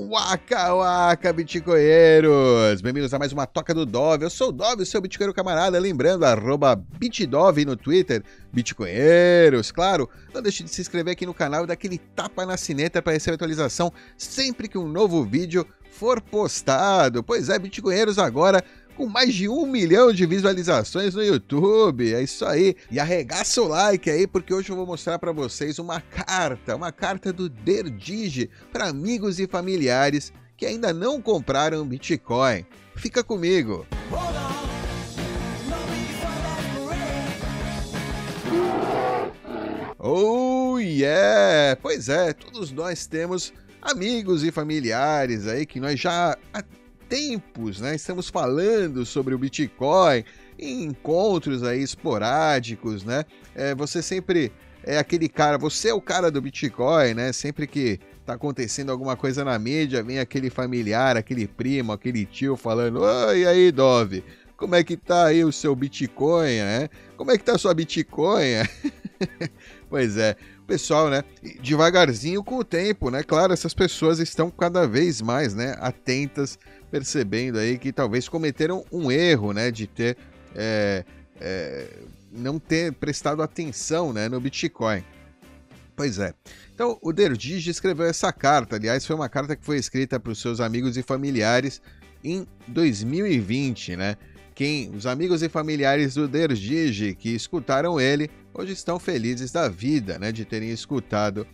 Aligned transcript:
Waka 0.00 0.74
Waka 0.74 1.32
Bitcoinheiros! 1.32 2.80
Bem-vindos 2.80 3.12
a 3.12 3.18
mais 3.18 3.32
uma 3.32 3.48
Toca 3.48 3.74
do 3.74 3.84
Dove. 3.84 4.24
Eu 4.24 4.30
sou 4.30 4.50
o 4.50 4.52
Dove, 4.52 4.86
seu 4.86 5.00
Bitcoinheiro 5.00 5.34
camarada. 5.34 5.76
Lembrando, 5.76 6.24
arroba 6.24 6.76
Bitdove 6.76 7.64
no 7.64 7.76
Twitter, 7.76 8.22
Bitcoinheiros. 8.52 9.72
Claro, 9.72 10.08
não 10.32 10.40
deixe 10.40 10.62
de 10.62 10.70
se 10.70 10.80
inscrever 10.80 11.14
aqui 11.14 11.26
no 11.26 11.34
canal 11.34 11.64
e 11.64 11.66
dar 11.66 11.72
aquele 11.72 11.98
tapa 11.98 12.46
na 12.46 12.56
sineta 12.56 13.02
para 13.02 13.12
receber 13.12 13.34
atualização 13.34 13.92
sempre 14.16 14.68
que 14.68 14.78
um 14.78 14.86
novo 14.86 15.24
vídeo 15.24 15.66
for 15.90 16.20
postado. 16.20 17.24
Pois 17.24 17.48
é, 17.48 17.58
Bitcoinheiros 17.58 18.20
agora 18.20 18.62
com 18.98 19.06
mais 19.06 19.32
de 19.32 19.48
um 19.48 19.64
milhão 19.64 20.12
de 20.12 20.26
visualizações 20.26 21.14
no 21.14 21.22
YouTube. 21.22 22.12
É 22.12 22.20
isso 22.20 22.44
aí. 22.44 22.74
E 22.90 22.98
arregaça 22.98 23.62
o 23.62 23.68
like 23.68 24.10
aí, 24.10 24.26
porque 24.26 24.52
hoje 24.52 24.70
eu 24.70 24.76
vou 24.76 24.84
mostrar 24.84 25.20
para 25.20 25.30
vocês 25.30 25.78
uma 25.78 26.00
carta, 26.00 26.74
uma 26.74 26.90
carta 26.90 27.32
do 27.32 27.48
Derdige 27.48 28.50
para 28.72 28.88
amigos 28.88 29.38
e 29.38 29.46
familiares 29.46 30.32
que 30.56 30.66
ainda 30.66 30.92
não 30.92 31.22
compraram 31.22 31.86
Bitcoin. 31.86 32.66
Fica 32.96 33.22
comigo. 33.22 33.86
Oh 39.96 40.76
yeah! 40.80 41.76
Pois 41.80 42.08
é, 42.08 42.32
todos 42.32 42.72
nós 42.72 43.06
temos 43.06 43.52
amigos 43.80 44.42
e 44.42 44.50
familiares 44.50 45.46
aí 45.46 45.64
que 45.64 45.78
nós 45.78 46.00
já 46.00 46.36
tempos, 47.08 47.80
né? 47.80 47.94
Estamos 47.94 48.28
falando 48.28 49.04
sobre 49.06 49.34
o 49.34 49.38
Bitcoin 49.38 50.24
em 50.58 50.84
encontros 50.84 51.62
aí 51.62 51.82
esporádicos, 51.82 53.04
né? 53.04 53.24
É, 53.54 53.74
você 53.74 54.02
sempre 54.02 54.52
é 54.84 54.98
aquele 54.98 55.28
cara, 55.28 55.58
você 55.58 55.88
é 55.88 55.94
o 55.94 56.00
cara 56.00 56.30
do 56.30 56.40
Bitcoin, 56.40 57.14
né? 57.14 57.32
Sempre 57.32 57.66
que 57.66 57.98
tá 58.24 58.34
acontecendo 58.34 58.90
alguma 58.90 59.16
coisa 59.16 59.44
na 59.44 59.58
mídia, 59.58 60.02
vem 60.02 60.18
aquele 60.18 60.50
familiar, 60.50 61.16
aquele 61.16 61.46
primo, 61.46 61.92
aquele 61.92 62.24
tio 62.24 62.56
falando: 62.56 63.00
Oi, 63.00 63.46
aí, 63.46 63.72
Dove, 63.72 64.24
como 64.56 64.74
é 64.74 64.84
que 64.84 64.96
tá 64.96 65.26
aí 65.26 65.44
o 65.44 65.52
seu 65.52 65.74
Bitcoin, 65.74 66.58
né? 66.58 66.88
Como 67.16 67.30
é 67.30 67.38
que 67.38 67.44
tá 67.44 67.52
a 67.54 67.58
sua 67.58 67.72
Bitcoin? 67.74 68.62
pois 69.88 70.16
é, 70.16 70.36
pessoal, 70.66 71.08
né? 71.08 71.24
Devagarzinho 71.60 72.42
com 72.44 72.56
o 72.56 72.64
tempo, 72.64 73.10
né? 73.10 73.22
Claro, 73.22 73.52
essas 73.52 73.72
pessoas 73.72 74.18
estão 74.18 74.50
cada 74.50 74.86
vez 74.86 75.22
mais, 75.22 75.54
né? 75.54 75.76
Atentas 75.78 76.58
percebendo 76.90 77.58
aí 77.58 77.78
que 77.78 77.92
talvez 77.92 78.28
cometeram 78.28 78.84
um 78.90 79.10
erro, 79.10 79.52
né, 79.52 79.70
de 79.70 79.86
ter 79.86 80.16
é, 80.54 81.04
é, 81.40 81.86
não 82.32 82.58
ter 82.58 82.92
prestado 82.92 83.42
atenção, 83.42 84.12
né, 84.12 84.28
no 84.28 84.40
Bitcoin. 84.40 85.02
Pois 85.96 86.18
é. 86.18 86.32
Então, 86.72 86.96
o 87.02 87.12
Derdige 87.12 87.70
escreveu 87.70 88.06
essa 88.06 88.32
carta. 88.32 88.76
Aliás, 88.76 89.04
foi 89.04 89.16
uma 89.16 89.28
carta 89.28 89.56
que 89.56 89.64
foi 89.64 89.78
escrita 89.78 90.20
para 90.20 90.30
os 90.30 90.40
seus 90.40 90.60
amigos 90.60 90.96
e 90.96 91.02
familiares 91.02 91.82
em 92.22 92.46
2020, 92.68 93.96
né? 93.96 94.16
Quem, 94.54 94.90
os 94.94 95.06
amigos 95.06 95.42
e 95.42 95.48
familiares 95.48 96.14
do 96.14 96.28
Derdige 96.28 97.14
que 97.14 97.30
escutaram 97.30 98.00
ele 98.00 98.30
hoje 98.54 98.72
estão 98.72 98.98
felizes 98.98 99.50
da 99.50 99.68
vida, 99.68 100.18
né? 100.18 100.30
De 100.30 100.44
terem 100.44 100.70
escutado 100.70 101.44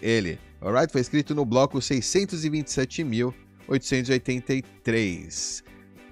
ele. 0.00 0.38
Alright? 0.60 0.92
Foi 0.92 1.00
escrito 1.00 1.34
no 1.34 1.44
bloco 1.44 1.78
627.000 1.78 3.34
1883. 3.68 5.62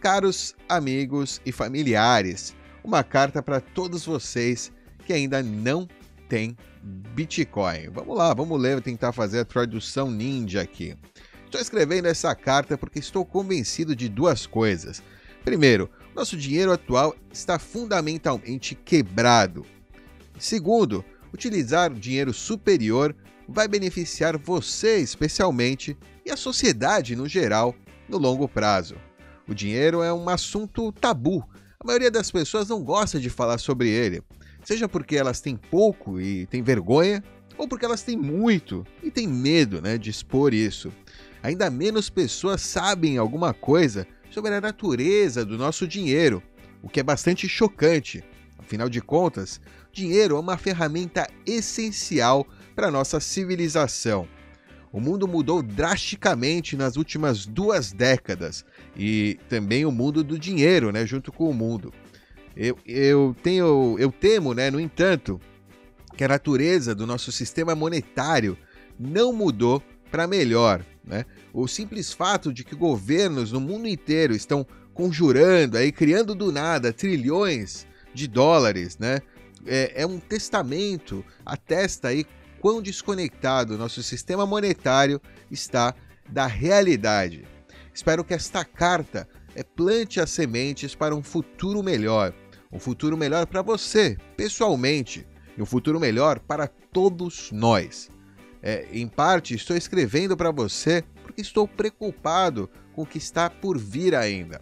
Caros 0.00 0.54
amigos 0.68 1.40
e 1.44 1.50
familiares, 1.50 2.54
uma 2.84 3.02
carta 3.02 3.42
para 3.42 3.60
todos 3.60 4.04
vocês 4.04 4.70
que 5.04 5.12
ainda 5.12 5.42
não 5.42 5.88
tem 6.28 6.56
Bitcoin. 6.82 7.88
Vamos 7.90 8.16
lá, 8.16 8.34
vamos 8.34 8.60
ler, 8.60 8.80
tentar 8.80 9.12
fazer 9.12 9.40
a 9.40 9.44
tradução 9.44 10.10
ninja 10.10 10.60
aqui. 10.60 10.94
Estou 11.44 11.60
escrevendo 11.60 12.06
essa 12.06 12.34
carta 12.34 12.76
porque 12.76 12.98
estou 12.98 13.24
convencido 13.24 13.96
de 13.96 14.08
duas 14.08 14.46
coisas. 14.46 15.02
Primeiro, 15.44 15.88
nosso 16.14 16.36
dinheiro 16.36 16.72
atual 16.72 17.14
está 17.32 17.58
fundamentalmente 17.58 18.74
quebrado. 18.74 19.64
Segundo, 20.38 21.04
utilizar 21.32 21.92
dinheiro 21.92 22.32
superior 22.32 23.14
vai 23.48 23.68
beneficiar 23.68 24.36
você 24.36 24.98
especialmente 24.98 25.96
e 26.26 26.30
a 26.32 26.36
sociedade 26.36 27.14
no 27.14 27.28
geral 27.28 27.72
no 28.08 28.18
longo 28.18 28.48
prazo. 28.48 28.96
O 29.48 29.54
dinheiro 29.54 30.02
é 30.02 30.12
um 30.12 30.28
assunto 30.28 30.90
tabu. 30.90 31.48
A 31.78 31.86
maioria 31.86 32.10
das 32.10 32.32
pessoas 32.32 32.68
não 32.68 32.82
gosta 32.82 33.20
de 33.20 33.30
falar 33.30 33.58
sobre 33.58 33.88
ele, 33.88 34.20
seja 34.64 34.88
porque 34.88 35.16
elas 35.16 35.40
têm 35.40 35.56
pouco 35.56 36.20
e 36.20 36.46
têm 36.46 36.64
vergonha, 36.64 37.22
ou 37.56 37.68
porque 37.68 37.84
elas 37.84 38.02
têm 38.02 38.16
muito 38.16 38.84
e 39.02 39.10
têm 39.10 39.28
medo 39.28 39.80
né, 39.80 39.96
de 39.96 40.10
expor 40.10 40.52
isso. 40.52 40.92
Ainda 41.42 41.70
menos 41.70 42.10
pessoas 42.10 42.60
sabem 42.60 43.18
alguma 43.18 43.54
coisa 43.54 44.04
sobre 44.30 44.52
a 44.52 44.60
natureza 44.60 45.44
do 45.44 45.56
nosso 45.56 45.86
dinheiro, 45.86 46.42
o 46.82 46.88
que 46.88 46.98
é 46.98 47.04
bastante 47.04 47.48
chocante. 47.48 48.24
Afinal 48.58 48.88
de 48.88 49.00
contas, 49.00 49.60
dinheiro 49.92 50.36
é 50.36 50.40
uma 50.40 50.58
ferramenta 50.58 51.28
essencial 51.46 52.44
para 52.74 52.90
nossa 52.90 53.20
civilização. 53.20 54.28
O 54.96 55.00
mundo 55.00 55.28
mudou 55.28 55.62
drasticamente 55.62 56.74
nas 56.74 56.96
últimas 56.96 57.44
duas 57.44 57.92
décadas 57.92 58.64
e 58.96 59.38
também 59.46 59.84
o 59.84 59.92
mundo 59.92 60.24
do 60.24 60.38
dinheiro, 60.38 60.90
né, 60.90 61.04
junto 61.04 61.30
com 61.30 61.50
o 61.50 61.52
mundo. 61.52 61.92
Eu, 62.56 62.78
eu 62.86 63.36
tenho, 63.42 63.98
eu 63.98 64.10
temo, 64.10 64.54
né, 64.54 64.70
no 64.70 64.80
entanto, 64.80 65.38
que 66.16 66.24
a 66.24 66.28
natureza 66.28 66.94
do 66.94 67.06
nosso 67.06 67.30
sistema 67.30 67.74
monetário 67.74 68.56
não 68.98 69.34
mudou 69.34 69.82
para 70.10 70.26
melhor. 70.26 70.82
Né? 71.04 71.26
O 71.52 71.68
simples 71.68 72.14
fato 72.14 72.50
de 72.50 72.64
que 72.64 72.74
governos 72.74 73.52
no 73.52 73.60
mundo 73.60 73.86
inteiro 73.86 74.34
estão 74.34 74.66
conjurando, 74.94 75.76
aí, 75.76 75.92
criando 75.92 76.34
do 76.34 76.50
nada 76.50 76.90
trilhões 76.90 77.86
de 78.14 78.26
dólares, 78.26 78.96
né? 78.96 79.18
É, 79.66 80.04
é 80.04 80.06
um 80.06 80.18
testamento, 80.18 81.22
atesta 81.44 82.08
aí 82.08 82.24
quão 82.60 82.82
desconectado 82.82 83.78
nosso 83.78 84.02
sistema 84.02 84.46
monetário 84.46 85.20
está 85.50 85.94
da 86.28 86.46
realidade. 86.46 87.44
Espero 87.94 88.24
que 88.24 88.34
esta 88.34 88.64
carta 88.64 89.28
é, 89.54 89.62
plante 89.62 90.20
as 90.20 90.30
sementes 90.30 90.94
para 90.94 91.14
um 91.14 91.22
futuro 91.22 91.82
melhor, 91.82 92.34
um 92.70 92.78
futuro 92.78 93.16
melhor 93.16 93.46
para 93.46 93.62
você, 93.62 94.16
pessoalmente, 94.36 95.26
e 95.56 95.62
um 95.62 95.66
futuro 95.66 95.98
melhor 95.98 96.38
para 96.38 96.66
todos 96.66 97.50
nós. 97.52 98.10
É, 98.62 98.86
em 98.92 99.06
parte, 99.06 99.54
estou 99.54 99.76
escrevendo 99.76 100.36
para 100.36 100.50
você 100.50 101.04
porque 101.22 101.40
estou 101.40 101.66
preocupado 101.66 102.68
com 102.92 103.02
o 103.02 103.06
que 103.06 103.18
está 103.18 103.48
por 103.48 103.78
vir 103.78 104.14
ainda. 104.14 104.60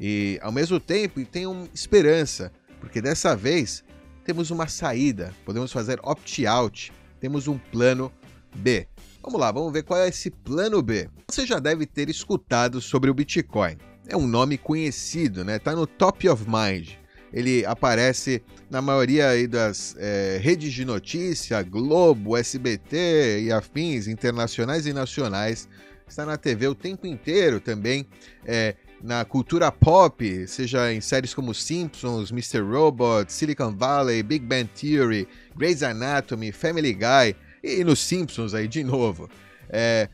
E, 0.00 0.38
ao 0.40 0.52
mesmo 0.52 0.80
tempo, 0.80 1.22
tenho 1.26 1.68
esperança, 1.74 2.52
porque 2.80 3.02
dessa 3.02 3.36
vez 3.36 3.84
temos 4.24 4.50
uma 4.50 4.68
saída, 4.68 5.34
podemos 5.44 5.72
fazer 5.72 5.98
opt-out 6.02 6.92
temos 7.20 7.46
um 7.46 7.58
plano 7.58 8.10
B. 8.54 8.88
Vamos 9.22 9.38
lá, 9.38 9.52
vamos 9.52 9.72
ver 9.72 9.82
qual 9.82 10.00
é 10.00 10.08
esse 10.08 10.30
plano 10.30 10.82
B. 10.82 11.08
Você 11.30 11.46
já 11.46 11.58
deve 11.58 11.86
ter 11.86 12.08
escutado 12.08 12.80
sobre 12.80 13.10
o 13.10 13.14
Bitcoin. 13.14 13.76
É 14.08 14.16
um 14.16 14.26
nome 14.26 14.56
conhecido, 14.56 15.44
né? 15.44 15.58
Tá 15.58 15.76
no 15.76 15.86
top 15.86 16.28
of 16.28 16.44
mind. 16.48 16.92
Ele 17.32 17.64
aparece 17.64 18.42
na 18.68 18.82
maioria 18.82 19.46
das 19.46 19.94
é, 19.98 20.40
redes 20.42 20.72
de 20.72 20.84
notícia, 20.84 21.62
Globo, 21.62 22.36
SBT 22.36 23.42
e 23.44 23.52
afins 23.52 24.08
internacionais 24.08 24.86
e 24.86 24.92
nacionais. 24.92 25.68
Está 26.08 26.26
na 26.26 26.36
TV 26.36 26.66
o 26.66 26.74
tempo 26.74 27.06
inteiro 27.06 27.60
também. 27.60 28.04
É, 28.44 28.74
na 29.02 29.24
cultura 29.24 29.72
pop, 29.72 30.46
seja 30.46 30.92
em 30.92 31.00
séries 31.00 31.32
como 31.32 31.54
Simpsons, 31.54 32.30
Mr. 32.30 32.60
Robot, 32.60 33.32
Silicon 33.32 33.74
Valley, 33.74 34.22
Big 34.22 34.44
Bang 34.44 34.68
Theory, 34.68 35.26
Grey's 35.56 35.82
Anatomy, 35.82 36.52
Family 36.52 36.92
Guy 36.92 37.34
e 37.62 37.82
nos 37.84 38.00
Simpsons 38.00 38.54
aí 38.54 38.68
de 38.68 38.84
novo. 38.84 39.28
É, 39.68 40.08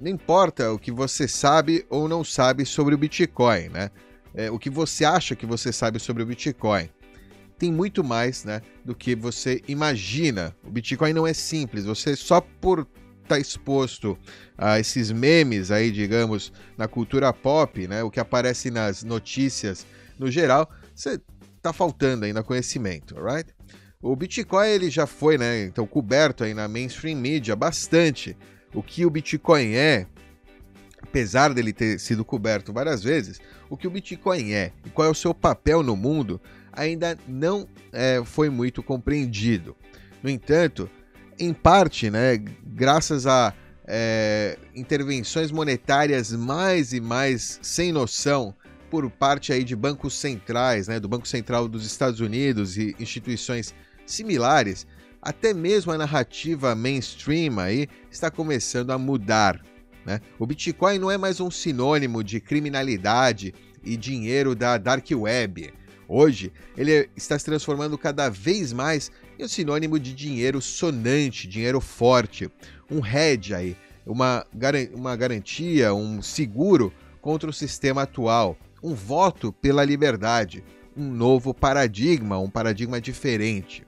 não 0.00 0.10
importa 0.10 0.72
o 0.72 0.78
que 0.78 0.92
você 0.92 1.26
sabe 1.26 1.86
ou 1.88 2.08
não 2.08 2.22
sabe 2.22 2.66
sobre 2.66 2.94
o 2.94 2.98
Bitcoin, 2.98 3.68
né? 3.68 3.90
É, 4.34 4.50
o 4.50 4.58
que 4.58 4.68
você 4.68 5.04
acha 5.04 5.34
que 5.34 5.46
você 5.46 5.72
sabe 5.72 5.98
sobre 5.98 6.22
o 6.22 6.26
Bitcoin. 6.26 6.90
Tem 7.58 7.72
muito 7.72 8.04
mais 8.04 8.44
né, 8.44 8.60
do 8.84 8.94
que 8.94 9.14
você 9.14 9.62
imagina. 9.66 10.54
O 10.62 10.70
Bitcoin 10.70 11.14
não 11.14 11.26
é 11.26 11.32
simples. 11.32 11.86
Você 11.86 12.14
só 12.14 12.42
por 12.42 12.86
está 13.26 13.38
exposto 13.38 14.16
a 14.56 14.80
esses 14.80 15.10
memes 15.10 15.70
aí, 15.70 15.90
digamos, 15.90 16.52
na 16.78 16.88
cultura 16.88 17.32
pop, 17.32 17.86
né, 17.86 18.02
o 18.02 18.10
que 18.10 18.20
aparece 18.20 18.70
nas 18.70 19.02
notícias 19.02 19.86
no 20.18 20.30
geral, 20.30 20.70
você 20.94 21.20
tá 21.60 21.72
faltando 21.72 22.24
ainda 22.24 22.42
conhecimento, 22.42 23.16
right? 23.20 23.52
O 24.00 24.14
Bitcoin 24.14 24.68
ele 24.68 24.90
já 24.90 25.06
foi, 25.06 25.36
né, 25.36 25.64
então 25.64 25.86
coberto 25.86 26.44
aí 26.44 26.54
na 26.54 26.68
mainstream 26.68 27.18
media 27.18 27.56
bastante. 27.56 28.36
O 28.72 28.82
que 28.82 29.04
o 29.04 29.10
Bitcoin 29.10 29.74
é, 29.74 30.06
apesar 31.02 31.52
dele 31.52 31.72
ter 31.72 31.98
sido 31.98 32.24
coberto 32.24 32.72
várias 32.72 33.02
vezes, 33.02 33.40
o 33.68 33.76
que 33.76 33.86
o 33.86 33.90
Bitcoin 33.90 34.52
é 34.52 34.72
e 34.84 34.90
qual 34.90 35.08
é 35.08 35.10
o 35.10 35.14
seu 35.14 35.34
papel 35.34 35.82
no 35.82 35.96
mundo 35.96 36.40
ainda 36.72 37.18
não 37.26 37.66
é, 37.92 38.22
foi 38.24 38.50
muito 38.50 38.82
compreendido. 38.82 39.74
No 40.22 40.30
entanto, 40.30 40.90
em 41.38 41.52
parte, 41.52 42.10
né, 42.10 42.36
graças 42.64 43.26
a 43.26 43.52
é, 43.86 44.58
intervenções 44.74 45.50
monetárias 45.50 46.32
mais 46.32 46.92
e 46.92 47.00
mais 47.00 47.58
sem 47.62 47.92
noção 47.92 48.54
por 48.90 49.10
parte 49.10 49.52
aí 49.52 49.62
de 49.64 49.76
bancos 49.76 50.14
centrais, 50.14 50.88
né, 50.88 50.98
do 50.98 51.08
Banco 51.08 51.26
Central 51.26 51.68
dos 51.68 51.84
Estados 51.84 52.20
Unidos 52.20 52.76
e 52.76 52.96
instituições 52.98 53.74
similares, 54.04 54.86
até 55.20 55.52
mesmo 55.52 55.92
a 55.92 55.98
narrativa 55.98 56.74
mainstream 56.74 57.58
aí 57.58 57.88
está 58.10 58.30
começando 58.30 58.92
a 58.92 58.98
mudar. 58.98 59.60
Né? 60.04 60.20
O 60.38 60.46
Bitcoin 60.46 60.98
não 60.98 61.10
é 61.10 61.18
mais 61.18 61.40
um 61.40 61.50
sinônimo 61.50 62.22
de 62.22 62.40
criminalidade 62.40 63.52
e 63.84 63.96
dinheiro 63.96 64.54
da 64.54 64.78
dark 64.78 65.06
web. 65.10 65.72
Hoje, 66.08 66.52
ele 66.76 67.08
está 67.16 67.38
se 67.38 67.44
transformando 67.44 67.98
cada 67.98 68.28
vez 68.28 68.72
mais 68.72 69.10
em 69.38 69.44
um 69.44 69.48
sinônimo 69.48 69.98
de 69.98 70.14
dinheiro 70.14 70.60
sonante, 70.62 71.48
dinheiro 71.48 71.80
forte, 71.80 72.50
um 72.90 73.04
hedge 73.04 73.54
aí, 73.54 73.76
uma, 74.06 74.46
uma 74.94 75.16
garantia, 75.16 75.92
um 75.92 76.22
seguro 76.22 76.92
contra 77.20 77.50
o 77.50 77.52
sistema 77.52 78.02
atual, 78.02 78.56
um 78.82 78.94
voto 78.94 79.52
pela 79.52 79.84
liberdade, 79.84 80.62
um 80.96 81.10
novo 81.10 81.52
paradigma, 81.52 82.38
um 82.38 82.48
paradigma 82.48 83.00
diferente. 83.00 83.84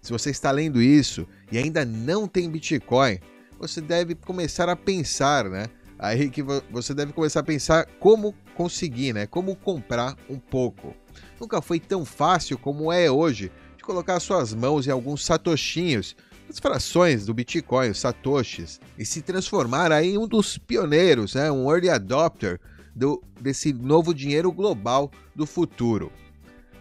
Se 0.00 0.10
você 0.10 0.30
está 0.30 0.50
lendo 0.50 0.82
isso 0.82 1.28
e 1.50 1.58
ainda 1.58 1.84
não 1.84 2.26
tem 2.26 2.50
Bitcoin, 2.50 3.20
você 3.56 3.80
deve 3.80 4.16
começar 4.16 4.68
a 4.68 4.74
pensar, 4.74 5.48
né? 5.48 5.66
Aí 5.96 6.28
que 6.28 6.42
você 6.42 6.92
deve 6.92 7.12
começar 7.12 7.40
a 7.40 7.44
pensar 7.44 7.86
como 8.00 8.34
conseguir, 8.56 9.12
né? 9.12 9.24
Como 9.24 9.54
comprar 9.54 10.16
um 10.28 10.36
pouco. 10.36 10.92
Nunca 11.40 11.60
foi 11.60 11.78
tão 11.80 12.04
fácil 12.04 12.58
como 12.58 12.92
é 12.92 13.10
hoje 13.10 13.50
de 13.76 13.84
colocar 13.84 14.20
suas 14.20 14.54
mãos 14.54 14.86
em 14.86 14.90
alguns 14.90 15.24
satoshinhos, 15.24 16.16
as 16.48 16.58
frações 16.58 17.26
do 17.26 17.34
Bitcoin, 17.34 17.90
os 17.90 18.00
satoshis, 18.00 18.80
e 18.98 19.04
se 19.04 19.22
transformar 19.22 19.90
aí 19.90 20.14
em 20.14 20.18
um 20.18 20.28
dos 20.28 20.58
pioneiros, 20.58 21.34
né? 21.34 21.50
Um 21.50 21.70
early 21.70 21.88
adopter 21.88 22.60
do, 22.94 23.22
desse 23.40 23.72
novo 23.72 24.12
dinheiro 24.12 24.52
global 24.52 25.10
do 25.34 25.46
futuro. 25.46 26.12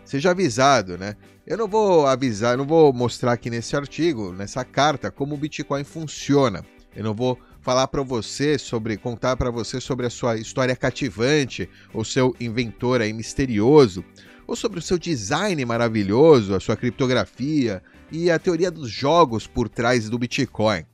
Seja 0.03 0.31
avisado, 0.31 0.97
né? 0.97 1.15
Eu 1.47 1.57
não 1.57 1.67
vou 1.67 2.05
avisar, 2.05 2.57
não 2.57 2.65
vou 2.65 2.91
mostrar 2.91 3.33
aqui 3.33 3.49
nesse 3.49 3.75
artigo, 3.75 4.31
nessa 4.31 4.63
carta, 4.63 5.09
como 5.09 5.35
o 5.35 5.37
Bitcoin 5.37 5.83
funciona. 5.83 6.63
Eu 6.95 7.03
não 7.03 7.13
vou 7.13 7.39
falar 7.61 7.87
para 7.87 8.01
você 8.01 8.57
sobre, 8.57 8.97
contar 8.97 9.37
para 9.37 9.51
você 9.51 9.79
sobre 9.79 10.05
a 10.05 10.09
sua 10.09 10.37
história 10.37 10.75
cativante, 10.75 11.69
ou 11.93 12.03
seu 12.03 12.35
inventor 12.39 13.01
aí 13.01 13.13
misterioso, 13.13 14.03
ou 14.47 14.55
sobre 14.55 14.79
o 14.79 14.81
seu 14.81 14.97
design 14.97 15.63
maravilhoso, 15.63 16.55
a 16.55 16.59
sua 16.59 16.75
criptografia 16.75 17.81
e 18.11 18.29
a 18.29 18.39
teoria 18.39 18.71
dos 18.71 18.89
jogos 18.89 19.47
por 19.47 19.69
trás 19.69 20.09
do 20.09 20.17
Bitcoin. 20.17 20.85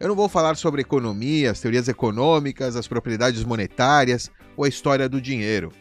Eu 0.00 0.08
não 0.08 0.16
vou 0.16 0.28
falar 0.28 0.56
sobre 0.56 0.82
economia, 0.82 1.50
as 1.50 1.60
teorias 1.60 1.88
econômicas, 1.88 2.76
as 2.76 2.88
propriedades 2.88 3.44
monetárias 3.44 4.30
ou 4.56 4.64
a 4.64 4.68
história 4.68 5.08
do 5.08 5.20
dinheiro 5.20 5.72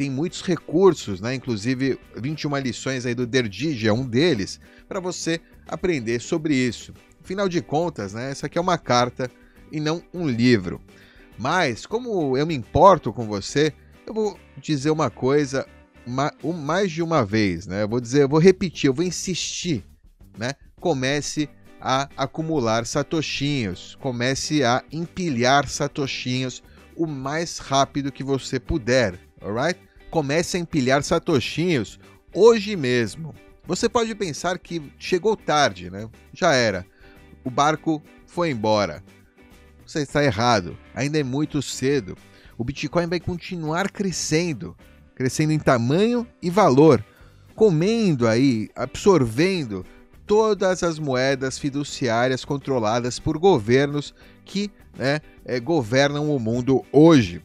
tem 0.00 0.08
muitos 0.08 0.40
recursos, 0.40 1.20
né? 1.20 1.34
Inclusive 1.34 1.98
21 2.16 2.56
lições 2.56 3.04
aí 3.04 3.14
do 3.14 3.26
Derdigi 3.26 3.86
é 3.86 3.92
um 3.92 4.06
deles, 4.08 4.58
para 4.88 4.98
você 4.98 5.38
aprender 5.68 6.20
sobre 6.20 6.54
isso. 6.54 6.94
Afinal 7.22 7.50
de 7.50 7.60
contas, 7.60 8.14
né? 8.14 8.30
Essa 8.30 8.46
aqui 8.46 8.56
é 8.56 8.60
uma 8.62 8.78
carta 8.78 9.30
e 9.70 9.80
não 9.80 10.02
um 10.12 10.28
livro. 10.28 10.80
Mas, 11.38 11.86
como 11.86 12.36
eu 12.36 12.46
me 12.46 12.54
importo 12.54 13.12
com 13.12 13.26
você, 13.26 13.72
eu 14.06 14.12
vou 14.12 14.38
dizer 14.56 14.90
uma 14.90 15.10
coisa 15.10 15.66
mais 16.06 16.90
de 16.90 17.02
uma 17.02 17.24
vez, 17.24 17.66
né? 17.66 17.82
Eu 17.82 17.88
vou 17.88 18.00
dizer, 18.00 18.22
eu 18.22 18.28
vou 18.28 18.40
repetir, 18.40 18.88
eu 18.88 18.94
vou 18.94 19.04
insistir, 19.04 19.84
né? 20.36 20.54
Comece 20.80 21.48
a 21.80 22.08
acumular 22.16 22.84
satoshinhos, 22.84 23.96
comece 24.00 24.64
a 24.64 24.82
empilhar 24.92 25.68
satoshinhos 25.68 26.62
o 26.96 27.06
mais 27.06 27.58
rápido 27.58 28.12
que 28.12 28.22
você 28.24 28.60
puder, 28.60 29.18
alright? 29.40 29.80
comece 30.10 30.56
a 30.56 30.60
empilhar 30.60 31.02
satoshinhos 31.02 31.98
hoje 32.34 32.76
mesmo. 32.76 33.34
Você 33.64 33.88
pode 33.88 34.14
pensar 34.14 34.58
que 34.58 34.82
chegou 34.98 35.36
tarde, 35.36 35.90
né? 35.90 36.08
Já 36.32 36.52
era. 36.52 36.84
O 37.44 37.50
barco 37.50 38.02
foi 38.26 38.50
embora. 38.50 39.02
Você 39.90 40.02
está 40.02 40.22
errado. 40.22 40.78
Ainda 40.94 41.18
é 41.18 41.24
muito 41.24 41.60
cedo. 41.60 42.16
O 42.56 42.62
Bitcoin 42.62 43.08
vai 43.08 43.18
continuar 43.18 43.90
crescendo, 43.90 44.76
crescendo 45.16 45.52
em 45.52 45.58
tamanho 45.58 46.24
e 46.40 46.48
valor, 46.48 47.04
comendo 47.56 48.28
aí, 48.28 48.68
absorvendo 48.76 49.84
todas 50.24 50.84
as 50.84 51.00
moedas 51.00 51.58
fiduciárias 51.58 52.44
controladas 52.44 53.18
por 53.18 53.36
governos 53.36 54.14
que 54.44 54.70
né, 54.96 55.18
é, 55.44 55.58
governam 55.58 56.32
o 56.32 56.38
mundo 56.38 56.84
hoje. 56.92 57.42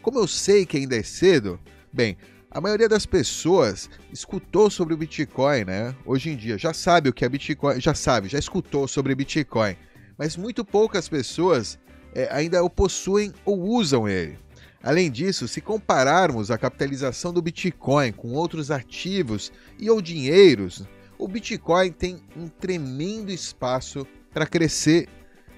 Como 0.00 0.20
eu 0.20 0.28
sei 0.28 0.64
que 0.64 0.76
ainda 0.76 0.94
é 0.94 1.02
cedo, 1.02 1.58
Bem, 1.92 2.16
a 2.48 2.60
maioria 2.60 2.88
das 2.88 3.06
pessoas 3.06 3.90
escutou 4.12 4.70
sobre 4.70 4.94
o 4.94 4.96
Bitcoin, 4.96 5.64
né? 5.64 5.96
Hoje 6.06 6.30
em 6.30 6.36
dia 6.36 6.56
já 6.56 6.72
sabe 6.72 7.08
o 7.08 7.12
que 7.12 7.24
é 7.24 7.28
Bitcoin, 7.28 7.80
já 7.80 7.92
sabe, 7.92 8.28
já 8.28 8.38
escutou 8.38 8.86
sobre 8.86 9.16
Bitcoin, 9.16 9.74
mas 10.16 10.36
muito 10.36 10.64
poucas 10.64 11.08
pessoas 11.08 11.76
é, 12.14 12.28
ainda 12.30 12.62
o 12.62 12.70
possuem 12.70 13.32
ou 13.44 13.60
usam 13.60 14.08
ele. 14.08 14.38
Além 14.82 15.10
disso, 15.10 15.48
se 15.48 15.60
compararmos 15.60 16.50
a 16.50 16.58
capitalização 16.58 17.32
do 17.32 17.42
Bitcoin 17.42 18.12
com 18.12 18.32
outros 18.32 18.70
ativos 18.70 19.52
e 19.78 19.90
ou 19.90 20.00
dinheiros, 20.00 20.84
o 21.18 21.26
Bitcoin 21.26 21.90
tem 21.90 22.22
um 22.36 22.46
tremendo 22.46 23.30
espaço 23.30 24.06
para 24.32 24.46
crescer. 24.46 25.08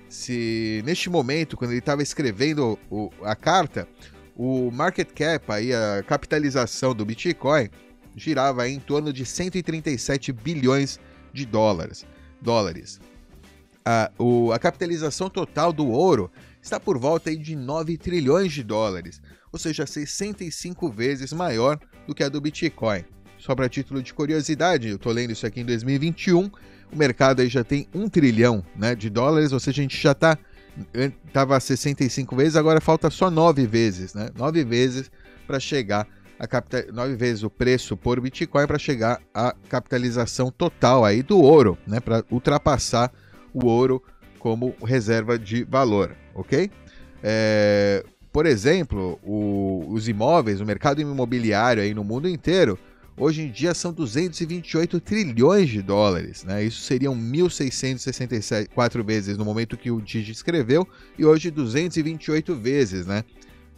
Se 0.08 0.82
neste 0.84 1.10
momento, 1.10 1.56
quando 1.56 1.70
ele 1.70 1.80
estava 1.80 2.02
escrevendo 2.02 2.78
o, 2.90 3.10
a 3.22 3.36
carta, 3.36 3.86
o 4.34 4.70
market 4.70 5.12
cap, 5.12 5.52
aí, 5.52 5.72
a 5.72 6.02
capitalização 6.02 6.94
do 6.94 7.04
Bitcoin, 7.04 7.68
girava 8.16 8.68
em 8.68 8.80
torno 8.80 9.12
de 9.12 9.24
137 9.24 10.32
bilhões 10.32 10.98
de 11.32 11.44
dólares. 11.44 12.06
dólares. 12.40 12.98
A, 13.84 14.10
o, 14.18 14.52
a 14.52 14.58
capitalização 14.58 15.30
total 15.30 15.72
do 15.72 15.88
ouro 15.88 16.30
está 16.62 16.78
por 16.78 16.98
volta 16.98 17.34
de 17.34 17.56
9 17.56 17.96
trilhões 17.96 18.52
de 18.52 18.62
dólares, 18.62 19.20
ou 19.52 19.58
seja, 19.58 19.86
65 19.86 20.90
vezes 20.90 21.32
maior 21.32 21.78
do 22.06 22.14
que 22.14 22.22
a 22.22 22.28
do 22.28 22.40
Bitcoin. 22.40 23.04
Só 23.38 23.54
para 23.54 23.68
título 23.68 24.02
de 24.02 24.12
curiosidade, 24.12 24.88
eu 24.88 24.96
estou 24.96 25.12
lendo 25.12 25.32
isso 25.32 25.46
aqui 25.46 25.60
em 25.60 25.64
2021, 25.64 26.50
o 26.92 26.96
mercado 26.96 27.40
aí 27.40 27.48
já 27.48 27.64
tem 27.64 27.88
1 27.94 28.08
trilhão 28.08 28.62
né, 28.76 28.94
de 28.94 29.08
dólares, 29.08 29.52
ou 29.52 29.60
seja, 29.60 29.80
a 29.80 29.82
gente 29.82 30.00
já 30.00 30.12
está 30.12 30.38
estava 31.26 31.58
65 31.58 32.36
vezes, 32.36 32.56
agora 32.56 32.80
falta 32.80 33.10
só 33.10 33.30
9 33.30 33.66
vezes, 33.66 34.14
né? 34.14 34.30
9 34.36 34.64
vezes 34.64 35.10
para 35.46 35.58
chegar 35.58 36.06
a 36.38 36.46
capital, 36.46 36.82
9 36.92 37.16
vezes 37.16 37.42
o 37.42 37.50
preço 37.50 37.96
por 37.96 38.20
Bitcoin 38.20 38.66
para 38.66 38.78
chegar 38.78 39.20
à 39.34 39.54
capitalização 39.68 40.50
total 40.50 41.04
aí 41.04 41.22
do 41.22 41.38
ouro, 41.40 41.76
né? 41.86 42.00
Para 42.00 42.24
ultrapassar 42.30 43.12
o 43.52 43.66
ouro 43.66 44.02
como 44.38 44.74
reserva 44.82 45.38
de 45.38 45.64
valor, 45.64 46.16
ok? 46.34 46.70
É, 47.22 48.04
por 48.32 48.46
exemplo, 48.46 49.18
o, 49.22 49.84
os 49.88 50.08
imóveis, 50.08 50.60
o 50.60 50.66
mercado 50.66 51.00
imobiliário 51.00 51.82
aí 51.82 51.92
no 51.92 52.04
mundo 52.04 52.28
inteiro 52.28 52.78
hoje 53.20 53.42
em 53.42 53.50
dia 53.50 53.74
são 53.74 53.92
228 53.92 54.98
trilhões 55.00 55.68
de 55.68 55.82
dólares. 55.82 56.42
Né? 56.44 56.64
Isso 56.64 56.80
seriam 56.80 57.14
1.664 57.14 59.04
vezes 59.04 59.36
no 59.36 59.44
momento 59.44 59.76
que 59.76 59.90
o 59.90 60.00
Digi 60.00 60.32
escreveu 60.32 60.88
e 61.18 61.24
hoje 61.24 61.50
228 61.50 62.54
vezes, 62.56 63.06
né? 63.06 63.24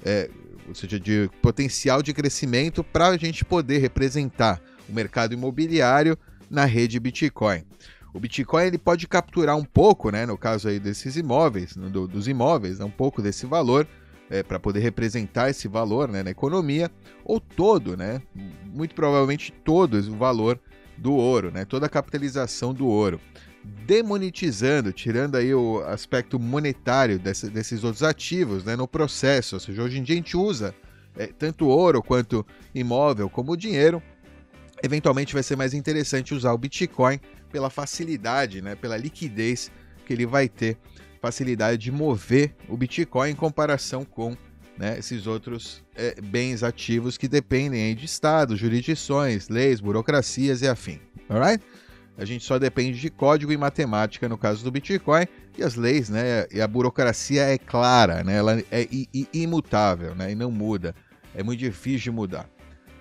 É, 0.05 0.31
ou 0.67 0.75
seja, 0.75 0.99
de 0.99 1.31
potencial 1.41 2.03
de 2.03 2.13
crescimento 2.13 2.85
para 2.85 3.09
a 3.09 3.17
gente 3.17 3.45
poder 3.45 3.79
representar 3.79 4.61
o 4.89 4.93
mercado 4.93 5.35
imobiliário 5.35 6.17
na 6.49 6.65
rede 6.65 7.01
Bitcoin. 7.01 7.65
O 8.13 8.21
Bitcoin 8.21 8.65
ele 8.65 8.79
pode 8.79 9.09
capturar 9.09 9.57
um 9.57 9.65
pouco, 9.65 10.11
né, 10.11 10.27
no 10.27 10.37
caso 10.37 10.69
aí 10.69 10.79
desses 10.79 11.17
imóveis, 11.17 11.75
do, 11.75 12.07
dos 12.07 12.29
imóveis, 12.29 12.79
né, 12.79 12.85
um 12.85 12.91
pouco 12.91 13.23
desse 13.23 13.47
valor, 13.47 13.87
é, 14.29 14.43
para 14.43 14.61
poder 14.61 14.81
representar 14.81 15.51
esse 15.51 15.67
valor 15.67 16.09
né, 16.09 16.23
na 16.23 16.31
economia, 16.31 16.91
ou 17.25 17.41
todo, 17.41 17.97
né, 17.97 18.21
muito 18.67 18.95
provavelmente 18.95 19.53
todo 19.65 19.95
o 19.95 20.17
valor 20.17 20.61
do 20.97 21.15
ouro, 21.15 21.51
né, 21.51 21.65
toda 21.65 21.87
a 21.87 21.89
capitalização 21.89 22.75
do 22.75 22.87
ouro. 22.87 23.19
Demonetizando, 23.87 24.93
tirando 24.93 25.37
aí 25.37 25.55
o 25.55 25.81
aspecto 25.87 26.39
monetário 26.39 27.19
desse, 27.19 27.49
desses 27.49 27.85
outros 27.85 28.03
ativos 28.03 28.65
né, 28.65 28.75
no 28.75 28.89
processo. 28.89 29.55
Ou 29.55 29.61
seja, 29.61 29.83
hoje 29.83 29.99
em 29.99 30.03
dia 30.03 30.15
a 30.15 30.17
gente 30.17 30.37
usa 30.37 30.75
é, 31.17 31.29
tanto 31.29 31.69
ouro 31.69 32.03
quanto 32.03 32.45
imóvel 32.75 33.31
como 33.31 33.57
dinheiro. 33.57 34.03
Eventualmente 34.83 35.33
vai 35.33 35.45
ser 35.45 35.55
mais 35.55 35.75
interessante 35.75 36.35
usar 36.35 36.53
o 36.53 36.59
Bitcoin 36.59 37.21
pela 37.53 37.69
facilidade, 37.69 38.63
né, 38.63 38.75
pela 38.75 38.97
liquidez 38.97 39.71
que 40.07 40.13
ele 40.13 40.27
vai 40.27 40.49
ter 40.49 40.79
facilidade 41.21 41.79
de 41.79 41.93
mover 41.93 42.57
o 42.69 42.77
Bitcoin 42.77 43.31
em 43.31 43.35
comparação 43.37 44.05
com 44.05 44.37
né, 44.77 44.99
esses 44.99 45.27
outros 45.27 45.85
é, 45.95 46.21
bens 46.21 46.63
ativos 46.63 47.17
que 47.17 47.29
dependem 47.29 47.95
de 47.95 48.07
estados, 48.07 48.59
jurisdições, 48.59 49.49
leis, 49.49 49.81
burocracias 49.81 50.63
e 50.63 50.67
afim. 50.67 50.99
Alright? 51.29 51.63
A 52.17 52.25
gente 52.25 52.45
só 52.45 52.59
depende 52.59 52.99
de 52.99 53.09
código 53.11 53.53
e 53.53 53.57
matemática 53.57 54.29
no 54.29 54.37
caso 54.37 54.65
do 54.65 54.71
Bitcoin. 54.71 55.27
e 55.57 55.63
as 55.63 55.77
leis, 55.77 56.09
né, 56.09 56.47
e 56.51 56.61
a 56.61 56.67
burocracia 56.67 57.43
é 57.43 57.59
clara, 57.59 58.25
né, 58.25 58.37
ela 58.37 58.63
é 58.71 58.89
imutável, 59.33 60.15
né, 60.15 60.33
e 60.33 60.35
não 60.35 60.51
muda. 60.51 60.95
É 61.35 61.43
muito 61.43 61.61
difícil 61.61 62.01
de 62.01 62.11
mudar. 62.11 62.49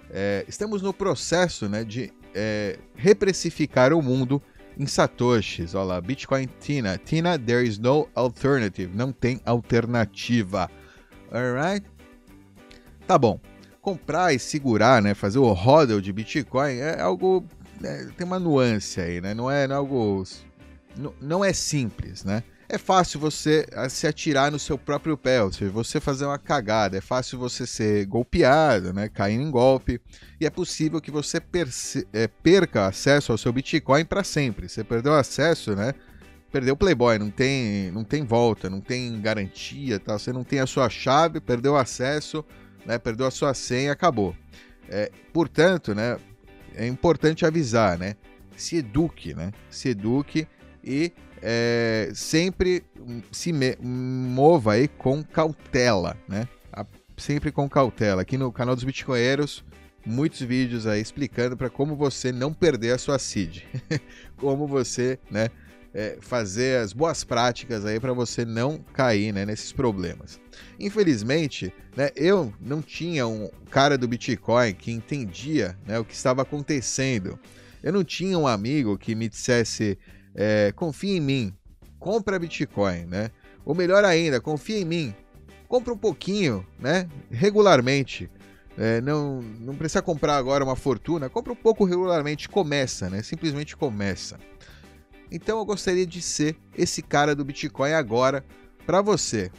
É, 0.10 0.46
estamos 0.48 0.82
no 0.82 0.94
processo, 0.94 1.68
né, 1.68 1.84
de 1.84 2.14
é, 2.34 2.78
reprecificar 2.96 3.94
o 3.94 4.02
mundo 4.02 4.42
em 4.78 4.86
satoshis. 4.86 5.76
Olha 5.76 5.86
lá, 5.86 6.02
Bitcoin 6.02 6.48
Tina. 6.60 6.98
Tina, 6.98 7.38
there 7.38 7.68
is 7.68 7.78
no 7.78 8.08
alternative. 8.16 8.92
Não 8.96 9.12
tem 9.12 9.40
alternativa. 9.46 10.70
Alright? 11.32 11.86
Tá 13.08 13.18
bom. 13.18 13.40
Comprar 13.82 14.34
e 14.34 14.40
segurar, 14.40 15.02
né, 15.02 15.14
fazer 15.14 15.40
o 15.40 15.52
hodl 15.52 16.00
de 16.00 16.14
Bitcoin 16.14 16.78
é 16.78 17.02
algo... 17.02 17.44
É, 17.84 18.06
tem 18.16 18.28
uma 18.28 18.40
nuance 18.40 19.02
aí, 19.02 19.20
né? 19.20 19.34
Não 19.34 19.50
é, 19.50 19.68
não 19.68 19.76
é 19.76 19.78
algo 19.78 20.24
não 21.20 21.44
é 21.44 21.54
simples, 21.54 22.24
né? 22.24 22.44
É 22.74 22.78
fácil 22.78 23.20
você 23.20 23.68
ah, 23.74 23.90
se 23.90 24.08
atirar 24.08 24.50
no 24.50 24.58
seu 24.58 24.78
próprio 24.78 25.18
pé, 25.18 25.44
ou 25.44 25.52
seja, 25.52 25.70
você 25.70 26.00
fazer 26.00 26.24
uma 26.24 26.40
cagada, 26.40 26.98
é 26.98 27.02
fácil 27.02 27.38
você 27.38 27.68
ser 27.68 28.06
golpeado, 28.06 28.94
né, 28.94 29.10
cair 29.10 29.36
em 29.36 29.52
golpe, 29.52 30.00
e 30.40 30.46
é 30.46 30.50
possível 30.50 31.02
que 31.02 31.12
você 31.12 31.42
é, 32.14 32.28
perca 32.30 32.88
acesso 32.88 33.34
ao 33.34 33.38
seu 33.38 33.52
Bitcoin 33.52 34.06
para 34.06 34.24
sempre. 34.24 34.70
Você 34.70 34.86
perdeu 34.86 35.14
acesso, 35.14 35.76
né? 35.76 35.94
Perdeu 36.50 36.74
o 36.74 36.78
Playboy, 36.78 37.20
não 37.20 37.30
tem, 37.30 37.92
não 37.92 38.06
tem 38.06 38.24
volta, 38.24 38.70
não 38.70 38.80
tem 38.80 39.20
garantia, 39.20 40.00
tá? 40.00 40.18
Você 40.18 40.32
não 40.32 40.46
tem 40.46 40.62
a 40.62 40.66
sua 40.66 40.90
chave, 40.90 41.42
perdeu 41.42 41.76
acesso, 41.76 42.42
né? 42.86 42.98
Perdeu 42.98 43.28
a 43.28 43.32
sua 43.32 43.54
senha, 43.54 43.92
acabou. 43.92 44.34
É, 44.88 45.12
portanto, 45.34 45.94
né? 45.94 46.18
É 46.74 46.88
importante 46.88 47.46
avisar, 47.46 47.98
né? 47.98 48.16
Se 48.56 48.78
eduque, 48.78 49.34
né? 49.34 49.52
Se 49.70 49.90
eduque 49.90 50.48
e 50.82 51.12
é, 51.42 52.12
sempre 52.14 52.84
se 53.32 53.52
mova 53.82 54.74
aí 54.74 54.88
com 54.88 55.24
cautela, 55.24 56.18
né? 56.28 56.48
Sempre 57.18 57.52
com 57.52 57.70
cautela. 57.70 58.22
Aqui 58.22 58.38
no 58.38 58.52
canal 58.52 58.76
dos 58.76 58.84
Bitcoinheiros, 58.84 59.64
muitos 60.06 60.42
vídeos 60.42 60.88
aí 60.88 61.02
explicando 61.02 61.56
para 61.56 61.70
como 61.70 61.96
você 61.96 62.32
não 62.32 62.54
perder 62.54 62.94
a 62.94 62.98
sua 62.98 63.20
seed, 63.20 63.64
como 64.38 64.68
você, 64.68 65.20
né, 65.30 65.50
é, 65.94 66.18
fazer 66.22 66.80
as 66.80 66.94
boas 66.94 67.24
práticas 67.24 67.86
aí 67.86 68.00
para 68.00 68.14
você 68.14 68.46
não 68.46 68.80
cair 68.94 69.34
né, 69.34 69.46
nesses 69.46 69.72
problemas. 69.72 70.40
Infelizmente, 70.80 71.74
né, 71.96 72.10
eu 72.16 72.54
não 72.60 72.82
tinha 72.82 73.28
um 73.28 73.50
cara 73.70 73.98
do 73.98 74.08
Bitcoin 74.08 74.74
que 74.74 74.92
entendia 74.92 75.78
né, 75.86 76.00
o 76.00 76.06
que 76.06 76.14
estava 76.14 76.42
acontecendo. 76.42 77.40
Eu 77.84 77.92
não 77.92 78.04
tinha 78.04 78.38
um 78.38 78.48
amigo 78.48 78.98
que 78.98 79.16
me 79.16 79.28
dissesse 79.28 79.98
é, 80.36 80.72
confia 80.76 81.18
em 81.18 81.20
mim, 81.20 81.54
compra 82.00 82.40
Bitcoin, 82.40 83.06
né? 83.06 83.32
Ou 83.66 83.76
melhor 83.76 84.04
ainda, 84.04 84.42
confia 84.42 84.80
em 84.80 84.86
mim, 84.86 85.16
compra 85.68 85.94
um 85.94 85.98
pouquinho, 85.98 86.66
né? 86.80 87.08
Regularmente. 87.30 88.30
É, 88.78 89.02
não, 89.02 89.42
não 89.60 89.76
precisa 89.76 90.02
comprar 90.02 90.38
agora 90.38 90.64
uma 90.64 90.76
fortuna, 90.76 91.30
compra 91.30 91.52
um 91.52 91.56
pouco 91.56 91.84
regularmente, 91.84 92.50
começa, 92.50 93.10
né? 93.10 93.22
Simplesmente 93.22 93.76
começa. 93.76 94.40
Então 95.32 95.60
eu 95.60 95.66
gostaria 95.66 96.06
de 96.06 96.22
ser 96.22 96.58
esse 96.78 97.02
cara 97.02 97.36
do 97.36 97.46
Bitcoin 97.46 97.94
agora 97.94 98.44
para 98.86 99.02
você. 99.02 99.52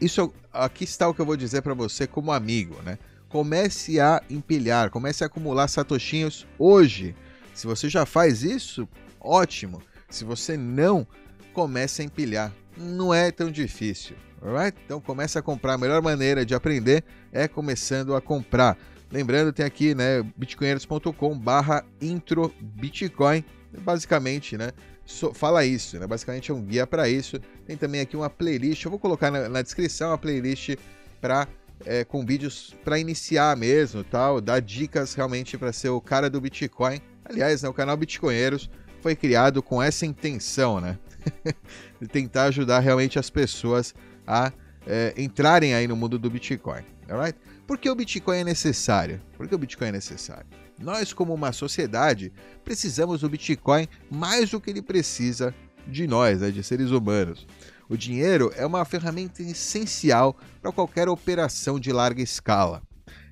Isso 0.00 0.32
aqui 0.52 0.84
está 0.84 1.08
o 1.08 1.14
que 1.14 1.20
eu 1.20 1.26
vou 1.26 1.36
dizer 1.36 1.62
para 1.62 1.74
você 1.74 2.06
como 2.06 2.32
amigo, 2.32 2.80
né? 2.82 2.98
Comece 3.28 4.00
a 4.00 4.20
empilhar, 4.28 4.90
comece 4.90 5.22
a 5.22 5.26
acumular 5.28 5.68
satoshinhos 5.68 6.46
hoje. 6.58 7.14
Se 7.54 7.66
você 7.66 7.88
já 7.88 8.04
faz 8.04 8.42
isso, 8.42 8.88
ótimo. 9.22 9.82
Se 10.08 10.24
você 10.24 10.56
não, 10.56 11.06
comece 11.52 12.02
a 12.02 12.04
empilhar. 12.04 12.52
Não 12.76 13.12
é 13.12 13.30
tão 13.30 13.50
difícil, 13.50 14.16
alright? 14.40 14.76
Então 14.84 15.00
comece 15.00 15.38
a 15.38 15.42
comprar. 15.42 15.74
A 15.74 15.78
melhor 15.78 16.02
maneira 16.02 16.44
de 16.44 16.54
aprender 16.54 17.04
é 17.30 17.46
começando 17.46 18.14
a 18.14 18.20
comprar. 18.20 18.76
Lembrando, 19.10 19.52
tem 19.52 19.64
aqui, 19.64 19.94
né, 19.94 20.22
bitcoinheiros.com 20.36 21.38
barra 21.38 21.84
intro 22.00 22.52
Bitcoin. 22.60 23.44
Basicamente, 23.80 24.56
né, 24.56 24.72
so, 25.04 25.32
fala 25.32 25.64
isso, 25.64 25.98
né? 25.98 26.06
Basicamente 26.06 26.50
é 26.50 26.54
um 26.54 26.62
guia 26.62 26.86
para 26.86 27.08
isso. 27.08 27.38
Tem 27.66 27.76
também 27.76 28.00
aqui 28.00 28.16
uma 28.16 28.30
playlist, 28.30 28.84
eu 28.84 28.90
vou 28.90 28.98
colocar 28.98 29.30
na, 29.30 29.48
na 29.48 29.62
descrição 29.62 30.10
uma 30.10 30.18
playlist 30.18 30.76
para 31.20 31.46
é, 31.84 32.04
com 32.04 32.24
vídeos 32.24 32.74
para 32.84 32.98
iniciar 32.98 33.56
mesmo, 33.56 34.04
tal, 34.04 34.40
dar 34.40 34.60
dicas 34.60 35.14
realmente 35.14 35.58
para 35.58 35.72
ser 35.72 35.88
o 35.88 36.00
cara 36.00 36.30
do 36.30 36.40
Bitcoin. 36.40 37.00
Aliás, 37.24 37.62
né, 37.62 37.68
o 37.68 37.74
canal 37.74 37.96
Bitcoinheiros 37.96 38.70
foi 39.02 39.16
criado 39.16 39.62
com 39.62 39.82
essa 39.82 40.06
intenção, 40.06 40.80
né? 40.80 40.96
de 42.00 42.06
tentar 42.06 42.44
ajudar 42.44 42.78
realmente 42.78 43.18
as 43.18 43.28
pessoas 43.28 43.94
a 44.26 44.52
é, 44.86 45.12
entrarem 45.16 45.74
aí 45.74 45.86
no 45.86 45.96
mundo 45.96 46.18
do 46.18 46.30
Bitcoin, 46.30 46.82
alright? 47.08 47.38
Por 47.66 47.78
que 47.78 47.90
o 47.90 47.94
Bitcoin 47.94 48.38
é 48.38 48.44
necessário? 48.44 49.20
Por 49.36 49.48
que 49.48 49.54
o 49.54 49.58
Bitcoin 49.58 49.88
é 49.88 49.92
necessário? 49.92 50.46
Nós, 50.78 51.12
como 51.12 51.32
uma 51.34 51.52
sociedade, 51.52 52.32
precisamos 52.64 53.20
do 53.20 53.28
Bitcoin 53.28 53.86
mais 54.10 54.50
do 54.50 54.60
que 54.60 54.70
ele 54.70 54.82
precisa 54.82 55.54
de 55.86 56.06
nós, 56.06 56.40
né, 56.40 56.50
de 56.50 56.62
seres 56.62 56.90
humanos. 56.90 57.46
O 57.88 57.96
dinheiro 57.96 58.52
é 58.56 58.64
uma 58.64 58.84
ferramenta 58.84 59.42
essencial 59.42 60.36
para 60.60 60.72
qualquer 60.72 61.08
operação 61.08 61.78
de 61.78 61.92
larga 61.92 62.22
escala. 62.22 62.82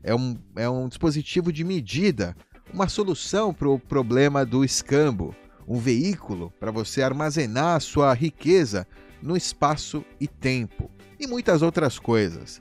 É 0.02 0.14
um, 0.14 0.36
é 0.56 0.68
um 0.68 0.88
dispositivo 0.88 1.52
de 1.52 1.64
medida, 1.64 2.36
uma 2.72 2.88
solução 2.88 3.52
para 3.52 3.68
o 3.68 3.78
problema 3.78 4.44
do 4.44 4.64
escambo, 4.64 5.34
um 5.70 5.78
veículo 5.78 6.52
para 6.58 6.72
você 6.72 7.00
armazenar 7.00 7.80
sua 7.80 8.12
riqueza 8.12 8.84
no 9.22 9.36
espaço 9.36 10.04
e 10.20 10.26
tempo, 10.26 10.90
e 11.18 11.28
muitas 11.28 11.62
outras 11.62 11.96
coisas. 11.96 12.60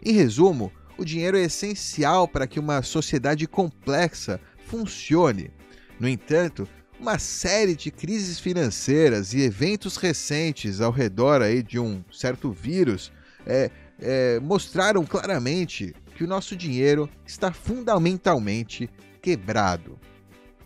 Em 0.00 0.12
resumo, 0.12 0.70
o 0.96 1.04
dinheiro 1.04 1.36
é 1.36 1.42
essencial 1.42 2.28
para 2.28 2.46
que 2.46 2.60
uma 2.60 2.80
sociedade 2.82 3.48
complexa 3.48 4.40
funcione. 4.66 5.50
No 5.98 6.08
entanto, 6.08 6.68
uma 7.00 7.18
série 7.18 7.74
de 7.74 7.90
crises 7.90 8.38
financeiras 8.38 9.34
e 9.34 9.40
eventos 9.40 9.96
recentes 9.96 10.80
ao 10.80 10.92
redor 10.92 11.42
aí 11.42 11.60
de 11.60 11.80
um 11.80 12.04
certo 12.12 12.52
vírus 12.52 13.10
é, 13.44 13.68
é, 13.98 14.38
mostraram 14.38 15.04
claramente 15.04 15.92
que 16.14 16.22
o 16.22 16.28
nosso 16.28 16.54
dinheiro 16.54 17.10
está 17.26 17.52
fundamentalmente 17.52 18.88
quebrado. 19.20 19.98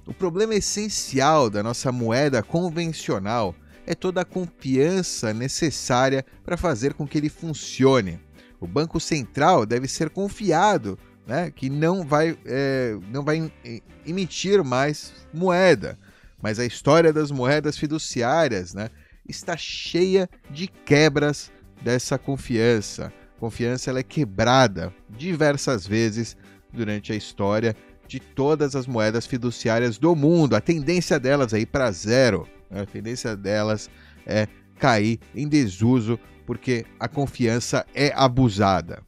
O 0.09 0.15
problema 0.15 0.55
essencial 0.55 1.51
da 1.51 1.63
nossa 1.63 1.93
moeda 1.93 2.43
convencional 2.43 3.55
é 3.87 3.95
toda 3.95 4.23
a 4.23 4.25
confiança 4.25 5.35
necessária 5.35 6.25
para 6.43 6.57
fazer 6.57 6.95
com 6.95 7.07
que 7.07 7.19
ele 7.19 7.29
funcione. 7.29 8.19
O 8.59 8.67
Banco 8.67 8.99
Central 8.99 9.67
deve 9.67 9.87
ser 9.87 10.09
confiado 10.09 10.99
né, 11.27 11.51
que 11.51 11.69
não 11.69 12.07
vai, 12.07 12.39
é, 12.47 12.97
não 13.13 13.23
vai 13.23 13.53
emitir 14.07 14.65
mais 14.65 15.13
moeda. 15.33 15.99
Mas 16.41 16.59
a 16.59 16.65
história 16.65 17.13
das 17.13 17.31
moedas 17.31 17.77
fiduciárias 17.77 18.73
né, 18.73 18.89
está 19.29 19.59
cheia 19.59 20.27
de 20.51 20.69
quebras 20.69 21.53
dessa 21.83 22.17
confiança. 22.17 23.13
Confiança 23.39 23.91
ela 23.91 23.99
é 23.99 24.03
quebrada 24.03 24.91
diversas 25.11 25.87
vezes 25.87 26.35
durante 26.73 27.13
a 27.13 27.17
história 27.17 27.77
de 28.09 28.19
todas 28.19 28.75
as 28.75 28.87
moedas 28.87 29.27
fiduciárias 29.27 29.99
do 29.99 30.17
mundo. 30.17 30.57
A 30.57 30.61
tendência 30.61 31.21
delas 31.21 31.53
é 31.53 31.61
ir 31.61 31.67
para 31.67 31.93
zero. 31.93 32.49
A 32.71 32.87
tendência 32.87 33.37
delas 33.37 33.91
é 34.27 34.49
cair 34.79 35.21
em 35.35 35.47
desuso 35.47 36.19
porque 36.47 36.87
a 36.99 37.07
confiança 37.07 37.85
é 37.95 38.11
abusada. 38.17 39.03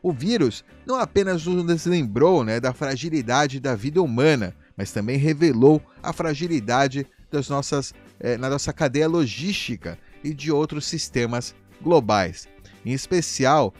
O 0.00 0.12
vírus 0.12 0.64
não 0.86 0.96
apenas 0.96 1.44
nos 1.44 1.86
lembrou 1.86 2.44
né, 2.44 2.60
da 2.60 2.72
fragilidade 2.72 3.58
da 3.58 3.74
vida 3.74 4.00
humana, 4.00 4.54
mas 4.76 4.92
também 4.92 5.16
revelou 5.16 5.82
a 6.02 6.12
fragilidade 6.12 7.06
das 7.30 7.48
nossas, 7.48 7.92
é, 8.20 8.36
na 8.36 8.48
nossa 8.48 8.72
cadeia 8.72 9.08
logística 9.08 9.98
e 10.22 10.32
de 10.32 10.52
outros 10.52 10.86
sistemas 10.86 11.54
globais. 11.82 12.46
Em 12.84 12.92
especial, 12.92 13.74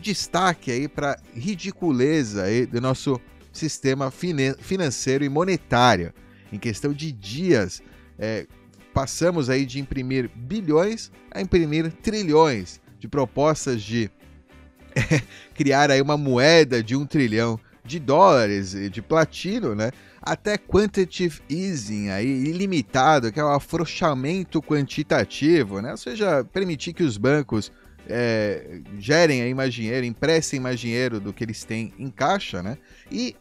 destaque 0.00 0.70
aí 0.70 0.88
para 0.88 1.18
ridiculeza 1.34 2.44
aí 2.44 2.64
do 2.64 2.80
nosso 2.80 3.20
sistema 3.52 4.10
financeiro 4.10 5.24
e 5.24 5.28
monetário. 5.28 6.12
Em 6.52 6.58
questão 6.58 6.92
de 6.92 7.12
dias, 7.12 7.82
é, 8.18 8.46
passamos 8.92 9.48
aí 9.48 9.64
de 9.64 9.80
imprimir 9.80 10.30
bilhões 10.34 11.10
a 11.30 11.40
imprimir 11.40 11.92
trilhões 12.02 12.80
de 12.98 13.08
propostas 13.08 13.82
de 13.82 14.10
é, 14.94 15.22
criar 15.54 15.90
aí 15.90 16.02
uma 16.02 16.16
moeda 16.16 16.82
de 16.82 16.96
um 16.96 17.06
trilhão 17.06 17.58
de 17.84 17.98
dólares 17.98 18.72
de 18.90 19.02
platino, 19.02 19.74
né? 19.74 19.90
Até 20.20 20.58
quantitative 20.58 21.40
easing 21.48 22.10
aí 22.10 22.26
ilimitado, 22.26 23.32
que 23.32 23.40
é 23.40 23.44
o 23.44 23.48
afrouxamento 23.48 24.60
quantitativo, 24.60 25.80
né? 25.80 25.92
Ou 25.92 25.96
seja, 25.96 26.44
permitir 26.44 26.92
que 26.92 27.02
os 27.02 27.16
bancos 27.16 27.72
é, 28.06 28.80
gerem 28.98 29.42
aí 29.42 29.54
mais 29.54 29.72
dinheiro, 29.72 30.04
emprestem 30.04 30.60
mais 30.60 30.78
dinheiro 30.78 31.20
do 31.20 31.32
que 31.32 31.42
eles 31.42 31.64
têm 31.64 31.92
em 31.98 32.10
caixa, 32.10 32.62
né? 32.62 32.76
E 33.10 33.34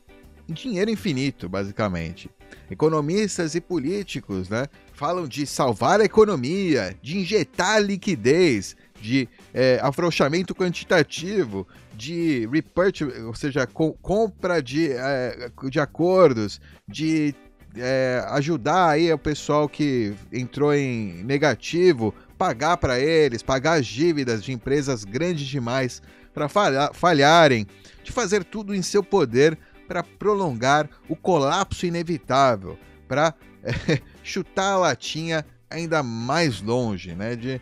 dinheiro 0.54 0.90
infinito, 0.90 1.48
basicamente. 1.48 2.30
Economistas 2.70 3.56
e 3.56 3.62
políticos, 3.62 4.50
né, 4.50 4.66
falam 4.94 5.28
de 5.28 5.46
salvar 5.46 6.02
a 6.02 6.06
economia, 6.06 6.96
de 7.02 7.18
injetar 7.20 7.82
liquidez, 7.82 8.76
de 9.02 9.28
é, 9.54 9.80
afrouxamento 9.82 10.54
quantitativo, 10.54 11.68
de 11.96 12.48
repurchase, 12.52 13.22
ou 13.22 13.34
seja, 13.34 13.66
com, 13.68 13.92
compra 13.94 14.62
de, 14.62 14.92
é, 14.92 15.52
de 15.70 15.80
acordos, 15.80 16.60
de 16.88 17.34
é, 17.76 18.24
ajudar 18.30 18.90
aí 18.90 19.12
o 19.12 19.18
pessoal 19.18 19.70
que 19.70 20.14
entrou 20.32 20.74
em 20.74 21.24
negativo, 21.24 22.14
pagar 22.38 22.78
para 22.78 23.00
eles, 23.00 23.44
pagar 23.44 23.80
as 23.80 23.86
dívidas 23.86 24.44
de 24.44 24.52
empresas 24.52 25.04
grandes 25.04 25.48
demais 25.48 26.02
para 26.34 26.48
falha, 26.48 26.92
falharem, 26.94 27.68
de 28.04 28.12
fazer 28.12 28.44
tudo 28.44 28.74
em 28.74 28.82
seu 28.82 29.04
poder 29.04 29.58
para 29.90 30.04
prolongar 30.04 30.88
o 31.10 31.16
colapso 31.16 31.84
inevitável, 31.84 32.78
para 33.08 33.34
é, 33.64 34.00
chutar 34.24 34.74
a 34.74 34.78
latinha 34.78 35.44
ainda 35.68 36.04
mais 36.04 36.62
longe, 36.62 37.16
né? 37.16 37.36
De 37.36 37.60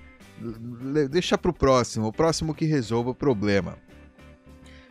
deixar 1.10 1.38
para 1.38 1.50
o 1.50 1.54
próximo, 1.54 2.08
o 2.08 2.14
próximo 2.14 2.54
que 2.54 2.66
resolva 2.66 3.12
o 3.12 3.16
problema. 3.16 3.78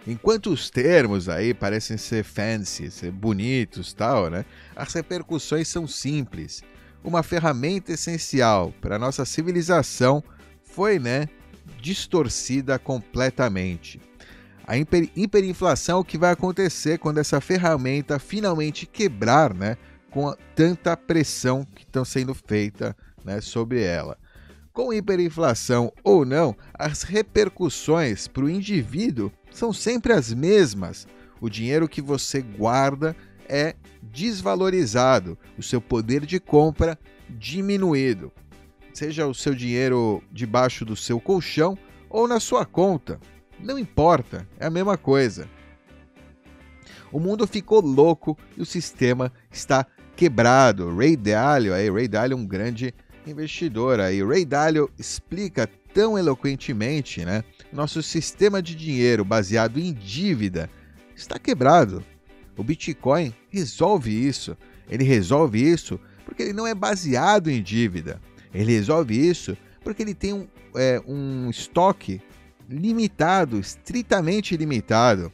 Enquanto 0.07 0.51
os 0.51 0.71
termos 0.71 1.29
aí 1.29 1.53
parecem 1.53 1.99
ser 1.99 2.25
fancy, 2.25 2.91
ser 2.91 3.11
bonitos, 3.13 3.93
tal, 3.93 4.31
né? 4.31 4.47
As 4.75 4.95
repercussões 4.95 5.69
são 5.69 5.87
simples. 5.87 6.63
Uma 7.05 7.23
ferramenta 7.23 7.93
essencial 7.93 8.73
para 8.81 8.99
nossa 8.99 9.27
civilização 9.27 10.25
foi, 10.63 10.99
né, 10.99 11.29
distorcida 11.83 12.79
completamente. 12.79 14.01
A 14.67 14.77
hiper, 14.77 15.09
hiperinflação 15.15 15.99
é 15.99 16.01
o 16.01 16.05
que 16.05 16.19
vai 16.19 16.33
acontecer 16.33 16.99
quando 16.99 17.19
essa 17.19 17.41
ferramenta 17.41 18.19
finalmente 18.19 18.85
quebrar, 18.85 19.55
né, 19.55 19.77
com 20.11 20.35
tanta 20.57 20.97
pressão 20.97 21.65
que 21.65 21.85
estão 21.85 22.05
sendo 22.05 22.35
feita, 22.35 22.97
né, 23.25 23.41
sobre 23.41 23.83
ela. 23.83 24.19
Com 24.73 24.93
hiperinflação 24.93 25.93
ou 26.03 26.25
não, 26.25 26.57
as 26.75 27.03
repercussões 27.03 28.27
para 28.27 28.45
o 28.45 28.51
indivíduo 28.51 29.31
são 29.53 29.73
sempre 29.73 30.13
as 30.13 30.35
mesmas. 30.35 31.07
O 31.41 31.49
dinheiro 31.49 31.89
que 31.89 32.03
você 32.03 32.43
guarda 32.43 33.15
é 33.49 33.77
desvalorizado, 34.03 35.39
o 35.57 35.63
seu 35.63 35.81
poder 35.81 36.27
de 36.27 36.41
compra 36.41 36.99
diminuído. 37.31 38.33
Seja 38.93 39.27
o 39.27 39.35
seu 39.35 39.55
dinheiro 39.55 40.23
debaixo 40.33 40.85
do 40.85 40.97
seu 40.97 41.21
colchão 41.21 41.79
ou 42.11 42.27
na 42.27 42.41
sua 42.41 42.65
conta, 42.65 43.21
não 43.61 43.79
importa, 43.79 44.47
é 44.59 44.67
a 44.67 44.71
mesma 44.71 44.97
coisa. 44.97 45.49
O 47.11 47.21
mundo 47.21 47.47
ficou 47.47 47.81
louco 47.81 48.37
e 48.57 48.63
o 48.63 48.67
sistema 48.67 49.33
está 49.51 49.87
quebrado. 50.15 50.95
Ray 50.95 51.17
Dalio, 51.17 51.73
aí, 51.73 51.91
Ray 51.91 52.09
Dalio 52.09 52.35
é 52.35 52.37
um 52.37 52.47
grande 52.47 52.93
investidor 53.27 54.01
aí. 54.01 54.23
Ray 54.23 54.45
Dalio 54.45 54.91
explica 54.99 55.69
tão 55.95 56.19
eloquentemente, 56.19 57.25
né? 57.25 57.43
Nosso 57.73 58.03
sistema 58.03 58.61
de 58.61 58.75
dinheiro 58.75 59.25
baseado 59.25 59.79
em 59.79 59.93
dívida 59.93 60.69
está 61.15 61.39
quebrado. 61.39 62.05
O 62.57 62.63
Bitcoin 62.63 63.35
resolve 63.51 64.11
isso. 64.11 64.57
Ele 64.89 65.05
resolve 65.05 65.63
isso 65.63 65.99
porque 66.25 66.43
ele 66.43 66.53
não 66.53 66.67
é 66.67 66.75
baseado 66.75 67.51
em 67.51 67.63
dívida. 67.63 68.21
Ele 68.53 68.73
resolve 68.73 69.15
isso 69.15 69.57
porque 69.83 70.03
ele 70.03 70.15
tem 70.15 70.33
um, 70.33 70.47
é, 70.75 71.01
um 71.07 71.49
estoque 71.51 72.21
limitado, 72.69 73.59
estritamente 73.59 74.57
limitado. 74.57 75.33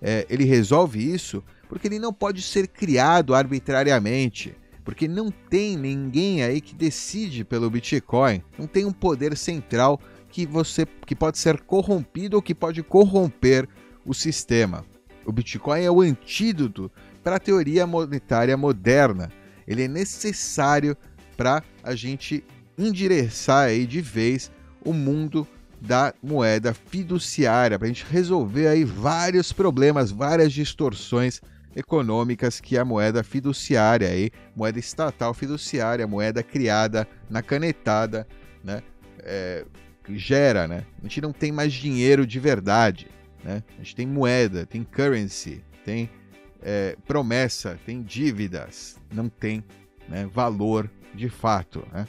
É, 0.00 0.26
ele 0.28 0.44
resolve 0.44 1.12
isso 1.12 1.42
porque 1.68 1.88
ele 1.88 1.98
não 1.98 2.12
pode 2.12 2.42
ser 2.42 2.68
criado 2.68 3.34
arbitrariamente 3.34 4.54
porque 4.84 5.08
não 5.08 5.30
tem 5.30 5.76
ninguém 5.76 6.42
aí 6.42 6.60
que 6.60 6.74
decide 6.74 7.42
pelo 7.42 7.70
Bitcoin, 7.70 8.42
não 8.58 8.66
tem 8.66 8.84
um 8.84 8.92
poder 8.92 9.36
central 9.36 9.98
que 10.28 10.44
você 10.44 10.86
que 11.06 11.16
pode 11.16 11.38
ser 11.38 11.62
corrompido 11.62 12.36
ou 12.36 12.42
que 12.42 12.54
pode 12.54 12.82
corromper 12.82 13.66
o 14.04 14.12
sistema. 14.12 14.84
O 15.24 15.32
Bitcoin 15.32 15.82
é 15.82 15.90
o 15.90 16.02
antídoto 16.02 16.92
para 17.22 17.36
a 17.36 17.40
teoria 17.40 17.86
monetária 17.86 18.54
moderna. 18.56 19.32
Ele 19.66 19.84
é 19.84 19.88
necessário 19.88 20.94
para 21.34 21.62
a 21.82 21.94
gente 21.94 22.44
endereçar 22.76 23.68
aí 23.68 23.86
de 23.86 24.02
vez 24.02 24.52
o 24.84 24.92
mundo 24.92 25.48
da 25.86 26.14
moeda 26.22 26.72
fiduciária, 26.72 27.78
para 27.78 27.86
a 27.86 27.88
gente 27.88 28.06
resolver 28.08 28.68
aí 28.68 28.84
vários 28.84 29.52
problemas, 29.52 30.10
várias 30.10 30.52
distorções 30.52 31.42
econômicas 31.76 32.60
que 32.60 32.78
a 32.78 32.84
moeda 32.84 33.22
fiduciária, 33.22 34.08
aí, 34.08 34.30
moeda 34.56 34.78
estatal 34.78 35.34
fiduciária, 35.34 36.06
moeda 36.06 36.42
criada 36.42 37.06
na 37.28 37.42
canetada, 37.42 38.26
né, 38.62 38.82
é, 39.18 39.66
gera. 40.10 40.66
Né? 40.66 40.84
A 41.00 41.02
gente 41.02 41.20
não 41.20 41.32
tem 41.32 41.52
mais 41.52 41.72
dinheiro 41.72 42.26
de 42.26 42.40
verdade. 42.40 43.08
Né? 43.42 43.62
A 43.74 43.82
gente 43.82 43.94
tem 43.94 44.06
moeda, 44.06 44.64
tem 44.64 44.84
currency, 44.84 45.62
tem 45.84 46.08
é, 46.62 46.96
promessa, 47.06 47.78
tem 47.84 48.02
dívidas, 48.02 48.96
não 49.12 49.28
tem 49.28 49.62
né, 50.08 50.26
valor 50.32 50.90
de 51.14 51.28
fato. 51.28 51.86
Né? 51.92 52.06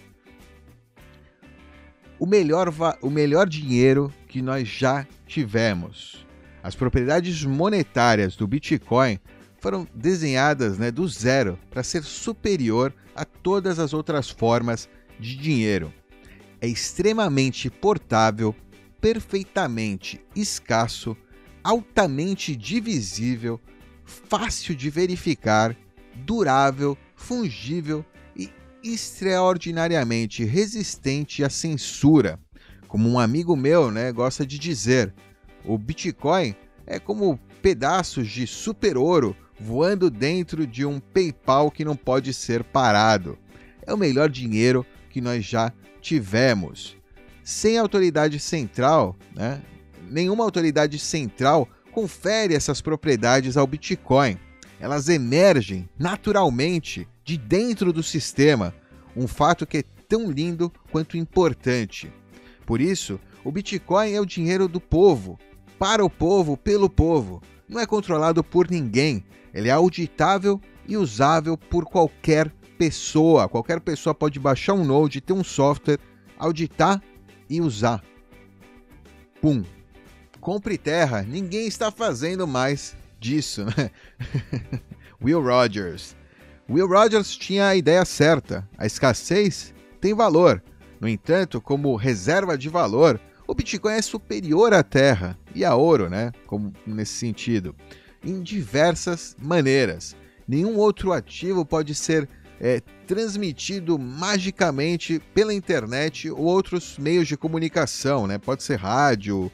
O, 2.18 2.26
melhor 2.26 2.74
o 3.02 3.10
melhor 3.10 3.48
dinheiro 3.48 4.14
que 4.28 4.42
nós 4.42 4.68
já 4.68 5.06
tivemos. 5.28 6.26
As 6.64 6.76
propriedades 6.76 7.44
monetárias 7.44 8.36
do 8.36 8.48
Bitcoin 8.48 9.20
foram 9.60 9.88
desenhadas 9.94 10.78
né, 10.78 10.92
do 10.92 11.08
zero 11.08 11.60
para 11.70 11.84
ser 11.84 12.04
superior 12.04 12.94
a 13.16 13.26
todas 13.26 13.80
as 13.80 13.94
outras 13.94 14.30
formas 14.30 14.90
de 15.20 15.36
dinheiro. 15.36 15.94
É 16.62 16.68
extremamente 16.68 17.70
portável, 17.70 18.56
perfeitamente 19.02 20.22
escasso, 20.36 21.16
altamente 21.64 22.56
divisível, 22.56 23.60
fácil 24.04 24.76
de 24.76 24.90
verificar, 24.90 25.76
durável, 26.16 26.98
fungível 27.16 28.06
extraordinariamente 28.86 30.44
resistente 30.44 31.44
à 31.44 31.50
censura. 31.50 32.40
Como 32.88 33.10
um 33.10 33.20
amigo 33.20 33.56
meu 33.56 33.90
né, 33.90 34.12
gosta 34.12 34.46
de 34.46 34.60
dizer, 34.60 35.14
o 35.64 35.78
Bitcoin 35.78 36.56
é 36.86 37.00
como 37.00 37.40
pedaços 37.62 38.28
de 38.28 38.46
super 38.46 38.96
ouro 38.96 39.36
voando 39.60 40.10
dentro 40.10 40.68
de 40.68 40.86
um 40.86 41.00
PayPal 41.00 41.72
que 41.72 41.84
não 41.84 41.96
pode 41.96 42.34
ser 42.34 42.64
parado. 42.64 43.38
É 43.86 43.94
o 43.94 43.98
melhor 43.98 44.30
dinheiro 44.30 44.86
que 45.10 45.20
nós 45.20 45.44
já 45.44 45.74
tivemos. 46.00 46.96
Sem 47.44 47.78
autoridade 47.78 48.40
central, 48.40 49.16
né? 49.34 49.62
nenhuma 50.10 50.44
autoridade 50.44 51.00
central 51.00 51.68
confere 51.92 52.54
essas 52.54 52.82
propriedades 52.82 53.58
ao 53.58 53.66
Bitcoin. 53.66 54.38
Elas 54.80 55.10
emergem 55.10 55.90
naturalmente 55.98 57.08
de 57.24 57.38
dentro 57.38 57.94
do 57.94 58.04
sistema, 58.04 58.74
um 59.16 59.28
fato 59.28 59.66
que 59.66 59.78
é 59.78 59.84
tão 60.08 60.30
lindo 60.30 60.72
quanto 60.92 61.18
importante. 61.18 62.12
Por 62.66 62.82
isso, 62.82 63.20
o 63.44 63.52
Bitcoin 63.52 64.12
é 64.12 64.20
o 64.20 64.26
dinheiro 64.26 64.68
do 64.68 64.80
povo, 64.80 65.40
para 65.80 66.04
o 66.04 66.10
povo, 66.10 66.58
pelo 66.58 66.90
povo. 66.90 67.42
Não 67.68 67.80
é 67.80 67.86
controlado 67.86 68.44
por 68.44 68.70
ninguém, 68.70 69.24
ele 69.54 69.70
é 69.70 69.72
auditável 69.72 70.60
e 70.88 70.98
usável 70.98 71.58
por 71.58 71.86
qualquer 71.86 72.52
pessoa. 72.78 73.48
Qualquer 73.48 73.80
pessoa 73.80 74.14
pode 74.14 74.40
baixar 74.40 74.74
um 74.74 74.84
Node, 74.84 75.22
ter 75.22 75.34
um 75.34 75.44
software, 75.44 76.00
auditar 76.38 77.02
e 77.50 77.62
usar. 77.62 78.04
Pum. 79.42 79.64
Compre 80.40 80.78
terra. 80.78 81.24
Ninguém 81.24 81.68
está 81.68 81.90
fazendo 81.90 82.46
mais 82.46 82.96
disso, 83.20 83.66
né? 83.66 83.92
Will 85.22 85.42
Rogers. 85.42 86.16
Will 86.70 86.88
Rogers 86.88 87.36
tinha 87.36 87.68
a 87.68 87.76
ideia 87.76 88.04
certa. 88.06 88.68
A 88.78 88.86
escassez 88.86 89.74
tem 90.02 90.14
valor. 90.14 90.64
No 91.00 91.08
entanto, 91.08 91.62
como 91.62 91.96
reserva 91.96 92.58
de 92.58 92.70
valor, 92.70 93.20
o 93.48 93.54
Bitcoin 93.54 93.94
é 93.94 94.02
superior 94.02 94.74
à 94.74 94.82
terra 94.82 95.38
e 95.54 95.64
a 95.64 95.76
ouro, 95.76 96.10
né? 96.10 96.32
Como 96.48 96.74
nesse 96.86 97.14
sentido 97.14 97.76
em 98.26 98.42
diversas 98.42 99.36
maneiras. 99.40 100.16
Nenhum 100.48 100.78
outro 100.78 101.14
ativo 101.14 101.66
pode 101.66 101.94
ser 101.94 102.28
é, 102.60 102.82
transmitido 103.06 104.00
magicamente 104.00 105.22
pela 105.34 105.54
internet 105.54 106.30
ou 106.30 106.44
outros 106.44 106.98
meios 106.98 107.28
de 107.28 107.38
comunicação, 107.38 108.26
né? 108.28 108.38
Pode 108.38 108.64
ser 108.64 108.80
rádio, 108.80 109.52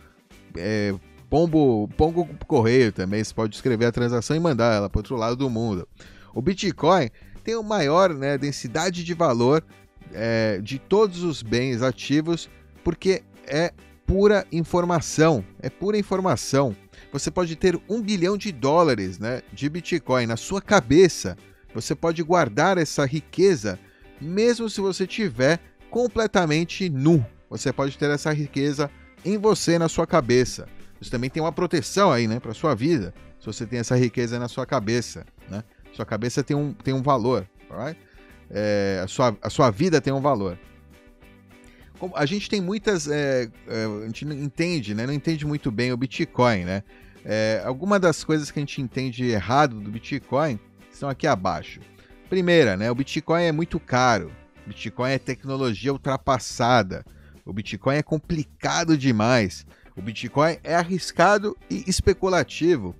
é, 0.56 0.93
pombo, 1.32 1.89
pombo 1.98 2.30
correio 2.46 2.91
também. 2.91 3.24
Você 3.24 3.34
pode 3.34 3.56
escrever 3.56 3.86
a 3.86 3.91
transação 3.91 4.36
e 4.36 4.39
mandar 4.39 4.76
ela 4.76 4.88
para 4.88 5.00
outro 5.00 5.15
lado 5.15 5.36
do 5.36 5.50
mundo. 5.50 5.88
O 6.36 6.44
Bitcoin 6.44 7.10
tem 7.44 7.56
o 7.56 7.63
maior 7.63 8.13
né, 8.13 8.38
densidade 8.38 9.04
de 9.04 9.13
valor 9.15 9.63
é, 10.13 10.60
de 10.62 10.78
todos 10.78 11.24
os 11.24 11.41
bens 11.41 11.82
ativos 11.82 12.48
porque 12.84 13.24
é 13.48 13.74
pura 14.06 14.46
informação. 14.52 15.44
É 15.60 15.72
pura 15.72 15.98
informação 15.98 16.76
você 17.12 17.30
pode 17.30 17.56
ter 17.56 17.80
um 17.89 18.02
bilhão 18.02 18.38
de 18.38 18.52
dólares 18.52 19.20
né, 19.20 19.41
de 19.52 19.70
Bitcoin 19.70 20.26
na 20.26 20.38
sua 20.38 20.62
cabeça. 20.62 21.38
Você 21.74 21.94
pode 21.94 22.24
guardar 22.24 22.78
essa 22.78 23.06
riqueza 23.06 23.78
mesmo 24.20 24.70
se 24.70 24.80
você 24.80 25.06
tiver 25.06 25.60
completamente 25.89 26.89
nu. 26.89 27.26
Você 27.50 27.74
pode 27.74 27.98
ter 27.98 28.10
essa 28.10 28.32
riqueza 28.32 28.89
em 29.26 29.38
você, 29.38 29.78
na 29.78 29.89
sua 29.89 30.08
cabeça. 30.08 30.67
Você 31.02 31.10
também 31.10 31.30
tem 31.30 31.42
uma 31.42 31.52
proteção 31.52 32.12
aí, 32.12 32.28
né, 32.28 32.40
para 32.40 32.54
sua 32.54 32.76
vida, 32.76 33.14
se 33.40 33.46
você 33.48 33.66
tem 33.66 33.80
essa 33.80 33.96
riqueza 33.96 34.38
na 34.38 34.48
sua 34.48 34.68
cabeça, 34.68 35.26
né? 35.50 35.64
Sua 35.94 36.06
cabeça 36.06 36.44
tem 36.44 36.56
um, 36.56 36.74
tem 36.74 36.94
um 36.94 37.02
valor, 37.02 37.48
alright? 37.70 38.00
É, 38.50 39.02
a, 39.04 39.08
sua, 39.08 39.36
a 39.42 39.50
sua 39.50 39.72
vida 39.72 40.00
tem 40.00 40.14
um 40.14 40.22
valor. 40.22 40.58
Como 41.98 42.16
a 42.16 42.26
gente 42.26 42.50
tem 42.50 42.62
muitas. 42.62 43.08
É, 43.08 43.50
é, 43.68 43.86
a 44.04 44.06
gente 44.06 44.26
não 44.26 44.36
entende, 44.36 44.94
né? 44.94 45.06
Não 45.06 45.14
entende 45.14 45.46
muito 45.46 45.72
bem 45.72 45.92
o 45.92 45.98
Bitcoin, 45.98 46.66
né? 46.66 46.84
É, 47.24 47.62
alguma 47.66 48.00
das 48.00 48.24
coisas 48.24 48.50
que 48.50 48.60
a 48.60 48.62
gente 48.62 48.82
entende 48.82 49.26
errado 49.26 49.80
do 49.80 49.92
Bitcoin 49.92 50.60
estão 50.92 51.10
aqui 51.10 51.28
abaixo. 51.28 51.80
Primeira, 52.30 52.78
né? 52.78 52.90
O 52.90 52.96
Bitcoin 52.96 53.44
é 53.44 53.52
muito 53.52 53.80
caro. 53.80 54.32
Bitcoin 54.66 55.12
é 55.12 55.20
tecnologia 55.20 55.92
ultrapassada. 55.92 57.06
O 57.46 57.54
Bitcoin 57.54 57.98
é 57.98 58.04
complicado 58.04 58.98
demais. 58.98 59.66
O 60.02 60.04
Bitcoin 60.04 60.58
é 60.64 60.74
arriscado 60.74 61.56
e 61.70 61.84
especulativo. 61.88 62.96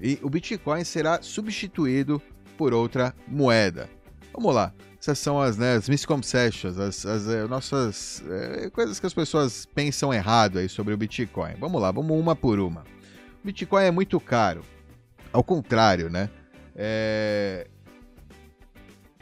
E 0.00 0.18
o 0.20 0.28
Bitcoin 0.28 0.82
será 0.82 1.22
substituído 1.22 2.20
por 2.58 2.74
outra 2.74 3.14
moeda. 3.28 3.88
Vamos 4.34 4.52
lá. 4.52 4.74
Essas 5.00 5.20
são 5.20 5.40
as, 5.40 5.56
né, 5.56 5.74
as 5.74 5.88
misconceptions, 5.88 6.76
as, 6.76 7.06
as 7.06 7.28
é, 7.28 7.46
nossas 7.46 8.24
é, 8.28 8.68
coisas 8.68 8.98
que 8.98 9.06
as 9.06 9.14
pessoas 9.14 9.64
pensam 9.64 10.12
errado 10.12 10.58
aí 10.58 10.68
sobre 10.68 10.92
o 10.92 10.96
Bitcoin. 10.96 11.54
Vamos 11.60 11.80
lá, 11.80 11.92
vamos 11.92 12.18
uma 12.18 12.34
por 12.34 12.58
uma. 12.58 12.80
O 12.80 13.46
Bitcoin 13.46 13.84
é 13.84 13.90
muito 13.92 14.18
caro. 14.18 14.62
Ao 15.32 15.44
contrário, 15.44 16.10
né? 16.10 16.28
É... 16.74 17.68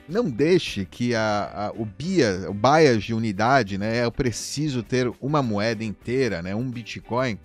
Não 0.09 0.31
deixe 0.31 0.85
que 0.85 1.15
a, 1.15 1.51
a, 1.55 1.71
o, 1.81 1.85
BIA, 1.85 2.47
o 2.49 2.55
bias 2.55 3.05
de 3.05 3.13
unidade, 3.13 3.77
né? 3.77 4.05
Eu 4.05 4.11
preciso 4.11 4.83
ter 4.83 5.13
uma 5.21 5.43
moeda 5.43 5.85
inteira, 5.85 6.41
né? 6.43 6.55
Um 6.55 6.71
Bitcoin, 6.71 7.39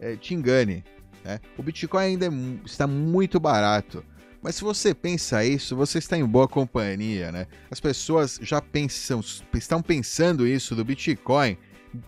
é, 0.00 0.16
te 0.16 0.34
engane. 0.34 0.84
Né? 1.24 1.40
O 1.58 1.62
Bitcoin 1.62 2.04
ainda 2.04 2.26
é, 2.26 2.30
está 2.64 2.86
muito 2.86 3.40
barato. 3.40 4.04
Mas 4.40 4.56
se 4.56 4.62
você 4.62 4.94
pensa 4.94 5.44
isso, 5.44 5.74
você 5.74 5.98
está 5.98 6.16
em 6.16 6.24
boa 6.24 6.46
companhia, 6.46 7.32
né? 7.32 7.46
As 7.70 7.80
pessoas 7.80 8.38
já 8.42 8.60
pensam, 8.60 9.20
estão 9.54 9.82
pensando 9.82 10.46
isso 10.46 10.76
do 10.76 10.84
Bitcoin 10.84 11.56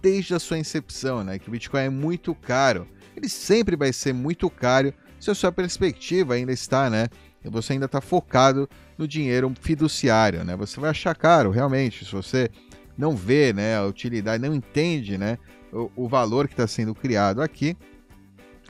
desde 0.03 0.35
a 0.35 0.39
sua 0.39 0.59
incepção, 0.59 1.25
né? 1.25 1.39
Que 1.39 1.49
o 1.49 1.53
Bitcoin 1.53 1.81
é 1.81 1.91
muito 1.91 2.35
caro 2.35 2.87
ele 3.17 3.29
sempre 3.29 3.75
vai 3.75 3.93
ser 3.93 4.13
muito 4.13 4.51
caro 4.51 4.93
se 5.19 5.31
a 5.31 5.35
sua 5.35 5.51
perspectiva 5.51 6.35
ainda 6.35 6.53
está, 6.53 6.91
né? 6.91 7.09
Você 7.51 7.75
ainda 7.75 7.87
está 7.87 8.01
focado 8.01 8.69
no 8.97 9.07
dinheiro 9.07 9.53
fiduciário, 9.61 10.45
né? 10.45 10.57
Você 10.57 10.81
vai 10.81 10.91
achar 10.91 11.15
caro, 11.15 11.51
realmente, 11.51 12.05
se 12.05 12.13
você 12.13 12.51
não 12.97 13.15
vê, 13.15 13.53
né, 13.53 13.77
a 13.77 13.85
utilidade, 13.85 14.43
não 14.43 14.55
entende, 14.55 15.19
né, 15.19 15.39
o, 15.73 15.91
o 15.95 16.09
valor 16.09 16.49
que 16.49 16.55
está 16.55 16.67
sendo 16.67 16.95
criado 16.95 17.43
aqui, 17.43 17.77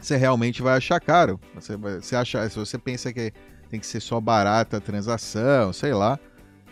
você 0.01 0.17
realmente 0.17 0.63
vai 0.63 0.77
achar 0.77 1.01
caro. 1.01 1.41
Você, 1.55 1.77
você 1.77 2.17
acha, 2.17 2.49
se 2.49 2.59
você 2.59 2.77
pensa 2.77 3.13
que 3.13 3.33
tem 3.69 3.81
que 3.81 3.87
ser 3.87 4.01
só 4.01 4.21
barata 4.21 4.77
a 4.77 4.81
transação, 4.81 5.73
sei 5.73 5.93
lá, 5.93 6.19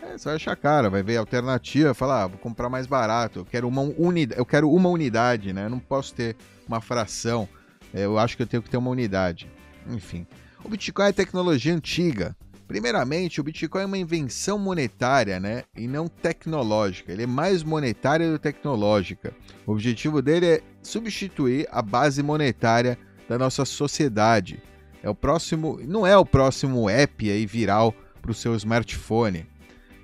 é, 0.01 0.17
você 0.17 0.25
vai 0.25 0.35
achar 0.35 0.55
caro, 0.55 0.91
vai 0.91 1.01
ver 1.01 1.17
alternativa, 1.17 1.93
falar, 1.93 2.23
ah, 2.23 2.27
vou 2.27 2.37
comprar 2.37 2.69
mais 2.69 2.85
barato, 2.85 3.39
eu 3.39 3.45
quero 3.45 3.67
uma 3.67 3.81
unidade, 3.81 4.39
eu 4.39 4.45
quero 4.45 4.69
uma 4.69 4.89
unidade, 4.89 5.51
né? 5.51 5.65
Eu 5.65 5.69
não 5.69 5.79
posso 5.79 6.13
ter 6.13 6.35
uma 6.67 6.79
fração. 6.79 7.47
Eu 7.93 8.19
acho 8.19 8.35
que 8.35 8.43
eu 8.43 8.47
tenho 8.47 8.61
que 8.61 8.69
ter 8.69 8.77
uma 8.77 8.89
unidade. 8.89 9.49
Enfim. 9.87 10.27
O 10.65 10.67
Bitcoin 10.67 11.09
é 11.09 11.11
tecnologia 11.11 11.75
antiga. 11.75 12.35
Primeiramente, 12.67 13.39
o 13.39 13.43
Bitcoin 13.43 13.83
é 13.83 13.85
uma 13.85 13.99
invenção 13.99 14.57
monetária, 14.57 15.39
né? 15.39 15.61
E 15.77 15.87
não 15.87 16.07
tecnológica. 16.07 17.11
Ele 17.11 17.21
é 17.21 17.27
mais 17.27 17.61
monetária 17.61 18.31
do 18.31 18.39
que 18.39 18.51
tecnológica. 18.51 19.31
O 19.67 19.73
objetivo 19.73 20.23
dele 20.23 20.47
é 20.47 20.61
substituir 20.81 21.67
a 21.71 21.83
base 21.83 22.23
monetária 22.23 22.97
da 23.29 23.37
nossa 23.37 23.63
sociedade. 23.63 24.59
É 25.03 25.09
o 25.09 25.13
próximo, 25.13 25.79
não 25.83 26.05
é 26.05 26.17
o 26.17 26.25
próximo 26.25 26.89
app 26.89 27.29
aí 27.29 27.45
viral 27.45 27.93
para 28.19 28.31
o 28.31 28.33
seu 28.33 28.55
smartphone. 28.55 29.45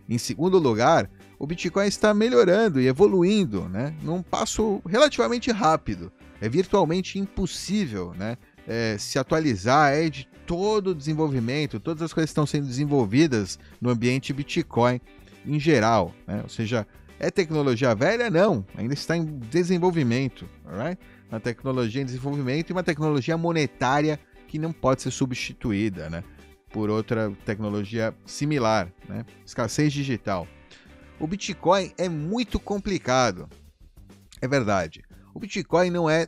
Em 0.08 0.20
segundo 0.20 0.60
lugar, 0.60 1.10
o 1.40 1.48
Bitcoin 1.48 1.88
está 1.88 2.14
melhorando 2.14 2.80
e 2.80 2.86
evoluindo, 2.86 3.68
né? 3.68 3.96
Num 4.04 4.22
passo 4.22 4.80
relativamente 4.86 5.50
rápido 5.52 6.12
é 6.42 6.50
virtualmente 6.50 7.20
impossível 7.20 8.14
né, 8.18 8.36
é, 8.68 8.98
se 8.98 9.20
atualizar 9.20 9.94
é 9.94 10.10
de 10.10 10.28
todo 10.52 10.88
o 10.88 10.96
desenvolvimento, 10.96 11.80
todas 11.80 12.02
as 12.02 12.12
coisas 12.12 12.28
que 12.28 12.32
estão 12.32 12.46
sendo 12.46 12.68
desenvolvidas 12.68 13.58
no 13.80 13.90
ambiente 13.90 14.34
Bitcoin 14.34 15.00
em 15.46 15.58
geral. 15.58 16.14
Né? 16.28 16.42
Ou 16.44 16.50
seja, 16.50 16.86
é 17.18 17.32
tecnologia 17.32 17.96
velha? 17.96 18.30
Não, 18.30 18.66
ainda 18.76 18.94
está 18.94 19.16
em 19.16 19.24
desenvolvimento. 19.50 20.46
Alright? 20.66 21.02
Uma 21.30 21.40
tecnologia 21.40 22.02
em 22.02 22.06
desenvolvimento 22.06 22.70
e 22.70 22.74
uma 22.74 22.84
tecnologia 22.84 23.38
monetária 23.38 24.20
que 24.50 24.60
não 24.60 24.74
pode 24.74 25.04
ser 25.04 25.12
substituída 25.12 26.10
né, 26.10 26.22
por 26.74 26.90
outra 26.90 27.32
tecnologia 27.46 28.14
similar, 28.26 28.92
né? 29.08 29.26
escassez 29.46 29.94
digital. 29.94 30.46
O 31.18 31.26
Bitcoin 31.26 31.94
é 31.98 32.10
muito 32.10 32.60
complicado, 32.60 33.48
é 34.42 34.50
verdade. 34.50 35.02
O 35.34 35.40
Bitcoin 35.40 35.90
não 35.90 36.10
é 36.10 36.28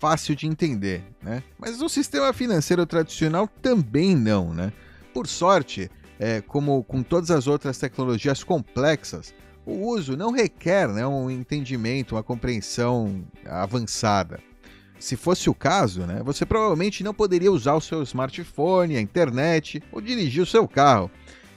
fácil 0.00 0.34
de 0.34 0.46
entender, 0.46 1.04
né? 1.22 1.42
Mas 1.58 1.80
o 1.82 1.88
sistema 1.88 2.32
financeiro 2.32 2.86
tradicional 2.86 3.46
também 3.46 4.16
não, 4.16 4.52
né? 4.52 4.72
Por 5.12 5.26
sorte, 5.26 5.90
é, 6.18 6.40
como 6.40 6.82
com 6.82 7.02
todas 7.02 7.30
as 7.30 7.46
outras 7.46 7.76
tecnologias 7.78 8.42
complexas, 8.42 9.34
o 9.66 9.88
uso 9.88 10.16
não 10.16 10.32
requer 10.32 10.88
né, 10.88 11.06
um 11.06 11.30
entendimento, 11.30 12.14
uma 12.14 12.22
compreensão 12.22 13.22
avançada. 13.44 14.40
Se 14.98 15.16
fosse 15.16 15.50
o 15.50 15.54
caso, 15.54 16.06
né, 16.06 16.22
você 16.24 16.46
provavelmente 16.46 17.04
não 17.04 17.12
poderia 17.12 17.52
usar 17.52 17.74
o 17.74 17.80
seu 17.80 18.02
smartphone, 18.02 18.96
a 18.96 19.00
internet 19.00 19.82
ou 19.92 20.00
dirigir 20.00 20.42
o 20.42 20.46
seu 20.46 20.66
carro. 20.66 21.10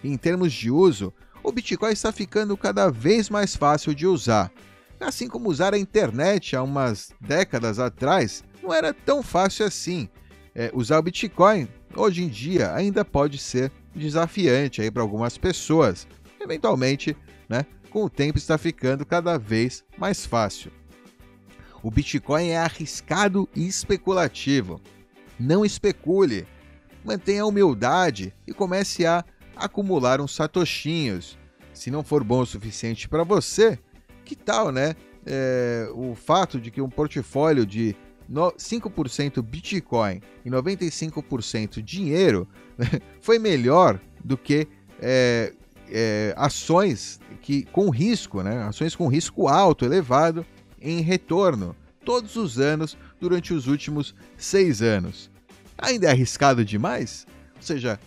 em 0.04 0.18
termos 0.18 0.52
de 0.52 0.70
uso, 0.70 1.14
o 1.42 1.52
Bitcoin 1.52 1.94
está 1.94 2.12
ficando 2.12 2.58
cada 2.58 2.90
vez 2.90 3.30
mais 3.30 3.56
fácil 3.56 3.96
de 3.96 4.06
usar 4.06 4.52
Assim 5.00 5.28
como 5.28 5.50
usar 5.50 5.74
a 5.74 5.78
internet 5.78 6.56
há 6.56 6.64
umas 6.64 7.12
décadas 7.20 7.80
atrás 7.80 8.44
não 8.62 8.74
era 8.74 8.94
tão 8.94 9.22
fácil 9.22 9.66
assim. 9.66 10.08
É, 10.56 10.72
usar 10.74 11.00
o 11.00 11.04
Bitcoin 11.04 11.68
hoje 11.96 12.24
em 12.24 12.28
dia 12.28 12.74
ainda 12.74 13.04
pode 13.04 13.38
ser 13.38 13.72
desafiante 13.96 14.90
para 14.92 15.02
algumas 15.02 15.38
pessoas. 15.38 16.08
Eventualmente, 16.40 17.16
né, 17.50 17.66
com 17.90 18.04
o 18.04 18.10
tempo 18.10 18.38
está 18.38 18.58
ficando 18.58 19.06
cada 19.06 19.38
vez 19.38 19.84
mais 19.98 20.26
fácil. 20.26 20.72
O 21.82 21.92
Bitcoin 21.92 22.50
é 22.50 22.58
arriscado 22.58 23.48
e 23.54 23.68
especulativo. 23.68 24.80
Não 25.38 25.66
especule. 25.66 26.48
Mantenha 27.04 27.44
a 27.44 27.46
humildade 27.46 28.34
e 28.48 28.54
comece 28.54 29.06
a 29.06 29.26
acumular 29.56 30.22
uns 30.22 30.34
satoshinhos. 30.34 31.38
Se 31.74 31.92
não 31.92 32.04
for 32.04 32.24
bom 32.24 32.42
o 32.42 32.46
suficiente 32.46 33.10
para 33.10 33.24
você, 33.24 33.78
que 34.24 34.36
tal, 34.36 34.72
né? 34.72 34.96
É, 35.26 35.88
o 35.94 36.16
fato 36.16 36.60
de 36.60 36.70
que 36.70 36.82
um 36.82 36.90
portfólio 36.90 37.66
de 37.66 37.96
5% 38.30 39.42
Bitcoin 39.42 40.22
e 40.44 40.50
95% 40.50 41.82
dinheiro 41.82 42.48
né, 42.78 42.88
foi 43.22 43.40
melhor 43.40 44.00
do 44.24 44.38
que 44.38 44.68
é, 45.00 45.54
é, 45.90 46.34
ações 46.38 47.20
que 47.42 47.64
com 47.66 47.90
risco, 47.90 48.42
né? 48.42 48.64
Ações 48.64 48.96
com 48.96 49.08
risco 49.08 49.48
alto, 49.48 49.86
elevado 49.86 50.46
em 50.82 51.02
retorno 51.02 51.76
todos 52.04 52.36
os 52.36 52.60
anos 52.60 52.98
durante 53.20 53.54
os 53.54 53.68
últimos 53.68 54.14
seis 54.38 54.82
anos. 54.82 55.32
Ainda 55.78 56.08
é 56.08 56.12
arriscado 56.12 56.64
demais? 56.64 57.26
Ou 57.56 57.62
seja, 57.62 58.00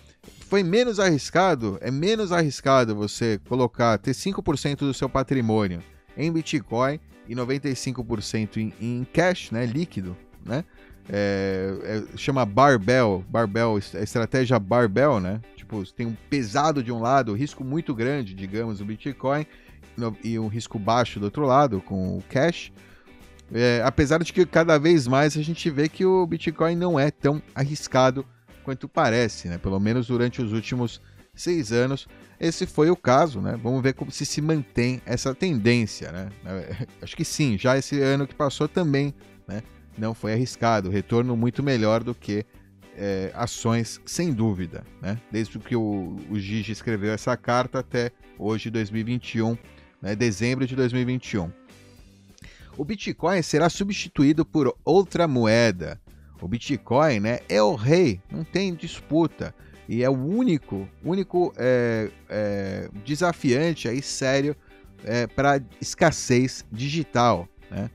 foi 0.48 0.62
menos 0.62 1.00
arriscado, 1.00 1.78
é 1.80 1.90
menos 1.90 2.32
arriscado 2.32 2.94
você 2.94 3.40
colocar, 3.48 3.98
ter 3.98 4.12
5% 4.12 4.78
do 4.78 4.94
seu 4.94 5.08
patrimônio 5.08 5.82
em 6.16 6.30
Bitcoin 6.32 6.98
e 7.28 7.34
95% 7.34 8.56
em, 8.56 8.72
em 8.80 9.06
cash, 9.12 9.50
né, 9.50 9.66
líquido, 9.66 10.16
né? 10.44 10.64
É, 11.08 11.72
é, 11.84 12.16
chama 12.16 12.44
barbell, 12.44 13.24
barbell, 13.28 13.78
estratégia 13.78 14.58
barbell, 14.58 15.20
né? 15.20 15.40
Tipo, 15.56 15.84
tem 15.92 16.06
um 16.06 16.16
pesado 16.28 16.82
de 16.82 16.90
um 16.90 17.00
lado, 17.00 17.32
risco 17.32 17.62
muito 17.62 17.94
grande, 17.94 18.34
digamos, 18.34 18.80
o 18.80 18.84
Bitcoin, 18.84 19.46
e 20.22 20.38
um 20.38 20.48
risco 20.48 20.78
baixo 20.78 21.20
do 21.20 21.24
outro 21.24 21.46
lado, 21.46 21.80
com 21.80 22.18
o 22.18 22.22
cash. 22.28 22.72
É, 23.52 23.80
apesar 23.84 24.22
de 24.22 24.32
que 24.32 24.44
cada 24.44 24.78
vez 24.78 25.06
mais 25.06 25.36
a 25.36 25.42
gente 25.42 25.70
vê 25.70 25.88
que 25.88 26.04
o 26.04 26.26
Bitcoin 26.26 26.74
não 26.74 26.98
é 26.98 27.10
tão 27.10 27.40
arriscado 27.54 28.26
quanto 28.64 28.88
parece, 28.88 29.48
né? 29.48 29.58
Pelo 29.58 29.78
menos 29.78 30.08
durante 30.08 30.42
os 30.42 30.52
últimos 30.52 31.00
seis 31.36 31.70
anos, 31.72 32.08
esse 32.40 32.66
foi 32.66 32.90
o 32.90 32.96
caso, 32.96 33.40
né? 33.40 33.58
Vamos 33.62 33.82
ver 33.82 33.94
como 33.94 34.10
se 34.10 34.26
se 34.26 34.40
mantém 34.40 35.00
essa 35.06 35.34
tendência, 35.34 36.10
né? 36.10 36.28
Acho 37.00 37.16
que 37.16 37.24
sim, 37.24 37.56
já 37.56 37.78
esse 37.78 38.00
ano 38.00 38.26
que 38.26 38.34
passou 38.34 38.66
também, 38.66 39.14
né? 39.46 39.62
Não 39.96 40.14
foi 40.14 40.32
arriscado, 40.32 40.90
retorno 40.90 41.36
muito 41.36 41.62
melhor 41.62 42.02
do 42.02 42.14
que 42.14 42.44
é, 42.96 43.30
ações, 43.34 44.00
sem 44.04 44.32
dúvida, 44.32 44.84
né? 45.00 45.20
Desde 45.30 45.58
que 45.58 45.76
o, 45.76 46.16
o 46.30 46.38
Gigi 46.38 46.72
escreveu 46.72 47.12
essa 47.12 47.36
carta 47.36 47.78
até 47.78 48.10
hoje, 48.38 48.70
2021, 48.70 49.56
né? 50.00 50.16
dezembro 50.16 50.66
de 50.66 50.74
2021. 50.74 51.50
O 52.76 52.84
Bitcoin 52.84 53.40
será 53.40 53.70
substituído 53.70 54.44
por 54.44 54.76
outra 54.84 55.26
moeda. 55.26 56.00
O 56.40 56.46
Bitcoin 56.46 57.20
né, 57.20 57.40
é 57.48 57.62
o 57.62 57.74
rei, 57.74 58.20
não 58.30 58.44
tem 58.44 58.74
disputa. 58.74 59.54
E 59.88 60.02
é 60.02 60.10
o 60.10 60.14
único, 60.14 60.88
único 61.04 61.52
é, 61.56 62.10
é, 62.28 62.88
desafiante 63.04 63.88
aí 63.88 64.02
sério 64.02 64.56
é, 65.04 65.26
para 65.26 65.60
escassez 65.80 66.64
digital. 66.72 67.48
Né? 67.70 67.90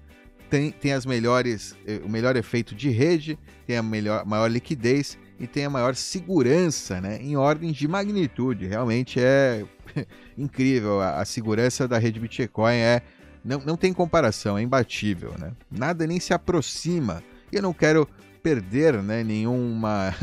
Tem, 0.49 0.71
tem 0.71 0.93
as 0.93 1.05
melhores, 1.05 1.75
é, 1.85 1.99
o 2.03 2.09
melhor 2.09 2.35
efeito 2.35 2.73
de 2.73 2.89
rede, 2.89 3.37
tem 3.67 3.77
a 3.77 3.83
melhor, 3.83 4.25
maior 4.25 4.49
liquidez 4.49 5.17
e 5.39 5.47
tem 5.47 5.65
a 5.65 5.69
maior 5.69 5.95
segurança 5.95 7.01
né, 7.01 7.19
em 7.21 7.35
ordem 7.35 7.71
de 7.71 7.87
magnitude. 7.87 8.67
Realmente 8.67 9.19
é 9.19 9.65
incrível. 10.37 11.01
A, 11.01 11.21
a 11.21 11.25
segurança 11.25 11.87
da 11.87 11.97
rede 11.97 12.19
Bitcoin 12.19 12.75
é 12.75 13.01
não, 13.43 13.59
não 13.59 13.75
tem 13.75 13.91
comparação, 13.91 14.57
é 14.57 14.61
imbatível, 14.61 15.33
né? 15.39 15.51
Nada 15.69 16.05
nem 16.05 16.19
se 16.19 16.33
aproxima. 16.33 17.23
E 17.51 17.55
eu 17.55 17.61
não 17.61 17.73
quero 17.73 18.07
perder 18.43 19.01
né, 19.01 19.23
nenhuma, 19.23 20.13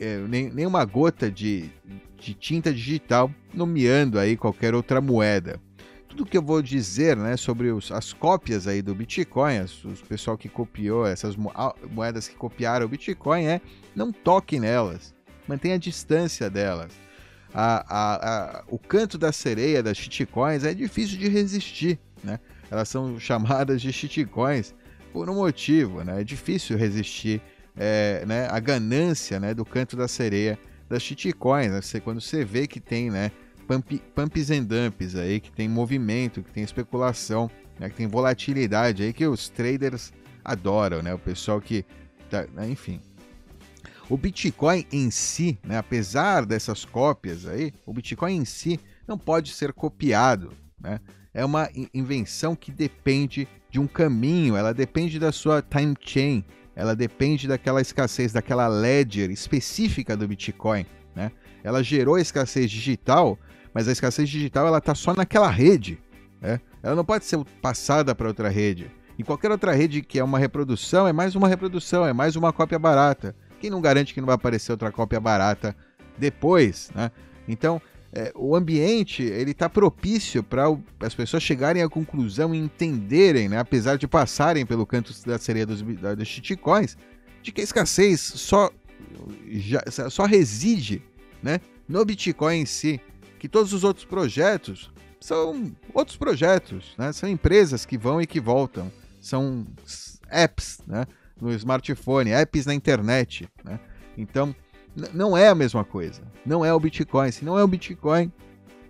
é, 0.00 0.18
nem, 0.18 0.50
nenhuma 0.50 0.84
gota 0.84 1.30
de, 1.30 1.70
de 2.16 2.34
tinta 2.34 2.72
digital 2.72 3.30
nomeando 3.52 4.18
aí 4.18 4.36
qualquer 4.36 4.74
outra 4.74 5.00
moeda. 5.00 5.60
Tudo 6.08 6.24
que 6.24 6.38
eu 6.38 6.42
vou 6.42 6.62
dizer 6.62 7.16
né, 7.16 7.36
sobre 7.36 7.72
os, 7.72 7.90
as 7.90 8.12
cópias 8.12 8.68
aí 8.68 8.80
do 8.80 8.94
Bitcoin, 8.94 9.60
os, 9.60 9.84
os 9.84 10.02
pessoal 10.02 10.38
que 10.38 10.48
copiou, 10.48 11.06
essas 11.06 11.36
moedas 11.90 12.28
que 12.28 12.36
copiaram 12.36 12.86
o 12.86 12.88
Bitcoin, 12.88 13.44
é 13.44 13.60
não 13.96 14.12
toque 14.12 14.60
nelas, 14.60 15.12
mantenha 15.48 15.74
a 15.74 15.78
distância 15.78 16.48
delas. 16.48 16.92
A, 17.52 17.84
a, 17.88 18.14
a, 18.58 18.64
o 18.68 18.78
canto 18.78 19.16
da 19.16 19.32
sereia 19.32 19.82
das 19.82 19.96
shitcoins 19.96 20.64
é 20.64 20.74
difícil 20.74 21.18
de 21.18 21.28
resistir, 21.28 22.00
né? 22.22 22.40
elas 22.70 22.88
são 22.88 23.18
chamadas 23.20 23.80
de 23.80 23.92
shitcoins 23.92 24.74
por 25.12 25.30
um 25.30 25.34
motivo, 25.36 26.02
né? 26.02 26.20
É 26.20 26.24
difícil 26.24 26.76
resistir 26.76 27.40
é, 27.76 28.24
né, 28.26 28.48
a 28.50 28.58
ganância 28.60 29.38
né, 29.40 29.54
do 29.54 29.64
canto 29.64 29.96
da 29.96 30.08
sereia 30.08 30.58
das 30.88 31.02
shitcoins. 31.02 31.70
Né? 31.70 31.80
Você, 31.80 32.00
quando 32.00 32.20
você 32.20 32.44
vê 32.44 32.66
que 32.66 32.80
tem 32.80 33.10
né, 33.10 33.30
pump, 33.66 34.00
pumps 34.14 34.50
and 34.50 34.64
dumps 34.64 35.16
aí, 35.16 35.40
que 35.40 35.50
tem 35.50 35.68
movimento, 35.68 36.42
que 36.42 36.52
tem 36.52 36.62
especulação, 36.62 37.50
né, 37.78 37.88
que 37.88 37.96
tem 37.96 38.06
volatilidade 38.06 39.02
aí 39.02 39.12
que 39.12 39.26
os 39.26 39.48
traders 39.48 40.12
adoram, 40.44 41.02
né? 41.02 41.14
O 41.14 41.18
pessoal 41.18 41.60
que. 41.60 41.84
Tá, 42.30 42.46
né, 42.54 42.68
enfim. 42.68 43.00
O 44.08 44.16
Bitcoin 44.16 44.86
em 44.92 45.10
si, 45.10 45.58
né, 45.64 45.78
apesar 45.78 46.44
dessas 46.44 46.84
cópias 46.84 47.46
aí, 47.46 47.72
o 47.86 47.92
Bitcoin 47.92 48.36
em 48.36 48.44
si 48.44 48.78
não 49.08 49.16
pode 49.16 49.50
ser 49.50 49.72
copiado, 49.72 50.52
né? 50.78 51.00
é 51.34 51.44
uma 51.44 51.68
invenção 51.92 52.54
que 52.54 52.70
depende 52.70 53.48
de 53.68 53.80
um 53.80 53.88
caminho, 53.88 54.56
ela 54.56 54.72
depende 54.72 55.18
da 55.18 55.32
sua 55.32 55.60
time 55.60 55.96
chain, 56.00 56.44
ela 56.76 56.94
depende 56.94 57.46
daquela 57.46 57.80
escassez, 57.80 58.32
daquela 58.32 58.66
ledger 58.66 59.30
específica 59.30 60.16
do 60.16 60.26
Bitcoin. 60.26 60.86
Né? 61.14 61.30
Ela 61.62 61.82
gerou 61.82 62.16
a 62.16 62.20
escassez 62.20 62.70
digital, 62.70 63.38
mas 63.72 63.88
a 63.88 63.92
escassez 63.92 64.28
digital 64.28 64.66
ela 64.66 64.78
está 64.78 64.94
só 64.94 65.14
naquela 65.14 65.48
rede. 65.48 65.98
Né? 66.40 66.60
Ela 66.82 66.94
não 66.94 67.04
pode 67.04 67.24
ser 67.24 67.42
passada 67.62 68.14
para 68.14 68.28
outra 68.28 68.48
rede. 68.48 68.90
Em 69.18 69.22
qualquer 69.22 69.50
outra 69.50 69.72
rede 69.72 70.02
que 70.02 70.18
é 70.18 70.24
uma 70.24 70.38
reprodução, 70.38 71.06
é 71.06 71.12
mais 71.12 71.36
uma 71.36 71.46
reprodução, 71.46 72.04
é 72.04 72.12
mais 72.12 72.34
uma 72.34 72.52
cópia 72.52 72.78
barata. 72.78 73.34
Quem 73.60 73.70
não 73.70 73.80
garante 73.80 74.12
que 74.12 74.20
não 74.20 74.26
vai 74.26 74.34
aparecer 74.34 74.72
outra 74.72 74.90
cópia 74.90 75.20
barata 75.20 75.76
depois? 76.18 76.90
Né? 76.94 77.10
Então, 77.46 77.80
é, 78.16 78.32
o 78.36 78.54
ambiente 78.54 79.24
ele 79.24 79.50
está 79.50 79.68
propício 79.68 80.40
para 80.40 80.66
as 81.00 81.14
pessoas 81.14 81.42
chegarem 81.42 81.82
à 81.82 81.88
conclusão 81.88 82.54
e 82.54 82.58
entenderem, 82.58 83.48
né, 83.48 83.58
apesar 83.58 83.98
de 83.98 84.06
passarem 84.06 84.64
pelo 84.64 84.86
canto 84.86 85.12
da 85.26 85.36
sereia 85.36 85.66
dos, 85.66 85.82
dos 85.82 86.28
shitcoins, 86.28 86.96
de 87.42 87.50
que 87.50 87.60
a 87.60 87.64
escassez 87.64 88.20
só, 88.20 88.70
já, 89.50 89.82
só 90.08 90.24
reside 90.26 91.02
né, 91.42 91.60
no 91.88 92.04
Bitcoin 92.04 92.60
em 92.60 92.66
si, 92.66 93.00
que 93.38 93.48
todos 93.48 93.72
os 93.72 93.82
outros 93.82 94.06
projetos 94.06 94.92
são 95.20 95.74
outros 95.92 96.16
projetos, 96.16 96.94
né, 96.96 97.12
são 97.12 97.28
empresas 97.28 97.84
que 97.84 97.98
vão 97.98 98.22
e 98.22 98.26
que 98.28 98.38
voltam, 98.38 98.92
são 99.20 99.66
apps 100.30 100.78
né, 100.86 101.04
no 101.40 101.50
smartphone, 101.52 102.30
apps 102.30 102.64
na 102.64 102.74
internet. 102.74 103.48
Né, 103.64 103.80
então, 104.16 104.54
não 105.12 105.36
é 105.36 105.48
a 105.48 105.54
mesma 105.54 105.84
coisa. 105.84 106.22
Não 106.44 106.64
é 106.64 106.72
o 106.72 106.78
Bitcoin. 106.78 107.30
Se 107.30 107.44
não 107.44 107.58
é 107.58 107.64
o 107.64 107.68
Bitcoin, 107.68 108.30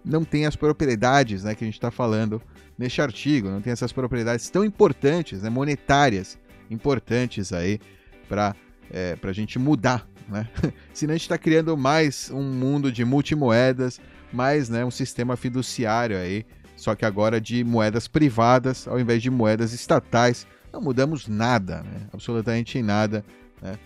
não 0.04 0.24
tem 0.24 0.46
as 0.46 0.54
propriedades 0.54 1.44
né, 1.44 1.54
que 1.54 1.64
a 1.64 1.66
gente 1.66 1.74
está 1.74 1.90
falando 1.90 2.42
neste 2.78 3.00
artigo. 3.00 3.48
Não 3.48 3.60
tem 3.60 3.72
essas 3.72 3.92
propriedades 3.92 4.50
tão 4.50 4.64
importantes, 4.64 5.42
né, 5.42 5.50
monetárias, 5.50 6.38
importantes 6.70 7.52
aí 7.52 7.80
para 8.28 8.54
é, 8.90 9.16
a 9.22 9.32
gente 9.32 9.58
mudar. 9.58 10.06
Né? 10.28 10.48
Senão 10.92 11.12
a 11.12 11.16
gente 11.16 11.22
está 11.22 11.38
criando 11.38 11.76
mais 11.76 12.30
um 12.30 12.42
mundo 12.42 12.92
de 12.92 13.04
multimoedas, 13.04 14.00
mais 14.32 14.68
né, 14.68 14.84
um 14.84 14.90
sistema 14.90 15.36
fiduciário 15.36 16.16
aí, 16.18 16.44
só 16.76 16.94
que 16.94 17.04
agora 17.04 17.40
de 17.40 17.62
moedas 17.62 18.08
privadas 18.08 18.88
ao 18.88 18.98
invés 18.98 19.22
de 19.22 19.30
moedas 19.30 19.72
estatais. 19.72 20.46
Não 20.72 20.80
mudamos 20.80 21.28
nada, 21.28 21.82
né? 21.82 22.08
absolutamente 22.12 22.82
nada. 22.82 23.24
Né? 23.62 23.78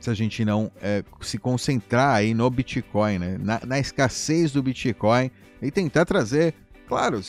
Se 0.00 0.08
a 0.08 0.14
gente 0.14 0.44
não 0.44 0.72
é, 0.80 1.04
se 1.20 1.38
concentrar 1.38 2.16
aí 2.16 2.32
no 2.32 2.48
Bitcoin, 2.48 3.18
né? 3.18 3.38
na, 3.38 3.60
na, 3.66 3.78
escassez 3.78 4.50
do 4.50 4.62
Bitcoin 4.62 5.30
e 5.60 5.70
tentar 5.70 6.06
trazer, 6.06 6.54
claro, 6.88 7.20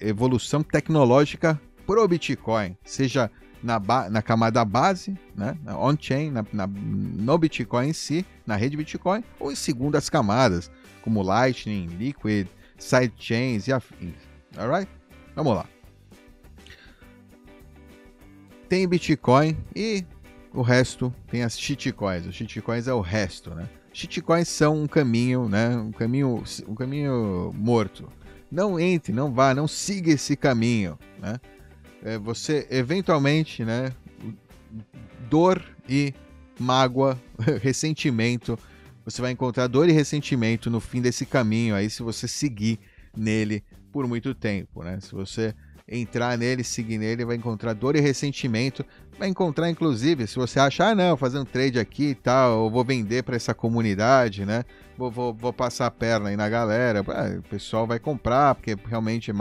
evolução 0.00 0.62
tecnológica 0.62 1.58
pro 1.86 2.06
Bitcoin, 2.08 2.76
seja 2.84 3.30
na, 3.62 3.80
na 4.10 4.20
camada 4.20 4.64
base, 4.64 5.16
né? 5.36 5.56
on-chain, 5.78 6.32
na, 6.32 6.44
na, 6.52 6.66
no 6.66 7.38
Bitcoin 7.38 7.88
em 7.90 7.92
si, 7.92 8.26
na 8.44 8.56
rede 8.56 8.76
Bitcoin, 8.76 9.22
ou 9.38 9.52
em 9.52 9.54
segundas 9.54 10.10
camadas, 10.10 10.70
como 11.02 11.22
Lightning, 11.22 11.86
Liquid, 11.86 12.48
sidechains 12.76 13.68
e 13.68 13.72
afins. 13.72 14.14
Alright? 14.58 14.90
Vamos 15.36 15.54
lá. 15.54 15.66
Tem 18.68 18.88
Bitcoin 18.88 19.56
e 19.76 20.04
o 20.54 20.62
resto 20.62 21.14
tem 21.30 21.42
as 21.42 21.58
shitcoins. 21.58 22.26
Os 22.26 22.34
shitcoins 22.34 22.86
é 22.86 22.92
o 22.92 23.00
resto, 23.00 23.54
né? 23.54 23.68
Shitcoins 23.92 24.48
são 24.48 24.82
um 24.82 24.86
caminho, 24.86 25.48
né? 25.48 25.76
Um 25.76 25.92
caminho, 25.92 26.42
um 26.66 26.74
caminho 26.74 27.52
morto. 27.54 28.08
Não 28.50 28.78
entre, 28.78 29.12
não 29.12 29.32
vá, 29.32 29.54
não 29.54 29.66
siga 29.66 30.12
esse 30.12 30.36
caminho, 30.36 30.98
né? 31.18 31.40
É, 32.02 32.18
você 32.18 32.66
eventualmente, 32.70 33.64
né? 33.64 33.92
Dor 35.28 35.62
e 35.88 36.12
mágoa, 36.58 37.18
ressentimento. 37.60 38.58
Você 39.04 39.20
vai 39.20 39.32
encontrar 39.32 39.66
dor 39.66 39.88
e 39.88 39.92
ressentimento 39.92 40.70
no 40.70 40.80
fim 40.80 41.00
desse 41.00 41.26
caminho 41.26 41.74
aí 41.74 41.90
se 41.90 42.02
você 42.02 42.28
seguir 42.28 42.78
nele 43.16 43.64
por 43.90 44.06
muito 44.06 44.34
tempo, 44.34 44.82
né? 44.82 44.98
Se 45.00 45.12
você 45.12 45.54
entrar 45.92 46.38
nele, 46.38 46.64
seguir 46.64 46.96
nele, 46.96 47.24
vai 47.24 47.36
encontrar 47.36 47.74
dor 47.74 47.94
e 47.96 48.00
ressentimento. 48.00 48.84
Vai 49.18 49.28
encontrar, 49.28 49.68
inclusive, 49.68 50.26
se 50.26 50.36
você 50.36 50.58
achar, 50.58 50.90
ah, 50.90 50.94
não, 50.94 51.16
fazer 51.16 51.38
um 51.38 51.44
trade 51.44 51.78
aqui 51.78 52.08
e 52.08 52.14
tal, 52.14 52.64
eu 52.64 52.70
vou 52.70 52.82
vender 52.82 53.22
para 53.22 53.36
essa 53.36 53.52
comunidade, 53.52 54.46
né? 54.46 54.64
Vou, 54.96 55.10
vou, 55.10 55.34
vou, 55.34 55.52
passar 55.52 55.86
a 55.86 55.90
perna 55.90 56.30
aí 56.30 56.36
na 56.36 56.48
galera. 56.48 57.04
Ah, 57.08 57.38
o 57.38 57.42
pessoal 57.42 57.86
vai 57.86 57.98
comprar, 57.98 58.54
porque 58.54 58.74
realmente 58.86 59.30
é 59.30 59.34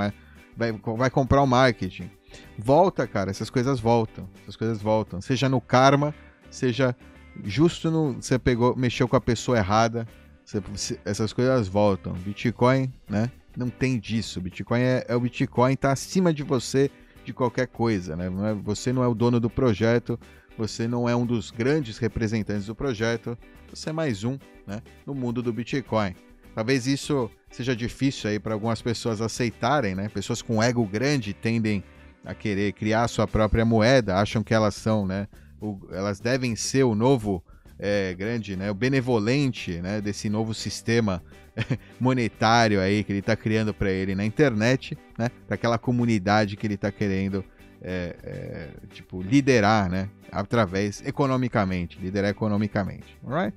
vai, 0.55 0.73
vai 0.97 1.09
comprar 1.09 1.41
o 1.41 1.47
marketing. 1.47 2.11
Volta, 2.57 3.07
cara, 3.07 3.31
essas 3.31 3.49
coisas 3.49 3.79
voltam. 3.79 4.29
Essas 4.41 4.55
coisas 4.55 4.81
voltam. 4.81 5.21
Seja 5.21 5.47
no 5.47 5.61
karma, 5.61 6.13
seja 6.49 6.95
justo 7.43 7.89
no. 7.89 8.13
Você 8.13 8.37
pegou, 8.37 8.75
mexeu 8.75 9.07
com 9.07 9.15
a 9.15 9.21
pessoa 9.21 9.57
errada. 9.57 10.05
Você, 10.45 10.99
essas 11.05 11.31
coisas 11.31 11.67
voltam. 11.67 12.13
Bitcoin, 12.13 12.91
né? 13.09 13.31
Não 13.55 13.69
tem 13.69 13.99
disso. 13.99 14.39
O 14.39 14.41
Bitcoin 14.41 14.81
é, 14.81 15.05
é 15.07 15.15
o 15.15 15.19
Bitcoin, 15.19 15.73
está 15.73 15.91
acima 15.91 16.33
de 16.33 16.43
você 16.43 16.89
de 17.23 17.33
qualquer 17.33 17.67
coisa, 17.67 18.15
né? 18.15 18.25
É, 18.25 18.53
você 18.53 18.91
não 18.91 19.03
é 19.03 19.07
o 19.07 19.13
dono 19.13 19.39
do 19.39 19.49
projeto, 19.49 20.19
você 20.57 20.87
não 20.87 21.07
é 21.07 21.15
um 21.15 21.25
dos 21.25 21.51
grandes 21.51 21.97
representantes 21.97 22.65
do 22.65 22.75
projeto, 22.75 23.37
você 23.69 23.89
é 23.89 23.93
mais 23.93 24.23
um, 24.23 24.37
né? 24.65 24.81
No 25.05 25.13
mundo 25.13 25.41
do 25.41 25.53
Bitcoin. 25.53 26.15
Talvez 26.53 26.87
isso 26.87 27.29
seja 27.49 27.75
difícil 27.75 28.29
aí 28.29 28.39
para 28.39 28.53
algumas 28.53 28.81
pessoas 28.81 29.21
aceitarem, 29.21 29.95
né? 29.95 30.09
Pessoas 30.09 30.41
com 30.41 30.61
ego 30.61 30.85
grande 30.85 31.33
tendem 31.33 31.83
a 32.25 32.33
querer 32.33 32.73
criar 32.73 33.07
sua 33.07 33.27
própria 33.27 33.65
moeda, 33.65 34.17
acham 34.17 34.43
que 34.43 34.53
elas 34.53 34.75
são, 34.75 35.05
né? 35.05 35.27
O, 35.59 35.79
elas 35.91 36.19
devem 36.19 36.55
ser 36.55 36.83
o 36.83 36.95
novo 36.95 37.43
é, 37.79 38.13
grande, 38.13 38.55
né? 38.55 38.69
O 38.69 38.75
benevolente, 38.75 39.81
né? 39.81 40.01
Desse 40.01 40.29
novo 40.29 40.53
sistema 40.53 41.23
monetário 41.99 42.79
aí 42.79 43.03
que 43.03 43.11
ele 43.11 43.19
está 43.19 43.35
criando 43.35 43.73
para 43.73 43.91
ele 43.91 44.15
na 44.15 44.25
internet, 44.25 44.97
né? 45.17 45.29
Para 45.47 45.55
aquela 45.55 45.77
comunidade 45.77 46.55
que 46.55 46.65
ele 46.65 46.75
está 46.75 46.91
querendo 46.91 47.43
é, 47.81 48.15
é, 48.23 48.69
tipo, 48.93 49.21
liderar, 49.21 49.89
né? 49.89 50.09
Através, 50.31 51.01
economicamente, 51.05 51.99
liderar 51.99 52.29
economicamente, 52.29 53.17
alright? 53.25 53.55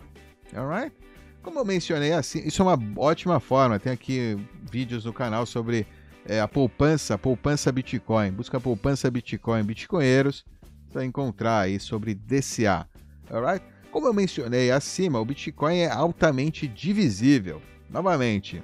Alright? 0.55 0.95
Como 1.43 1.59
eu 1.59 1.65
mencionei, 1.65 2.13
assim, 2.13 2.43
isso 2.45 2.63
é 2.63 2.65
uma 2.65 2.79
ótima 2.97 3.39
forma. 3.39 3.79
Tem 3.79 3.93
aqui 3.93 4.37
vídeos 4.71 5.05
no 5.05 5.13
canal 5.13 5.45
sobre 5.45 5.87
é, 6.27 6.41
a 6.41 6.49
poupança, 6.49 7.19
poupança 7.19 7.71
Bitcoin. 7.71 8.33
Busca 8.33 8.59
poupança 8.59 9.11
Bitcoin, 9.11 9.63
Bitcoinheiros, 9.63 10.45
para 10.91 11.05
encontrar 11.05 11.61
aí 11.61 11.79
sobre 11.79 12.15
DCA. 12.15 12.89
Alright? 13.31 13.65
Como 13.91 14.07
eu 14.09 14.15
mencionei 14.15 14.71
acima, 14.71 15.21
o 15.21 15.25
Bitcoin 15.25 15.79
é 15.79 15.91
altamente 15.91 16.67
divisível. 16.67 17.61
Novamente, 17.91 18.63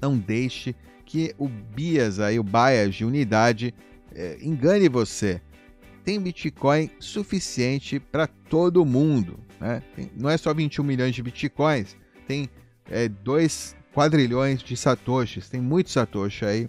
não 0.00 0.16
deixe 0.16 0.76
que 1.04 1.34
o 1.38 1.48
bias 1.48 2.20
aí, 2.20 2.38
o 2.38 2.44
bias 2.44 2.94
de 2.94 3.04
unidade 3.04 3.74
é, 4.14 4.38
engane 4.40 4.88
você 4.88 5.40
tem 6.04 6.20
Bitcoin 6.20 6.90
suficiente 7.00 7.98
para 7.98 8.26
todo 8.26 8.84
mundo. 8.84 9.40
Né? 9.58 9.82
Tem, 9.96 10.10
não 10.16 10.28
é 10.28 10.36
só 10.36 10.52
21 10.52 10.84
milhões 10.84 11.14
de 11.14 11.22
Bitcoins, 11.22 11.96
tem 12.26 12.48
é, 12.90 13.08
2 13.08 13.74
quadrilhões 13.94 14.62
de 14.62 14.76
Satoshis, 14.76 15.48
tem 15.48 15.60
muito 15.60 15.90
Satoshi 15.90 16.44
aí 16.44 16.68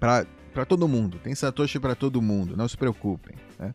para 0.00 0.64
todo 0.66 0.88
mundo. 0.88 1.18
Tem 1.22 1.34
Satoshi 1.34 1.78
para 1.78 1.94
todo 1.94 2.22
mundo, 2.22 2.56
não 2.56 2.68
se 2.68 2.76
preocupem. 2.76 3.36
Né? 3.58 3.74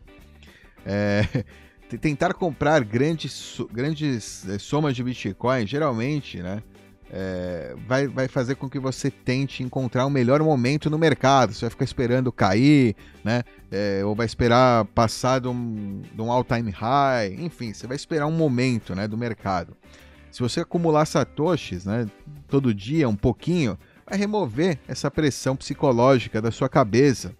É, 0.84 1.44
tentar 2.00 2.34
comprar 2.34 2.82
grandes, 2.84 3.60
grandes 3.72 4.48
é, 4.48 4.58
somas 4.58 4.96
de 4.96 5.04
Bitcoin, 5.04 5.66
geralmente, 5.66 6.42
né? 6.42 6.62
É, 7.12 7.74
vai, 7.88 8.06
vai 8.06 8.28
fazer 8.28 8.54
com 8.54 8.70
que 8.70 8.78
você 8.78 9.10
tente 9.10 9.64
encontrar 9.64 10.06
um 10.06 10.10
melhor 10.10 10.40
momento 10.42 10.88
no 10.88 10.96
mercado. 10.96 11.52
Você 11.52 11.62
vai 11.62 11.70
ficar 11.70 11.84
esperando 11.84 12.30
cair, 12.30 12.94
né? 13.24 13.42
É, 13.70 14.02
ou 14.04 14.14
vai 14.14 14.26
esperar 14.26 14.84
passar 14.86 15.40
de 15.40 15.48
um, 15.48 16.02
de 16.14 16.20
um 16.22 16.30
all-time 16.30 16.70
high. 16.70 17.34
Enfim, 17.38 17.74
você 17.74 17.86
vai 17.86 17.96
esperar 17.96 18.26
um 18.26 18.32
momento 18.32 18.94
né, 18.94 19.08
do 19.08 19.18
mercado. 19.18 19.76
Se 20.30 20.40
você 20.40 20.60
acumular 20.60 21.04
satoshis 21.04 21.84
né, 21.84 22.06
todo 22.46 22.72
dia, 22.72 23.08
um 23.08 23.16
pouquinho, 23.16 23.76
vai 24.08 24.16
remover 24.16 24.78
essa 24.86 25.10
pressão 25.10 25.56
psicológica 25.56 26.40
da 26.40 26.52
sua 26.52 26.68
cabeça. 26.68 27.34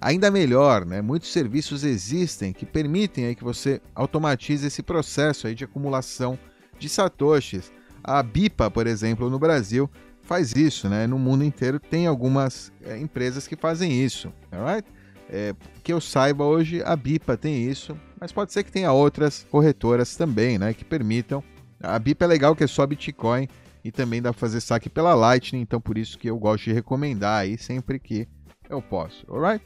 Ainda 0.00 0.30
melhor, 0.30 0.86
né, 0.86 1.02
muitos 1.02 1.30
serviços 1.30 1.84
existem 1.84 2.54
que 2.54 2.64
permitem 2.64 3.26
aí 3.26 3.34
que 3.34 3.44
você 3.44 3.82
automatize 3.94 4.66
esse 4.66 4.82
processo 4.82 5.46
aí 5.46 5.54
de 5.54 5.64
acumulação 5.64 6.38
de 6.78 6.88
satoshis 6.88 7.70
a 8.02 8.22
BIPA, 8.22 8.70
por 8.70 8.86
exemplo, 8.86 9.28
no 9.30 9.38
Brasil, 9.38 9.90
faz 10.22 10.54
isso, 10.54 10.88
né? 10.88 11.06
No 11.06 11.18
mundo 11.18 11.44
inteiro 11.44 11.80
tem 11.80 12.06
algumas 12.06 12.72
é, 12.84 12.98
empresas 12.98 13.46
que 13.48 13.56
fazem 13.56 14.02
isso, 14.02 14.32
alright? 14.52 14.88
É, 15.28 15.54
que 15.82 15.92
eu 15.92 16.00
saiba 16.00 16.44
hoje, 16.44 16.82
a 16.84 16.94
BIPA 16.96 17.36
tem 17.36 17.68
isso, 17.68 17.96
mas 18.20 18.32
pode 18.32 18.52
ser 18.52 18.64
que 18.64 18.72
tenha 18.72 18.92
outras 18.92 19.46
corretoras 19.50 20.16
também, 20.16 20.58
né? 20.58 20.72
Que 20.74 20.84
permitam. 20.84 21.42
A 21.82 21.98
BIPA 21.98 22.24
é 22.24 22.28
legal 22.28 22.56
que 22.56 22.64
é 22.64 22.66
só 22.66 22.86
Bitcoin 22.86 23.48
e 23.84 23.90
também 23.90 24.20
dá 24.20 24.32
para 24.32 24.38
fazer 24.38 24.60
saque 24.60 24.88
pela 24.88 25.14
Lightning, 25.14 25.62
então 25.62 25.80
por 25.80 25.96
isso 25.96 26.18
que 26.18 26.28
eu 26.28 26.38
gosto 26.38 26.64
de 26.64 26.72
recomendar 26.72 27.40
aí 27.40 27.56
sempre 27.56 27.98
que 27.98 28.28
eu 28.68 28.82
posso, 28.82 29.24
alright? 29.28 29.64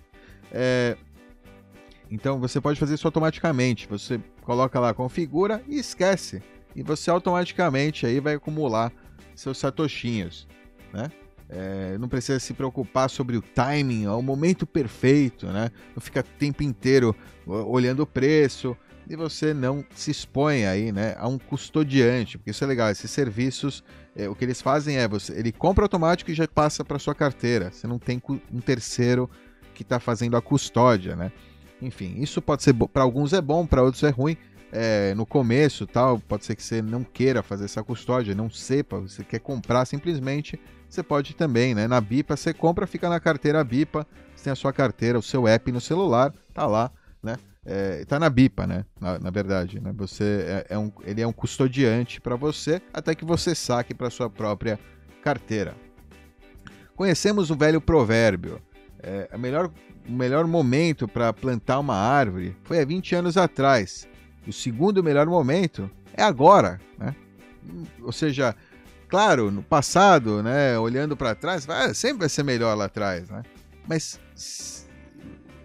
É, 0.52 0.96
então 2.10 2.38
você 2.38 2.60
pode 2.60 2.78
fazer 2.78 2.94
isso 2.94 3.06
automaticamente. 3.06 3.88
Você 3.88 4.20
coloca 4.42 4.78
lá, 4.78 4.94
configura 4.94 5.62
e 5.66 5.78
esquece 5.78 6.42
e 6.74 6.82
você 6.82 7.10
automaticamente 7.10 8.06
aí 8.06 8.20
vai 8.20 8.34
acumular 8.34 8.92
seus 9.34 9.58
satoshinhos, 9.58 10.46
né? 10.92 11.10
É, 11.48 11.98
não 11.98 12.08
precisa 12.08 12.38
se 12.40 12.54
preocupar 12.54 13.08
sobre 13.10 13.36
o 13.36 13.42
timing, 13.42 14.06
o 14.06 14.22
momento 14.22 14.66
perfeito, 14.66 15.46
né? 15.46 15.70
Não 15.94 16.00
fica 16.00 16.20
o 16.20 16.38
tempo 16.38 16.62
inteiro 16.62 17.14
olhando 17.46 18.00
o 18.00 18.06
preço 18.06 18.76
e 19.08 19.14
você 19.14 19.52
não 19.52 19.84
se 19.94 20.10
expõe 20.10 20.64
aí, 20.64 20.90
né, 20.90 21.14
a 21.18 21.28
um 21.28 21.38
custodiante, 21.38 22.38
porque 22.38 22.50
isso 22.50 22.64
é 22.64 22.66
legal. 22.66 22.90
Esses 22.90 23.10
serviços, 23.10 23.84
é, 24.16 24.28
o 24.28 24.34
que 24.34 24.44
eles 24.44 24.62
fazem 24.62 24.96
é 24.96 25.06
você, 25.06 25.38
ele 25.38 25.52
compra 25.52 25.84
automático 25.84 26.30
e 26.30 26.34
já 26.34 26.48
passa 26.48 26.84
para 26.84 26.98
sua 26.98 27.14
carteira. 27.14 27.70
Você 27.70 27.86
não 27.86 27.98
tem 27.98 28.20
um 28.50 28.60
terceiro 28.60 29.28
que 29.74 29.82
está 29.82 30.00
fazendo 30.00 30.36
a 30.36 30.42
custódia, 30.42 31.14
né? 31.14 31.30
Enfim, 31.82 32.14
isso 32.18 32.40
pode 32.40 32.62
ser 32.62 32.72
para 32.72 33.02
alguns 33.02 33.32
é 33.32 33.42
bom, 33.42 33.66
para 33.66 33.82
outros 33.82 34.02
é 34.02 34.08
ruim 34.08 34.36
é, 34.74 35.14
no 35.14 35.24
começo 35.24 35.86
tal, 35.86 36.18
pode 36.18 36.44
ser 36.44 36.56
que 36.56 36.62
você 36.62 36.82
não 36.82 37.04
queira 37.04 37.44
fazer 37.44 37.64
essa 37.64 37.82
custódia, 37.84 38.34
não 38.34 38.50
sepa, 38.50 38.98
você 38.98 39.22
quer 39.22 39.38
comprar 39.38 39.84
simplesmente, 39.84 40.60
você 40.88 41.00
pode 41.00 41.34
também, 41.36 41.76
né? 41.76 41.86
Na 41.86 42.00
BIPA 42.00 42.36
você 42.36 42.52
compra, 42.52 42.84
fica 42.84 43.08
na 43.08 43.20
carteira 43.20 43.62
BIPA, 43.62 44.04
você 44.34 44.44
tem 44.44 44.52
a 44.52 44.56
sua 44.56 44.72
carteira, 44.72 45.16
o 45.16 45.22
seu 45.22 45.46
app 45.46 45.70
no 45.70 45.80
celular, 45.80 46.34
tá 46.52 46.66
lá, 46.66 46.90
né? 47.22 47.36
É, 47.64 48.04
tá 48.04 48.18
na 48.18 48.28
BIPA, 48.28 48.66
né? 48.66 48.84
Na, 49.00 49.18
na 49.20 49.30
verdade, 49.30 49.80
né? 49.80 49.92
Você 49.96 50.44
é, 50.68 50.74
é, 50.74 50.78
um, 50.78 50.90
ele 51.04 51.22
é 51.22 51.26
um 51.26 51.32
custodiante 51.32 52.20
para 52.20 52.34
você 52.34 52.82
até 52.92 53.14
que 53.14 53.24
você 53.24 53.54
saque 53.54 53.94
para 53.94 54.10
sua 54.10 54.28
própria 54.28 54.78
carteira. 55.22 55.76
Conhecemos 56.96 57.48
o 57.48 57.56
velho 57.56 57.80
provérbio. 57.80 58.60
É, 59.00 59.28
a 59.30 59.38
melhor, 59.38 59.70
o 60.08 60.12
melhor 60.12 60.44
momento 60.48 61.06
para 61.06 61.32
plantar 61.32 61.78
uma 61.78 61.96
árvore 61.96 62.56
foi 62.64 62.80
há 62.80 62.84
20 62.84 63.14
anos 63.14 63.36
atrás 63.36 64.08
o 64.46 64.52
segundo 64.52 65.02
melhor 65.02 65.26
momento 65.26 65.90
é 66.14 66.22
agora, 66.22 66.80
né? 66.98 67.14
Ou 68.02 68.12
seja, 68.12 68.54
claro, 69.08 69.50
no 69.50 69.62
passado, 69.62 70.42
né, 70.42 70.78
olhando 70.78 71.16
para 71.16 71.34
trás, 71.34 71.64
vai, 71.64 71.94
sempre 71.94 72.20
vai 72.20 72.28
ser 72.28 72.42
melhor 72.42 72.76
lá 72.76 72.86
atrás, 72.86 73.30
né? 73.30 73.42
Mas 73.86 74.18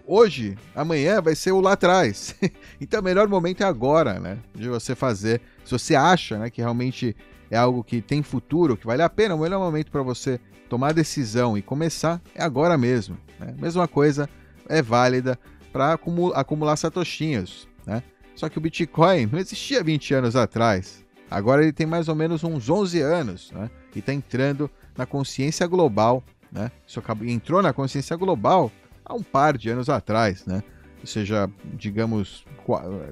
hoje, 0.06 0.56
amanhã 0.74 1.20
vai 1.20 1.34
ser 1.34 1.52
o 1.52 1.60
lá 1.60 1.72
atrás. 1.72 2.34
então 2.80 3.00
o 3.00 3.04
melhor 3.04 3.28
momento 3.28 3.62
é 3.62 3.64
agora, 3.64 4.18
né? 4.18 4.38
De 4.54 4.68
você 4.68 4.94
fazer. 4.94 5.40
Se 5.64 5.70
você 5.70 5.94
acha, 5.94 6.38
né, 6.38 6.50
que 6.50 6.60
realmente 6.60 7.16
é 7.50 7.56
algo 7.56 7.84
que 7.84 8.00
tem 8.00 8.22
futuro, 8.22 8.76
que 8.76 8.86
vale 8.86 9.02
a 9.02 9.08
pena, 9.08 9.34
o 9.34 9.38
melhor 9.38 9.58
momento 9.58 9.90
para 9.90 10.02
você 10.02 10.40
tomar 10.68 10.92
decisão 10.92 11.56
e 11.58 11.62
começar, 11.62 12.20
é 12.34 12.42
agora 12.42 12.76
mesmo. 12.78 13.18
Né? 13.38 13.54
Mesma 13.58 13.88
coisa 13.88 14.28
é 14.68 14.80
válida 14.80 15.38
para 15.72 15.98
acumular 16.34 16.76
satoshinhos. 16.76 17.68
Né? 17.86 18.02
Só 18.40 18.48
que 18.48 18.56
o 18.56 18.60
Bitcoin 18.60 19.26
não 19.26 19.38
existia 19.38 19.84
20 19.84 20.14
anos 20.14 20.34
atrás. 20.34 21.04
Agora 21.30 21.62
ele 21.62 21.74
tem 21.74 21.86
mais 21.86 22.08
ou 22.08 22.14
menos 22.14 22.42
uns 22.42 22.70
11 22.70 22.98
anos 23.02 23.52
né? 23.52 23.70
e 23.94 23.98
está 23.98 24.14
entrando 24.14 24.70
na 24.96 25.04
consciência 25.04 25.66
global. 25.66 26.24
Né? 26.50 26.72
Isso 26.86 27.02
entrou 27.26 27.60
na 27.60 27.74
consciência 27.74 28.16
global 28.16 28.72
há 29.04 29.12
um 29.12 29.22
par 29.22 29.58
de 29.58 29.68
anos 29.68 29.90
atrás. 29.90 30.46
Né? 30.46 30.62
Ou 31.00 31.06
seja, 31.06 31.50
digamos, 31.74 32.46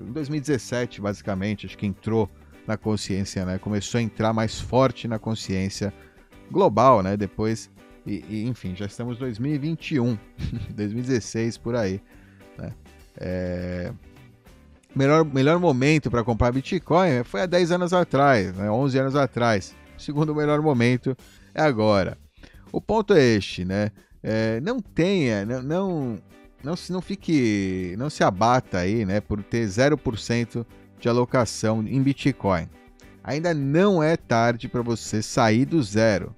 em 0.00 0.12
2017, 0.12 1.02
basicamente, 1.02 1.66
acho 1.66 1.76
que 1.76 1.84
entrou 1.84 2.26
na 2.66 2.78
consciência, 2.78 3.44
né? 3.44 3.58
Começou 3.58 3.98
a 3.98 4.02
entrar 4.02 4.32
mais 4.32 4.58
forte 4.58 5.06
na 5.06 5.18
consciência 5.18 5.92
global, 6.50 7.02
né? 7.02 7.18
Depois, 7.18 7.70
e, 8.06 8.24
e 8.30 8.46
enfim, 8.46 8.74
já 8.74 8.86
estamos 8.86 9.16
em 9.16 9.20
2021, 9.20 10.18
2016 10.74 11.56
por 11.60 11.76
aí, 11.76 12.00
né? 12.56 12.72
É... 13.20 13.92
Melhor, 14.98 15.24
melhor 15.24 15.60
momento 15.60 16.10
para 16.10 16.24
comprar 16.24 16.50
Bitcoin 16.50 17.22
foi 17.22 17.42
há 17.42 17.46
10 17.46 17.70
anos 17.70 17.92
atrás, 17.92 18.52
né? 18.52 18.68
11 18.68 18.98
anos 18.98 19.14
atrás. 19.14 19.76
O 19.96 20.02
segundo 20.02 20.34
melhor 20.34 20.60
momento 20.60 21.16
é 21.54 21.62
agora. 21.62 22.18
O 22.72 22.80
ponto 22.80 23.14
é 23.14 23.22
este, 23.22 23.64
né? 23.64 23.92
É, 24.20 24.60
não 24.60 24.80
tenha, 24.80 25.46
não, 25.46 25.62
não, 25.62 26.18
não, 26.64 26.74
se, 26.74 26.92
não 26.92 27.00
fique, 27.00 27.94
não 27.96 28.10
se 28.10 28.24
abata 28.24 28.78
aí, 28.78 29.06
né, 29.06 29.20
por 29.20 29.40
ter 29.40 29.64
0% 29.68 30.66
de 30.98 31.08
alocação 31.08 31.86
em 31.86 32.02
Bitcoin. 32.02 32.68
Ainda 33.22 33.54
não 33.54 34.02
é 34.02 34.16
tarde 34.16 34.66
para 34.68 34.82
você 34.82 35.22
sair 35.22 35.64
do 35.64 35.80
zero. 35.80 36.34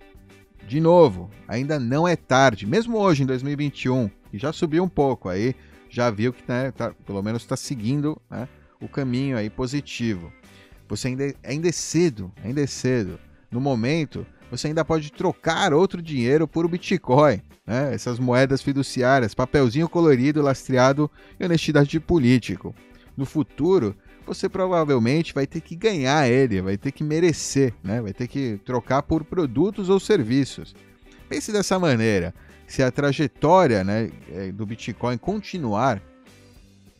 De 0.68 0.80
novo, 0.80 1.30
ainda 1.48 1.80
não 1.80 2.06
é 2.06 2.14
tarde, 2.14 2.66
mesmo 2.66 2.98
hoje 2.98 3.22
em 3.22 3.26
2021, 3.26 4.10
e 4.34 4.38
já 4.38 4.52
subiu 4.52 4.84
um 4.84 4.88
pouco 4.88 5.30
aí, 5.30 5.54
já 5.90 6.10
viu 6.10 6.32
que 6.32 6.42
né, 6.46 6.70
tá, 6.70 6.94
pelo 7.04 7.22
menos 7.22 7.42
está 7.42 7.56
seguindo 7.56 8.20
né, 8.30 8.48
o 8.80 8.88
caminho 8.88 9.36
aí 9.36 9.50
positivo. 9.50 10.32
Você 10.88 11.08
ainda, 11.08 11.34
ainda 11.44 11.68
é 11.68 11.72
cedo, 11.72 12.32
ainda 12.42 12.62
é 12.62 12.66
cedo. 12.66 13.18
No 13.50 13.60
momento, 13.60 14.26
você 14.50 14.68
ainda 14.68 14.84
pode 14.84 15.12
trocar 15.12 15.72
outro 15.72 16.00
dinheiro 16.00 16.48
por 16.48 16.66
Bitcoin, 16.68 17.40
né? 17.66 17.94
essas 17.94 18.18
moedas 18.18 18.62
fiduciárias, 18.62 19.34
papelzinho 19.34 19.88
colorido, 19.88 20.42
lastreado 20.42 21.10
e 21.38 21.44
honestidade 21.44 21.88
de 21.88 22.00
político. 22.00 22.74
No 23.16 23.24
futuro, 23.24 23.94
você 24.26 24.48
provavelmente 24.48 25.34
vai 25.34 25.46
ter 25.46 25.60
que 25.60 25.76
ganhar 25.76 26.28
ele, 26.28 26.60
vai 26.60 26.76
ter 26.76 26.92
que 26.92 27.04
merecer, 27.04 27.72
né? 27.82 28.00
vai 28.00 28.12
ter 28.12 28.26
que 28.26 28.60
trocar 28.64 29.02
por 29.02 29.24
produtos 29.24 29.88
ou 29.88 30.00
serviços. 30.00 30.74
Pense 31.28 31.52
dessa 31.52 31.78
maneira: 31.78 32.34
se 32.70 32.84
a 32.84 32.90
trajetória 32.92 33.82
né, 33.82 34.08
é, 34.32 34.52
do 34.52 34.64
Bitcoin 34.64 35.18
continuar, 35.18 36.00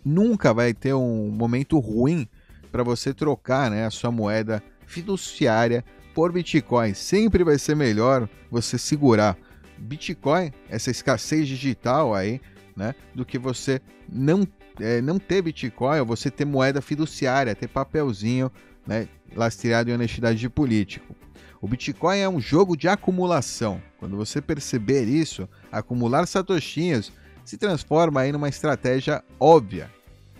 nunca 0.04 0.52
vai 0.52 0.74
ter 0.74 0.92
um 0.94 1.28
momento 1.30 1.78
ruim 1.78 2.26
para 2.72 2.82
você 2.82 3.14
trocar 3.14 3.70
né, 3.70 3.86
a 3.86 3.90
sua 3.90 4.10
moeda 4.10 4.60
fiduciária 4.84 5.84
por 6.12 6.32
Bitcoin. 6.32 6.92
Sempre 6.92 7.44
vai 7.44 7.56
ser 7.56 7.76
melhor 7.76 8.28
você 8.50 8.76
segurar 8.76 9.38
Bitcoin, 9.78 10.50
essa 10.68 10.90
escassez 10.90 11.46
digital 11.46 12.16
aí, 12.16 12.40
né, 12.76 12.92
do 13.14 13.24
que 13.24 13.38
você 13.38 13.80
não 14.08 14.44
é, 14.80 15.00
não 15.00 15.20
ter 15.20 15.40
Bitcoin, 15.40 16.00
ou 16.00 16.06
você 16.06 16.32
ter 16.32 16.44
moeda 16.44 16.82
fiduciária, 16.82 17.54
ter 17.54 17.68
papelzinho 17.68 18.50
né, 18.84 19.06
lastreado 19.36 19.88
em 19.88 19.94
honestidade 19.94 20.40
de 20.40 20.48
político. 20.48 21.14
O 21.61 21.68
Bitcoin 21.68 22.18
é 22.18 22.28
um 22.28 22.40
jogo 22.40 22.76
de 22.76 22.88
acumulação. 22.88 23.82
Quando 23.98 24.16
você 24.16 24.40
perceber 24.40 25.04
isso, 25.04 25.48
acumular 25.70 26.26
satoshinhos 26.26 27.12
se 27.44 27.58
transforma 27.58 28.20
aí 28.20 28.32
numa 28.32 28.48
estratégia 28.48 29.22
óbvia. 29.38 29.90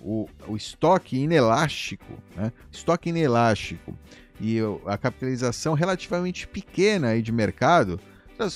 O, 0.01 0.27
o 0.49 0.57
estoque 0.57 1.18
inelástico, 1.18 2.14
né? 2.35 2.51
estoque 2.73 3.11
inelástico 3.11 3.95
e 4.41 4.59
a 4.87 4.97
capitalização 4.97 5.75
relativamente 5.75 6.49
pequena 6.49 7.09
aí 7.09 7.21
de 7.21 7.31
mercado 7.31 8.01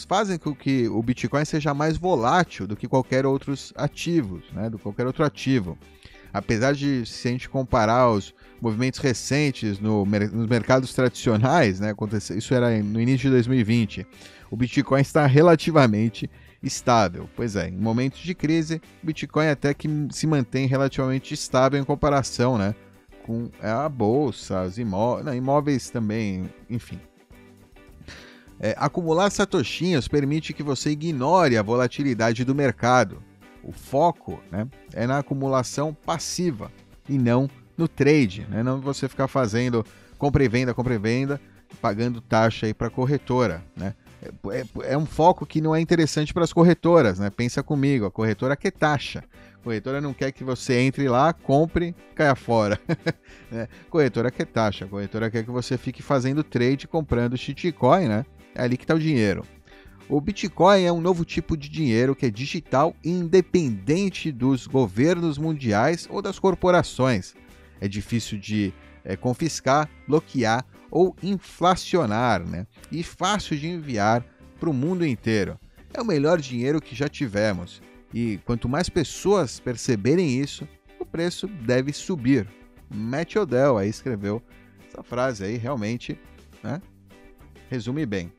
fazem 0.08 0.38
com 0.38 0.54
que 0.54 0.88
o 0.88 1.02
Bitcoin 1.02 1.44
seja 1.44 1.74
mais 1.74 1.98
volátil 1.98 2.66
do 2.66 2.74
que 2.74 2.88
qualquer 2.88 3.26
outros 3.26 3.70
ativos, 3.76 4.42
né, 4.52 4.70
do 4.70 4.78
qualquer 4.78 5.06
outro 5.06 5.22
ativo. 5.22 5.76
Apesar 6.32 6.72
de, 6.72 7.04
se 7.04 7.28
a 7.28 7.30
gente 7.30 7.50
comparar 7.50 8.08
os 8.08 8.34
movimentos 8.60 9.00
recentes 9.00 9.78
no, 9.78 10.04
nos 10.04 10.46
mercados 10.46 10.92
tradicionais, 10.94 11.80
né, 11.80 11.94
isso 12.36 12.54
era 12.54 12.70
no 12.82 13.00
início 13.00 13.28
de 13.28 13.30
2020, 13.30 14.06
o 14.50 14.56
Bitcoin 14.56 15.00
está 15.00 15.26
relativamente 15.26 16.30
estável. 16.62 17.28
Pois 17.36 17.56
é, 17.56 17.68
em 17.68 17.76
momentos 17.76 18.20
de 18.20 18.34
crise, 18.34 18.80
o 19.02 19.06
Bitcoin 19.06 19.48
até 19.48 19.74
que 19.74 19.88
se 20.10 20.26
mantém 20.26 20.66
relativamente 20.66 21.34
estável 21.34 21.80
em 21.80 21.84
comparação 21.84 22.56
né, 22.56 22.74
com 23.24 23.50
a 23.60 23.88
bolsa, 23.88 24.62
os 24.62 24.78
imóveis, 24.78 25.26
não, 25.26 25.34
imóveis 25.34 25.90
também, 25.90 26.48
enfim, 26.70 26.98
é, 28.58 28.74
acumular 28.78 29.30
satoshinhos 29.30 30.08
permite 30.08 30.52
que 30.52 30.62
você 30.62 30.90
ignore 30.90 31.56
a 31.56 31.62
volatilidade 31.62 32.44
do 32.44 32.54
mercado. 32.54 33.22
O 33.62 33.72
foco 33.72 34.40
né, 34.50 34.68
é 34.92 35.06
na 35.06 35.18
acumulação 35.18 35.92
passiva 35.92 36.70
e 37.08 37.18
não 37.18 37.48
no 37.76 37.88
trade, 37.88 38.46
né? 38.48 38.62
não 38.62 38.80
você 38.80 39.08
ficar 39.08 39.28
fazendo 39.28 39.84
compra 40.18 40.44
e 40.44 40.48
venda, 40.48 40.72
compra 40.72 40.94
e 40.94 40.98
venda, 40.98 41.40
pagando 41.80 42.20
taxa 42.20 42.72
para 42.74 42.86
a 42.86 42.90
corretora. 42.90 43.62
Né? 43.76 43.94
É, 44.22 44.58
é, 44.58 44.92
é, 44.92 44.98
um 44.98 45.06
foco 45.06 45.44
que 45.44 45.60
não 45.60 45.74
é 45.74 45.80
interessante 45.80 46.32
para 46.32 46.44
as 46.44 46.52
corretoras. 46.52 47.18
Né? 47.18 47.30
Pensa 47.30 47.62
comigo, 47.62 48.06
a 48.06 48.10
corretora 48.10 48.56
quer 48.56 48.72
taxa. 48.72 49.24
A 49.60 49.64
corretora 49.64 50.00
não 50.00 50.12
quer 50.12 50.30
que 50.32 50.44
você 50.44 50.78
entre 50.80 51.08
lá, 51.08 51.32
compre, 51.32 51.94
caia 52.14 52.34
fora. 52.34 52.80
né? 53.50 53.68
Corretora 53.90 54.30
quer 54.30 54.46
taxa. 54.46 54.84
A 54.84 54.88
corretora 54.88 55.30
quer 55.30 55.44
que 55.44 55.50
você 55.50 55.76
fique 55.76 56.02
fazendo 56.02 56.42
trade, 56.42 56.86
comprando 56.88 57.36
shitcoin, 57.36 58.08
né? 58.08 58.24
É 58.54 58.62
ali 58.62 58.76
que 58.76 58.84
está 58.84 58.94
o 58.94 58.98
dinheiro. 58.98 59.44
O 60.08 60.20
Bitcoin 60.20 60.84
é 60.84 60.92
um 60.92 61.00
novo 61.00 61.24
tipo 61.24 61.56
de 61.56 61.68
dinheiro 61.68 62.14
que 62.14 62.26
é 62.26 62.30
digital 62.30 62.94
e 63.02 63.10
independente 63.10 64.30
dos 64.30 64.66
governos 64.66 65.38
mundiais 65.38 66.06
ou 66.10 66.20
das 66.20 66.38
corporações. 66.38 67.34
É 67.80 67.88
difícil 67.88 68.38
de 68.38 68.72
é, 69.04 69.16
confiscar, 69.16 69.88
bloquear 70.06 70.64
ou 70.90 71.14
inflacionar, 71.22 72.46
né? 72.46 72.66
E 72.90 73.02
fácil 73.02 73.56
de 73.56 73.68
enviar 73.68 74.24
para 74.58 74.70
o 74.70 74.74
mundo 74.74 75.04
inteiro. 75.04 75.58
É 75.92 76.00
o 76.00 76.04
melhor 76.04 76.40
dinheiro 76.40 76.80
que 76.80 76.94
já 76.94 77.08
tivemos. 77.08 77.82
E 78.12 78.38
quanto 78.44 78.68
mais 78.68 78.88
pessoas 78.88 79.58
perceberem 79.58 80.40
isso, 80.40 80.68
o 80.98 81.04
preço 81.04 81.46
deve 81.46 81.92
subir. 81.92 82.48
Matt 82.92 83.36
Odell 83.36 83.76
aí 83.76 83.88
escreveu 83.88 84.42
essa 84.86 85.02
frase 85.02 85.44
aí, 85.44 85.56
realmente, 85.56 86.18
né? 86.62 86.80
Resume 87.68 88.06
bem 88.06 88.32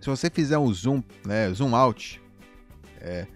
se 0.00 0.08
você 0.08 0.30
fizer 0.30 0.58
um 0.58 0.72
zoom, 0.72 1.02
né, 1.24 1.52
zoom 1.52 1.74
out, 1.74 2.20
é, 3.00 3.26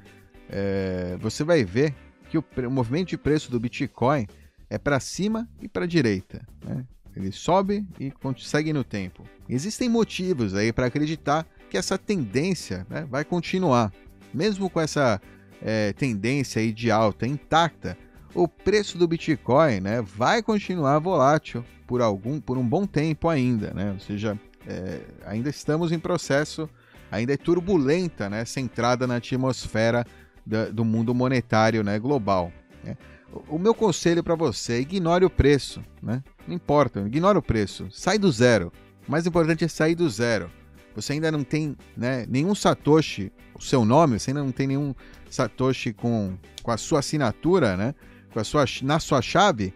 é, 0.48 1.16
você 1.20 1.44
vai 1.44 1.64
ver 1.64 1.94
que 2.28 2.38
o, 2.38 2.44
o, 2.57 2.70
movimento 2.70 3.09
de 3.09 3.18
preço 3.18 3.50
do 3.50 3.61
Bitcoin 3.61 4.26
é 4.73 4.79
para 4.79 4.99
cima 4.99 5.47
e 5.61 5.68
para 5.68 5.85
direita. 5.85 6.41
Né? 6.64 6.87
Ele 7.14 7.31
sobe 7.31 7.87
e 8.01 8.11
segue 8.39 8.73
no 8.73 8.83
tempo. 8.83 9.23
Existem 9.47 9.87
motivos 9.87 10.55
aí 10.55 10.73
para 10.73 10.87
acreditar 10.87 11.47
que 11.68 11.77
essa 11.77 11.99
tendência 11.99 12.87
né, 12.89 13.07
vai 13.07 13.23
continuar. 13.23 13.93
Mesmo 14.33 14.70
com 14.70 14.81
essa 14.81 15.20
é, 15.61 15.93
tendência 15.93 16.62
aí 16.62 16.73
de 16.73 16.91
alta 16.91 17.27
intacta, 17.27 17.99
o 18.35 18.49
preço 18.49 18.97
do 18.97 19.07
Bitcoin 19.07 19.81
né, 19.81 20.01
vai 20.01 20.43
continuar 20.43 20.99
volátil 21.01 21.62
por 21.87 22.01
algum 22.01 22.41
por 22.41 22.57
um 22.57 22.66
bom 22.66 22.87
tempo 22.87 23.29
ainda, 23.29 23.75
né? 23.75 23.93
Ou 23.93 24.01
seja, 24.01 24.41
é, 24.66 25.03
ainda 25.27 25.51
estamos 25.51 25.93
em 25.93 25.99
processo, 25.99 26.66
ainda 27.11 27.35
é 27.35 27.37
turbulenta 27.37 28.31
né, 28.31 28.41
essa 28.41 28.59
entrada 28.59 29.07
na 29.07 29.16
atmosfera 29.16 30.07
da, 30.47 30.70
do 30.70 30.83
mundo 30.83 31.14
monetário 31.14 31.85
né, 31.85 31.99
global. 31.99 32.51
Né? 32.83 32.97
O, 33.49 33.59
meu 33.59 33.74
conselho 33.74 34.22
para 34.22 34.35
você, 34.35 34.80
ignore 34.80 35.24
o 35.24 35.30
preço, 35.30 35.83
né? 36.03 36.22
não 36.47 36.55
importa, 36.55 37.01
ignore 37.01 37.39
o 37.39 37.43
preço, 37.43 37.89
sai 37.91 38.18
do 38.18 38.30
zero. 38.30 38.72
O 39.07 39.11
mais 39.11 39.26
importante 39.26 39.64
é 39.64 39.68
sair 39.68 39.95
do 39.95 40.09
zero. 40.09 40.51
Você 40.95 41.14
ainda 41.14 41.33
não 41.33 41.43
tem 41.43 41.76
né, 41.97 42.26
nenhum 42.28 42.55
Satoshi, 42.55 43.33
o 43.55 43.62
seu 43.62 43.85
nome, 43.85 44.18
você 44.18 44.30
ainda 44.30 44.43
não 44.43 44.53
tem 44.53 44.66
nenhum 44.66 44.95
Satoshi 45.30 45.93
com, 45.93 46.37
com 46.62 46.70
a 46.70 46.76
sua 46.76 46.99
assinatura, 46.99 47.76
né? 47.76 47.95
Com 48.33 48.41
a 48.41 48.45
sua, 48.45 48.64
na 48.83 48.99
sua 48.99 49.22
chave. 49.22 49.74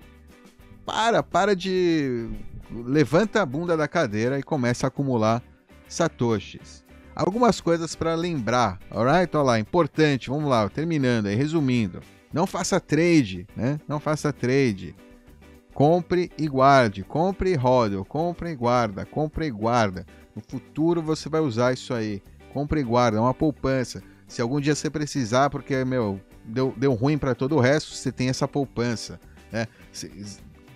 Para, 0.85 1.23
para 1.23 1.57
de 1.57 2.29
levanta 2.71 3.43
a 3.43 3.47
bunda 3.47 3.77
da 3.77 3.89
cadeira 3.89 4.39
e 4.39 4.43
começa 4.43 4.87
a 4.87 4.89
acumular 4.89 5.43
satoshis. 5.89 6.85
Algumas 7.15 7.61
coisas 7.61 7.95
para 7.95 8.15
lembrar, 8.15 8.79
alright? 8.91 9.35
Olha 9.35 9.45
lá, 9.45 9.59
importante, 9.59 10.29
vamos 10.29 10.51
lá, 10.51 10.69
terminando 10.69 11.27
aí, 11.27 11.35
resumindo. 11.35 12.01
Não 12.37 12.47
faça 12.47 12.79
trade, 12.79 13.47
né? 13.57 13.81
Não 13.89 13.99
faça 13.99 14.31
trade. 14.31 14.95
Compre 15.73 16.31
e 16.37 16.47
guarde, 16.47 17.03
compre 17.03 17.53
e 17.53 17.55
roda, 17.55 18.05
compre 18.05 18.51
e 18.51 18.55
guarda, 18.55 19.07
compre 19.07 19.47
e 19.47 19.51
guarda. 19.51 20.05
No 20.35 20.43
futuro 20.47 21.01
você 21.01 21.31
vai 21.31 21.41
usar 21.41 21.73
isso 21.73 21.95
aí. 21.95 22.23
compra 22.53 22.79
e 22.79 22.83
guarda, 22.83 23.17
é 23.17 23.21
uma 23.23 23.33
poupança. 23.33 24.03
Se 24.29 24.43
algum 24.43 24.61
dia 24.61 24.75
você 24.75 24.91
precisar, 24.91 25.49
porque, 25.49 25.83
meu, 25.83 26.21
deu, 26.45 26.75
deu 26.77 26.93
ruim 26.93 27.17
para 27.17 27.35
todo 27.35 27.57
o 27.57 27.61
resto, 27.61 27.95
você 27.95 28.13
tem 28.13 28.29
essa 28.29 28.47
poupança. 28.47 29.19
Né? 29.51 29.67
Se, 29.91 30.11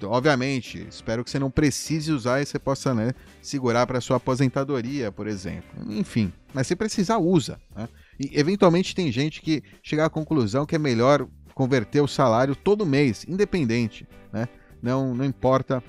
obviamente, 0.03 0.87
espero 0.89 1.23
que 1.23 1.31
você 1.31 1.39
não 1.39 1.51
precise 1.51 2.11
usar 2.11 2.41
e 2.41 2.47
você 2.47 2.59
possa 2.59 2.95
né, 2.95 3.13
segurar 3.43 3.87
para 3.87 4.01
sua 4.01 4.17
aposentadoria, 4.17 5.13
por 5.13 5.27
exemplo. 5.27 5.69
Enfim, 5.91 6.33
mas 6.55 6.67
se 6.67 6.75
precisar, 6.75 7.19
usa. 7.19 7.61
Né? 7.77 7.87
E 8.19 8.39
eventualmente 8.39 8.95
tem 8.95 9.13
gente 9.13 9.43
que 9.43 9.63
chega 9.83 10.07
à 10.07 10.11
conclusão 10.11 10.65
que 10.65 10.75
é 10.75 10.79
melhor 10.79 11.29
converter 11.61 12.01
o 12.01 12.09
salário 12.09 12.57
todo 12.57 12.87
mês, 12.87 13.27
independente. 13.29 14.09
Né? 14.33 14.49
Não, 14.83 15.15
não 15.15 15.27
importa 15.27 15.85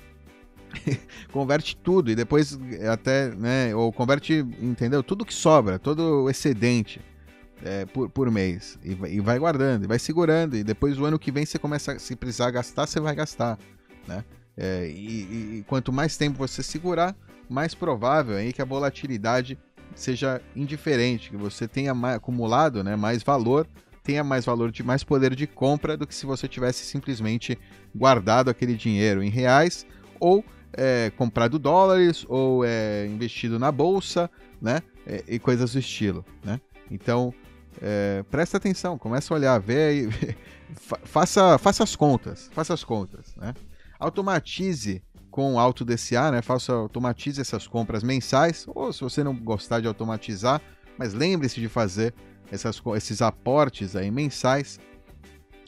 converte 1.32 1.74
tudo 1.74 2.10
e 2.10 2.14
depois 2.14 2.60
até, 2.92 3.30
né, 3.30 3.74
ou 3.74 3.90
converte, 3.90 4.46
entendeu? 4.60 5.02
Tudo 5.02 5.24
que 5.24 5.32
sobra, 5.32 5.78
todo 5.78 6.24
o 6.24 6.30
excedente 6.30 7.00
é, 7.64 7.86
por, 7.86 8.10
por 8.10 8.30
mês 8.30 8.78
e, 8.84 8.90
e, 9.16 9.20
vai 9.20 9.38
guardando, 9.38 9.84
e 9.84 9.86
vai 9.86 9.98
segurando 9.98 10.58
e 10.58 10.62
depois 10.62 10.98
o 10.98 11.06
ano 11.06 11.18
que 11.18 11.32
vem 11.32 11.46
você 11.46 11.58
começa, 11.58 11.98
se 11.98 12.14
precisar 12.16 12.50
gastar, 12.50 12.86
você 12.86 13.00
vai 13.00 13.14
gastar, 13.14 13.58
né? 14.06 14.22
É, 14.54 14.86
e, 14.86 15.60
e, 15.60 15.64
quanto 15.66 15.90
mais 15.90 16.18
tempo 16.18 16.36
você 16.36 16.62
segurar, 16.62 17.16
mais 17.48 17.74
provável 17.74 18.36
aí 18.36 18.52
que 18.52 18.60
a 18.60 18.66
volatilidade 18.66 19.58
seja 19.94 20.38
indiferente, 20.54 21.30
que 21.30 21.36
você 21.38 21.66
tenha 21.66 21.94
mais, 21.94 22.16
acumulado, 22.16 22.84
né, 22.84 22.94
mais 22.94 23.22
valor, 23.22 23.66
tenha 24.02 24.24
mais 24.24 24.44
valor 24.44 24.70
de 24.70 24.82
mais 24.82 25.04
poder 25.04 25.34
de 25.34 25.46
compra 25.46 25.96
do 25.96 26.06
que 26.06 26.14
se 26.14 26.26
você 26.26 26.48
tivesse 26.48 26.84
simplesmente 26.84 27.58
guardado 27.94 28.50
aquele 28.50 28.74
dinheiro 28.74 29.22
em 29.22 29.30
reais 29.30 29.86
ou 30.18 30.44
é, 30.72 31.12
comprado 31.16 31.58
dólares 31.58 32.24
ou 32.28 32.64
é, 32.64 33.06
investido 33.06 33.58
na 33.58 33.70
bolsa, 33.70 34.30
né? 34.60 34.82
É, 35.06 35.24
e 35.28 35.38
coisas 35.38 35.72
do 35.72 35.78
estilo, 35.78 36.24
né? 36.44 36.60
Então, 36.90 37.34
é, 37.80 38.24
presta 38.30 38.56
atenção, 38.56 38.98
começa 38.98 39.32
a 39.32 39.36
olhar, 39.36 39.58
vê 39.60 39.82
aí, 39.82 40.08
faça, 41.04 41.58
faça 41.58 41.82
as 41.82 41.96
contas, 41.96 42.50
faça 42.52 42.74
as 42.74 42.84
contas, 42.84 43.34
né? 43.36 43.54
Automatize 43.98 45.02
com 45.30 45.58
Auto 45.58 45.84
DCA, 45.84 46.30
né? 46.30 46.42
Faça, 46.42 46.72
automatize 46.72 47.40
essas 47.40 47.66
compras 47.66 48.02
mensais, 48.02 48.66
ou 48.68 48.92
se 48.92 49.00
você 49.00 49.24
não 49.24 49.34
gostar 49.34 49.80
de 49.80 49.88
automatizar, 49.88 50.60
mas 50.98 51.14
lembre-se 51.14 51.60
de 51.60 51.68
fazer 51.68 52.14
essas, 52.52 52.80
esses 52.94 53.22
aportes 53.22 53.96
aí 53.96 54.10
mensais. 54.10 54.78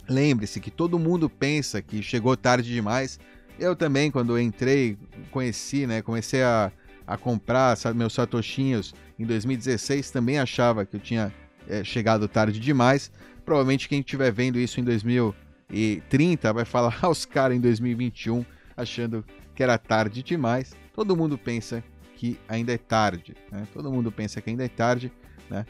Lembre-se 0.09 0.61
que 0.61 0.70
todo 0.70 0.99
mundo 0.99 1.30
pensa 1.30 1.80
que 1.80 2.03
chegou 2.03 2.37
tarde 2.37 2.70
demais, 2.70 3.18
eu 3.59 3.74
também, 3.74 4.11
quando 4.11 4.39
entrei, 4.39 4.99
conheci, 5.30 5.87
né? 5.87 6.03
Comecei 6.03 6.43
a, 6.43 6.70
a 7.07 7.16
comprar 7.16 7.76
meus 7.95 8.12
satoshinhos 8.12 8.95
em 9.18 9.24
2016, 9.24 10.11
também 10.11 10.39
achava 10.39 10.85
que 10.85 10.97
eu 10.97 11.01
tinha 11.01 11.32
é, 11.68 11.82
chegado 11.82 12.28
tarde 12.28 12.61
demais. 12.61 13.11
Provavelmente 13.45 13.89
quem 13.89 14.01
estiver 14.01 14.32
vendo 14.32 14.59
isso 14.59 14.80
em 14.80 14.85
2030 14.85 16.53
vai 16.53 16.64
falar 16.64 16.99
aos 17.03 17.24
caras 17.24 17.57
em 17.57 17.61
2021 17.61 18.45
achando 18.76 19.24
que 19.55 19.62
era 19.62 19.78
tarde 19.78 20.22
demais. 20.22 20.74
Todo 20.93 21.16
mundo 21.16 21.39
pensa 21.39 21.82
que 22.16 22.39
ainda 22.49 22.72
é 22.72 22.78
tarde, 22.78 23.35
né? 23.51 23.66
Todo 23.72 23.91
mundo 23.91 24.11
pensa 24.11 24.41
que 24.41 24.51
ainda 24.51 24.64
é 24.64 24.68
tarde, 24.68 25.12
né? 25.49 25.64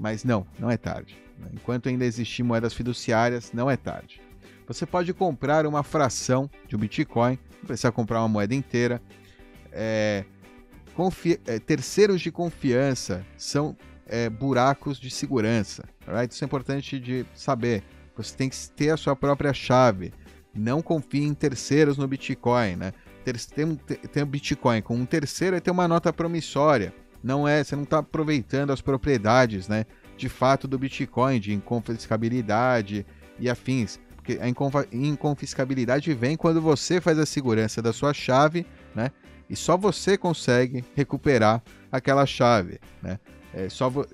Mas 0.00 0.24
não, 0.24 0.46
não 0.58 0.70
é 0.70 0.78
tarde. 0.78 1.14
Enquanto 1.52 1.90
ainda 1.90 2.06
existir 2.06 2.42
moedas 2.42 2.72
fiduciárias, 2.72 3.52
não 3.52 3.70
é 3.70 3.76
tarde. 3.76 4.18
Você 4.66 4.86
pode 4.86 5.12
comprar 5.12 5.66
uma 5.66 5.82
fração 5.82 6.48
de 6.66 6.74
um 6.74 6.78
Bitcoin, 6.78 7.38
não 7.58 7.66
precisa 7.66 7.92
comprar 7.92 8.20
uma 8.20 8.28
moeda 8.28 8.54
inteira. 8.54 9.02
É, 9.70 10.24
é, 11.46 11.58
terceiros 11.58 12.22
de 12.22 12.32
confiança 12.32 13.26
são 13.36 13.76
é, 14.06 14.30
buracos 14.30 14.98
de 14.98 15.10
segurança. 15.10 15.84
Right? 16.06 16.32
Isso 16.32 16.44
é 16.44 16.46
importante 16.46 16.98
de 16.98 17.26
saber. 17.34 17.84
Você 18.16 18.34
tem 18.34 18.48
que 18.48 18.56
ter 18.70 18.90
a 18.90 18.96
sua 18.96 19.14
própria 19.14 19.52
chave. 19.52 20.14
Não 20.54 20.80
confie 20.80 21.24
em 21.24 21.34
terceiros 21.34 21.98
no 21.98 22.08
Bitcoin. 22.08 22.76
Né? 22.76 22.92
Ter, 23.22 23.38
tem 23.38 24.22
um 24.22 24.26
Bitcoin 24.26 24.80
com 24.80 24.96
um 24.96 25.04
terceiro 25.04 25.56
é 25.56 25.60
ter 25.60 25.70
uma 25.70 25.86
nota 25.86 26.10
promissória. 26.10 26.94
Não 27.22 27.46
é, 27.46 27.62
você 27.62 27.76
não 27.76 27.82
está 27.82 27.98
aproveitando 27.98 28.70
as 28.70 28.80
propriedades, 28.80 29.68
né, 29.68 29.84
de 30.16 30.28
fato 30.28 30.66
do 30.66 30.78
Bitcoin, 30.78 31.40
de 31.40 31.52
inconfiscabilidade 31.52 33.06
e 33.38 33.48
afins 33.48 33.98
porque 34.20 34.38
a 34.40 34.48
inconfiscabilidade 34.92 36.12
vem 36.12 36.36
quando 36.36 36.60
você 36.60 37.00
faz 37.00 37.18
a 37.18 37.24
segurança 37.24 37.80
da 37.80 37.92
sua 37.92 38.12
chave, 38.12 38.66
né? 38.94 39.10
E 39.48 39.56
só 39.56 39.76
você 39.76 40.16
consegue 40.16 40.84
recuperar 40.94 41.62
aquela 41.90 42.26
chave, 42.26 42.78
né? 43.02 43.18
É 43.52 43.68
só 43.68 43.88
vo... 43.88 44.06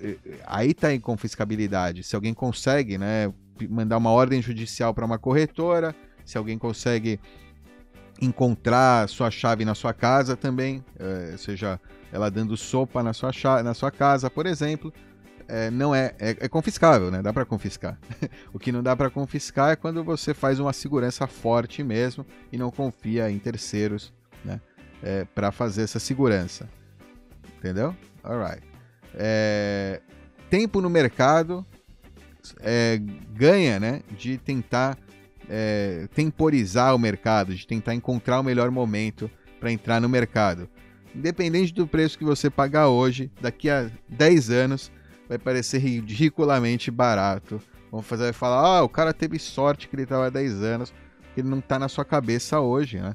aí 0.47 0.71
está 0.71 0.87
a 0.87 0.95
inconfiscabilidade. 0.95 2.03
Se 2.03 2.15
alguém 2.15 2.33
consegue, 2.33 2.97
né, 2.97 3.31
mandar 3.69 3.97
uma 3.97 4.09
ordem 4.09 4.41
judicial 4.41 4.93
para 4.93 5.05
uma 5.05 5.19
corretora, 5.19 5.93
se 6.25 6.37
alguém 6.37 6.57
consegue 6.57 7.19
encontrar 8.21 9.07
sua 9.09 9.29
chave 9.29 9.63
na 9.63 9.75
sua 9.75 9.93
casa 9.93 10.35
também, 10.35 10.83
é, 10.99 11.35
seja 11.37 11.79
ela 12.11 12.29
dando 12.29 12.55
sopa 12.55 13.03
na 13.03 13.13
sua, 13.13 13.31
chave, 13.31 13.63
na 13.63 13.73
sua 13.73 13.91
casa, 13.91 14.29
por 14.29 14.45
exemplo, 14.45 14.93
é, 15.47 15.69
não 15.71 15.95
é, 15.95 16.13
é, 16.19 16.29
é, 16.41 16.49
confiscável, 16.49 17.09
né? 17.09 17.21
Dá 17.21 17.31
para 17.31 17.45
confiscar. 17.45 17.97
o 18.53 18.59
que 18.59 18.71
não 18.71 18.83
dá 18.83 18.95
para 18.95 19.09
confiscar 19.09 19.71
é 19.71 19.75
quando 19.75 20.03
você 20.03 20.33
faz 20.33 20.59
uma 20.59 20.73
segurança 20.73 21.25
forte 21.25 21.83
mesmo 21.83 22.25
e 22.51 22.57
não 22.57 22.69
confia 22.69 23.31
em 23.31 23.39
terceiros, 23.39 24.13
né? 24.43 24.59
É, 25.01 25.25
para 25.25 25.51
fazer 25.51 25.83
essa 25.83 25.99
segurança. 25.99 26.67
Entendeu? 27.57 27.95
Alright. 28.23 28.61
É, 29.13 30.01
tempo 30.49 30.81
no 30.81 30.89
mercado 30.89 31.65
é, 32.59 32.99
ganha, 33.33 33.79
né? 33.79 34.01
De 34.17 34.37
tentar 34.37 34.97
é, 35.49 36.07
temporizar 36.13 36.95
o 36.95 36.99
mercado, 36.99 37.55
de 37.55 37.65
tentar 37.65 37.93
encontrar 37.93 38.39
o 38.39 38.43
melhor 38.43 38.69
momento 38.71 39.29
para 39.59 39.71
entrar 39.71 39.99
no 39.99 40.09
mercado. 40.09 40.69
Independente 41.15 41.73
do 41.73 41.87
preço 41.87 42.17
que 42.17 42.23
você 42.23 42.49
pagar 42.49 42.89
hoje, 42.89 43.31
daqui 43.41 43.69
a 43.69 43.89
10 44.09 44.49
anos 44.51 44.91
vai 45.27 45.37
parecer 45.37 45.79
ridiculamente 45.79 46.91
barato. 46.91 47.61
Vão 47.91 48.01
fazer, 48.01 48.25
vai 48.25 48.33
falar, 48.33 48.77
ah, 48.77 48.83
o 48.83 48.89
cara 48.89 49.13
teve 49.13 49.39
sorte 49.39 49.87
que 49.87 49.95
ele 49.95 50.03
estava 50.03 50.27
há 50.27 50.29
10 50.29 50.61
anos, 50.61 50.93
que 51.33 51.41
ele 51.41 51.49
não 51.49 51.59
está 51.59 51.79
na 51.79 51.87
sua 51.87 52.05
cabeça 52.05 52.59
hoje, 52.59 52.99
né? 52.99 53.13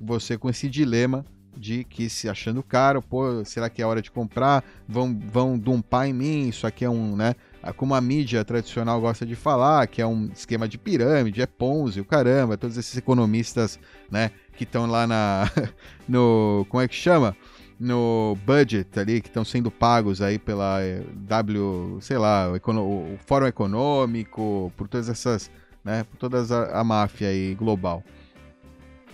Você 0.00 0.36
com 0.36 0.48
esse 0.48 0.68
dilema 0.68 1.24
de 1.56 1.84
que 1.84 2.08
se 2.08 2.28
achando 2.28 2.62
caro, 2.62 3.00
pô, 3.00 3.44
será 3.44 3.70
que 3.70 3.80
é 3.80 3.86
hora 3.86 4.02
de 4.02 4.10
comprar? 4.10 4.64
Vão, 4.88 5.16
vão 5.16 5.58
dumpar 5.58 6.08
em 6.08 6.12
mim, 6.12 6.48
isso 6.48 6.66
aqui 6.66 6.84
é 6.84 6.90
um, 6.90 7.14
né? 7.14 7.34
Como 7.72 7.94
a 7.94 8.00
mídia 8.00 8.44
tradicional 8.44 9.00
gosta 9.00 9.24
de 9.24 9.34
falar, 9.34 9.86
que 9.86 10.02
é 10.02 10.06
um 10.06 10.30
esquema 10.32 10.68
de 10.68 10.76
pirâmide, 10.76 11.40
é 11.40 11.46
Ponzi, 11.46 12.00
o 12.00 12.04
caramba, 12.04 12.56
todos 12.56 12.76
esses 12.76 12.96
economistas, 12.96 13.78
né, 14.10 14.30
que 14.56 14.64
estão 14.64 14.86
lá 14.86 15.06
na, 15.06 15.50
no, 16.08 16.66
como 16.68 16.82
é 16.82 16.88
que 16.88 16.94
chama? 16.94 17.36
no 17.78 18.36
budget 18.46 18.98
ali 18.98 19.20
que 19.20 19.28
estão 19.28 19.44
sendo 19.44 19.70
pagos 19.70 20.22
aí 20.22 20.38
pela 20.38 20.80
eh, 20.80 21.02
W, 21.14 21.98
sei 22.00 22.18
lá, 22.18 22.50
o, 22.50 22.80
o, 22.80 23.18
Fórum 23.26 23.46
Econômico, 23.46 24.72
por 24.76 24.88
todas 24.88 25.08
essas, 25.08 25.50
né, 25.84 26.04
por 26.04 26.16
toda 26.16 26.40
a, 26.40 26.80
a 26.80 26.84
máfia 26.84 27.28
aí 27.28 27.54
global, 27.54 28.02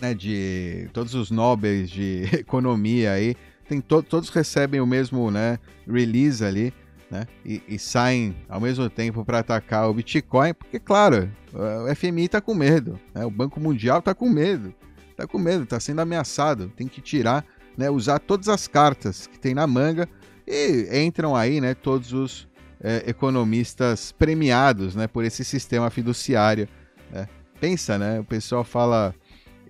né, 0.01 0.15
de 0.15 0.89
todos 0.93 1.15
os 1.15 1.31
nobres 1.31 1.91
de 1.91 2.25
economia 2.39 3.13
aí, 3.13 3.35
tem 3.69 3.81
to, 3.81 4.03
todos 4.03 4.29
recebem 4.29 4.81
o 4.81 4.87
mesmo, 4.87 5.31
né, 5.31 5.59
release 5.87 6.45
ali, 6.45 6.73
né, 7.11 7.27
e, 7.45 7.63
e 7.69 7.79
saem 7.79 8.37
ao 8.49 8.61
mesmo 8.61 8.89
tempo 8.89 9.25
para 9.25 9.41
atacar 9.41 9.89
o 9.89 9.95
Bitcoin, 9.95 10.55
porque 10.55 10.79
claro, 10.79 11.31
o 11.53 11.95
FMI 11.95 12.27
está 12.27 12.41
com 12.41 12.55
medo, 12.55 12.99
né, 13.15 13.25
o 13.25 13.31
Banco 13.31 13.59
Mundial 13.59 13.99
está 13.99 14.15
com 14.15 14.29
medo, 14.29 14.75
está 15.11 15.27
com 15.27 15.39
medo, 15.39 15.65
está 15.65 15.81
sendo 15.81 16.01
ameaçado, 16.01 16.73
tem 16.77 16.87
que 16.87 17.01
tirar 17.01 17.45
né, 17.77 17.91
usar 17.91 18.19
todas 18.19 18.49
as 18.49 18.69
cartas 18.69 19.27
que 19.27 19.39
tem 19.39 19.55
na 19.55 19.67
manga 19.67 20.09
e 20.47 20.89
entram 21.03 21.35
aí 21.35 21.61
né, 21.61 21.75
todos 21.75 22.13
os 22.13 22.49
é, 22.83 23.05
economistas 23.07 24.13
premiados 24.13 24.95
né, 24.95 25.07
por 25.07 25.25
esse 25.25 25.45
sistema 25.45 25.91
fiduciário. 25.91 26.69
Né. 27.11 27.29
Pensa, 27.61 27.99
né? 27.99 28.21
O 28.21 28.25
pessoal 28.25 28.65
fala. 28.65 29.15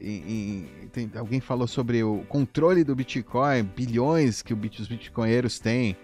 Em, 0.01 0.66
em, 0.82 0.88
tem, 0.93 1.11
alguém 1.14 1.41
falou 1.41 1.66
sobre 1.66 2.03
o 2.03 2.24
controle 2.28 2.82
do 2.82 2.95
Bitcoin, 2.95 3.64
bilhões 3.64 4.41
que 4.43 4.55
os 4.55 4.88
bitcoinheiros 4.88 5.59
têm. 5.59 5.97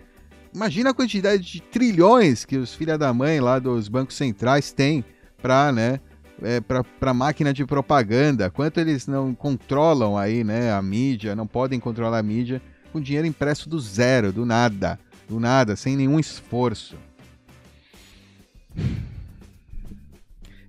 Imagina 0.57 0.89
a 0.89 0.95
quantidade 0.95 1.43
de 1.43 1.61
trilhões 1.61 2.47
que 2.47 2.57
os 2.57 2.75
filha 2.75 2.97
da 2.97 3.13
mãe 3.13 3.41
lá 3.41 3.59
dos 3.59 3.89
bancos 3.89 4.17
centrais 4.17 4.73
têm 4.73 5.05
para 5.37 5.71
né, 5.71 6.01
é, 6.41 6.63
para 6.63 7.13
máquina 7.13 7.53
de 7.53 7.67
propaganda, 7.67 8.49
quanto 8.49 8.81
eles 8.81 9.07
não 9.07 9.35
controlam 9.35 10.17
aí, 10.17 10.43
né, 10.43 10.73
a 10.73 10.81
mídia, 10.81 11.37
não 11.37 11.47
podem 11.47 11.79
controlar 11.79 12.21
a 12.21 12.23
mídia 12.23 12.63
com 12.91 12.99
dinheiro 12.99 13.27
impresso 13.27 13.69
do 13.69 13.79
zero, 13.79 14.33
do 14.33 14.47
nada, 14.47 14.99
do 15.29 15.39
nada, 15.39 15.77
sem 15.77 15.95
nenhum 15.95 16.19
esforço. 16.19 16.97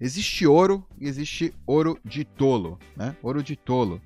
Existe 0.01 0.45
ouro 0.45 0.85
e 0.99 1.07
existe 1.07 1.53
ouro 1.65 1.97
de 2.03 2.25
tolo, 2.25 2.77
né? 2.93 3.15
Ouro 3.23 3.41
de 3.41 3.55
tolo. 3.55 4.01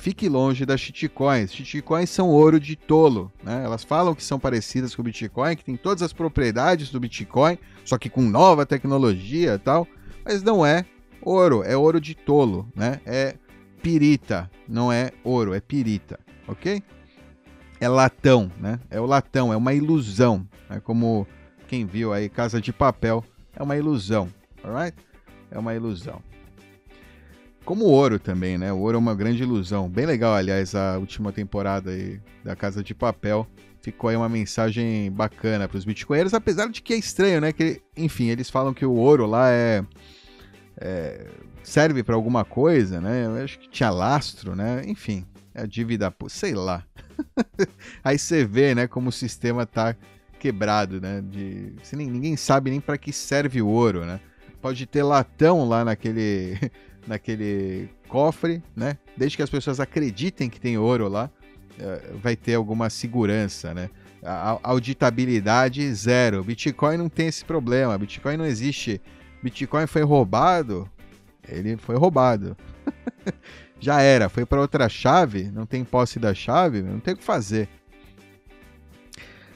Fique 0.00 0.28
longe 0.28 0.64
das 0.64 0.80
shitcoins. 0.80 1.52
Shitcoins 1.52 2.08
são 2.08 2.28
ouro 2.30 2.58
de 2.58 2.74
tolo, 2.74 3.30
né? 3.44 3.62
Elas 3.62 3.84
falam 3.84 4.14
que 4.14 4.24
são 4.24 4.40
parecidas 4.40 4.94
com 4.94 5.02
o 5.02 5.04
Bitcoin, 5.04 5.54
que 5.54 5.64
tem 5.64 5.76
todas 5.76 6.02
as 6.02 6.12
propriedades 6.12 6.90
do 6.90 6.98
Bitcoin, 6.98 7.58
só 7.84 7.98
que 7.98 8.08
com 8.08 8.22
nova 8.22 8.64
tecnologia 8.64 9.54
e 9.54 9.58
tal, 9.58 9.86
mas 10.24 10.42
não 10.42 10.64
é 10.64 10.86
ouro, 11.20 11.62
é 11.62 11.76
ouro 11.76 12.00
de 12.00 12.14
tolo, 12.14 12.66
né? 12.74 13.00
É 13.04 13.34
pirita, 13.82 14.50
não 14.66 14.90
é 14.90 15.12
ouro, 15.22 15.52
é 15.52 15.60
pirita, 15.60 16.18
ok? 16.48 16.82
É 17.78 17.88
latão, 17.88 18.50
né? 18.58 18.80
É 18.90 18.98
o 18.98 19.06
latão, 19.06 19.52
é 19.52 19.56
uma 19.56 19.74
ilusão, 19.74 20.46
é 20.68 20.80
como 20.80 21.26
quem 21.68 21.84
viu 21.84 22.12
aí 22.12 22.28
Casa 22.28 22.60
de 22.60 22.72
Papel, 22.72 23.22
é 23.54 23.62
uma 23.62 23.76
ilusão, 23.76 24.28
alright? 24.64 24.96
É 25.50 25.58
uma 25.58 25.74
ilusão. 25.74 26.22
Como 27.64 27.84
o 27.84 27.90
ouro 27.90 28.18
também, 28.18 28.58
né? 28.58 28.72
O 28.72 28.78
ouro 28.78 28.96
é 28.96 28.98
uma 28.98 29.14
grande 29.14 29.42
ilusão. 29.42 29.88
Bem 29.88 30.06
legal, 30.06 30.34
aliás, 30.34 30.74
a 30.74 30.98
última 30.98 31.32
temporada 31.32 31.90
aí 31.90 32.20
da 32.42 32.56
Casa 32.56 32.82
de 32.82 32.94
Papel. 32.94 33.46
Ficou 33.82 34.10
aí 34.10 34.16
uma 34.16 34.28
mensagem 34.28 35.10
bacana 35.10 35.66
para 35.66 35.78
os 35.78 35.84
bitcoinheiros, 35.84 36.34
apesar 36.34 36.68
de 36.68 36.82
que 36.82 36.92
é 36.92 36.96
estranho, 36.96 37.40
né? 37.40 37.52
Que, 37.52 37.80
enfim, 37.96 38.28
eles 38.28 38.50
falam 38.50 38.74
que 38.74 38.84
o 38.84 38.92
ouro 38.92 39.26
lá 39.26 39.50
é, 39.50 39.82
é 40.76 41.26
serve 41.62 42.02
para 42.02 42.14
alguma 42.14 42.44
coisa, 42.44 43.00
né? 43.00 43.26
Eu 43.26 43.36
acho 43.42 43.58
que 43.58 43.68
tinha 43.70 43.90
lastro, 43.90 44.54
né? 44.54 44.82
Enfim, 44.86 45.24
é 45.54 45.62
a 45.62 45.66
dívida, 45.66 46.14
sei 46.28 46.54
lá. 46.54 46.84
aí 48.02 48.18
você 48.18 48.44
vê, 48.44 48.74
né, 48.74 48.86
como 48.86 49.08
o 49.08 49.12
sistema 49.12 49.64
tá 49.64 49.94
quebrado, 50.38 51.00
né? 51.00 51.22
De, 51.22 51.74
ninguém 51.94 52.36
sabe 52.36 52.70
nem 52.70 52.80
para 52.80 52.98
que 52.98 53.12
serve 53.12 53.62
o 53.62 53.68
ouro, 53.68 54.04
né? 54.04 54.20
Pode 54.60 54.84
ter 54.86 55.02
latão 55.02 55.66
lá 55.68 55.84
naquele 55.84 56.58
naquele 57.10 57.90
cofre, 58.08 58.62
né? 58.74 58.96
Desde 59.16 59.36
que 59.36 59.42
as 59.42 59.50
pessoas 59.50 59.80
acreditem 59.80 60.48
que 60.48 60.60
tem 60.60 60.78
ouro 60.78 61.08
lá, 61.08 61.28
eh, 61.76 62.12
vai 62.22 62.36
ter 62.36 62.54
alguma 62.54 62.88
segurança, 62.88 63.74
né? 63.74 63.90
A 64.22 64.60
auditabilidade 64.62 65.92
zero. 65.92 66.44
Bitcoin 66.44 66.96
não 66.96 67.08
tem 67.08 67.26
esse 67.26 67.44
problema. 67.44 67.98
Bitcoin 67.98 68.36
não 68.36 68.46
existe. 68.46 69.00
Bitcoin 69.42 69.86
foi 69.86 70.02
roubado, 70.02 70.88
ele 71.48 71.76
foi 71.78 71.96
roubado. 71.96 72.56
Já 73.80 74.02
era, 74.02 74.28
foi 74.28 74.44
para 74.44 74.60
outra 74.60 74.88
chave, 74.88 75.50
não 75.50 75.64
tem 75.64 75.82
posse 75.82 76.18
da 76.18 76.34
chave, 76.34 76.82
não 76.82 77.00
tem 77.00 77.14
o 77.14 77.16
que 77.16 77.24
fazer. 77.24 77.66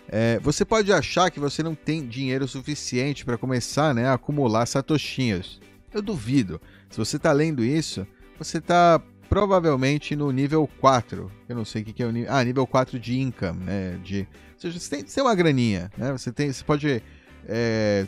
É, 0.09 0.39
você 0.41 0.65
pode 0.65 0.93
achar 0.93 1.31
que 1.31 1.39
você 1.39 1.63
não 1.63 1.75
tem 1.75 2.07
dinheiro 2.07 2.49
suficiente 2.49 3.25
para 3.25 3.37
começar 3.37 3.95
né, 3.95 4.07
a 4.07 4.15
acumular 4.15 4.65
satoshinhos. 4.67 5.61
Eu 5.93 6.01
duvido. 6.01 6.61
Se 6.95 6.99
você 6.99 7.17
está 7.17 7.33
lendo 7.33 7.65
isso, 7.65 8.07
você 8.39 8.59
está 8.59 9.03
provavelmente 9.29 10.15
no 10.15 10.31
nível 10.31 10.71
4. 10.81 11.29
Eu 11.49 11.57
não 11.57 11.65
sei 11.65 11.83
o 11.83 11.85
que, 11.85 12.01
é 12.01 12.07
o 12.07 12.13
nível. 12.13 12.33
Ah, 12.33 12.45
nível 12.45 12.65
4 12.69 13.01
de 13.01 13.19
income, 13.19 13.65
né? 13.65 13.99
De, 14.05 14.21
ou 14.21 14.61
seja, 14.61 14.79
você 14.79 14.91
tem, 14.91 15.01
você 15.05 15.17
tem 15.17 15.25
uma 15.25 15.35
graninha, 15.35 15.91
né? 15.99 16.13
Você, 16.13 16.31
tem, 16.31 16.53
você 16.53 16.63
pode. 16.63 17.03
É, 17.49 18.07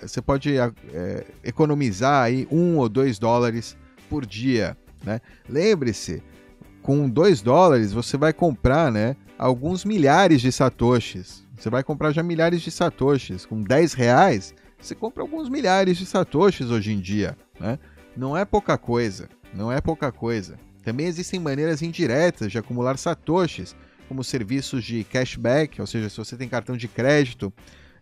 você 0.00 0.22
pode 0.22 0.56
é, 0.56 1.24
economizar 1.42 2.22
aí 2.22 2.46
um 2.48 2.76
ou 2.76 2.88
dois 2.88 3.18
dólares 3.18 3.76
por 4.08 4.24
dia, 4.24 4.76
né? 5.04 5.20
Lembre-se, 5.48 6.22
com 6.80 7.10
dois 7.10 7.42
dólares 7.42 7.92
você 7.92 8.16
vai 8.16 8.32
comprar, 8.32 8.92
né? 8.92 9.16
Alguns 9.36 9.84
milhares 9.84 10.40
de 10.40 10.52
satoshis. 10.52 11.44
Você 11.58 11.68
vai 11.68 11.82
comprar 11.82 12.12
já 12.12 12.22
milhares 12.22 12.62
de 12.62 12.70
satoshis. 12.70 13.44
Com 13.44 13.60
10 13.64 13.94
reais, 13.94 14.54
você 14.80 14.94
compra 14.94 15.24
alguns 15.24 15.48
milhares 15.48 15.98
de 15.98 16.06
satoshis 16.06 16.70
hoje 16.70 16.92
em 16.92 17.00
dia, 17.00 17.36
né? 17.58 17.80
Não 18.16 18.36
é 18.36 18.44
pouca 18.44 18.76
coisa, 18.76 19.28
não 19.54 19.72
é 19.72 19.80
pouca 19.80 20.12
coisa. 20.12 20.58
Também 20.82 21.06
existem 21.06 21.40
maneiras 21.40 21.80
indiretas 21.80 22.50
de 22.50 22.58
acumular 22.58 22.98
satoshis, 22.98 23.74
como 24.08 24.22
serviços 24.22 24.84
de 24.84 25.04
cashback, 25.04 25.80
ou 25.80 25.86
seja, 25.86 26.10
se 26.10 26.18
você 26.18 26.36
tem 26.36 26.48
cartão 26.48 26.76
de 26.76 26.88
crédito, 26.88 27.52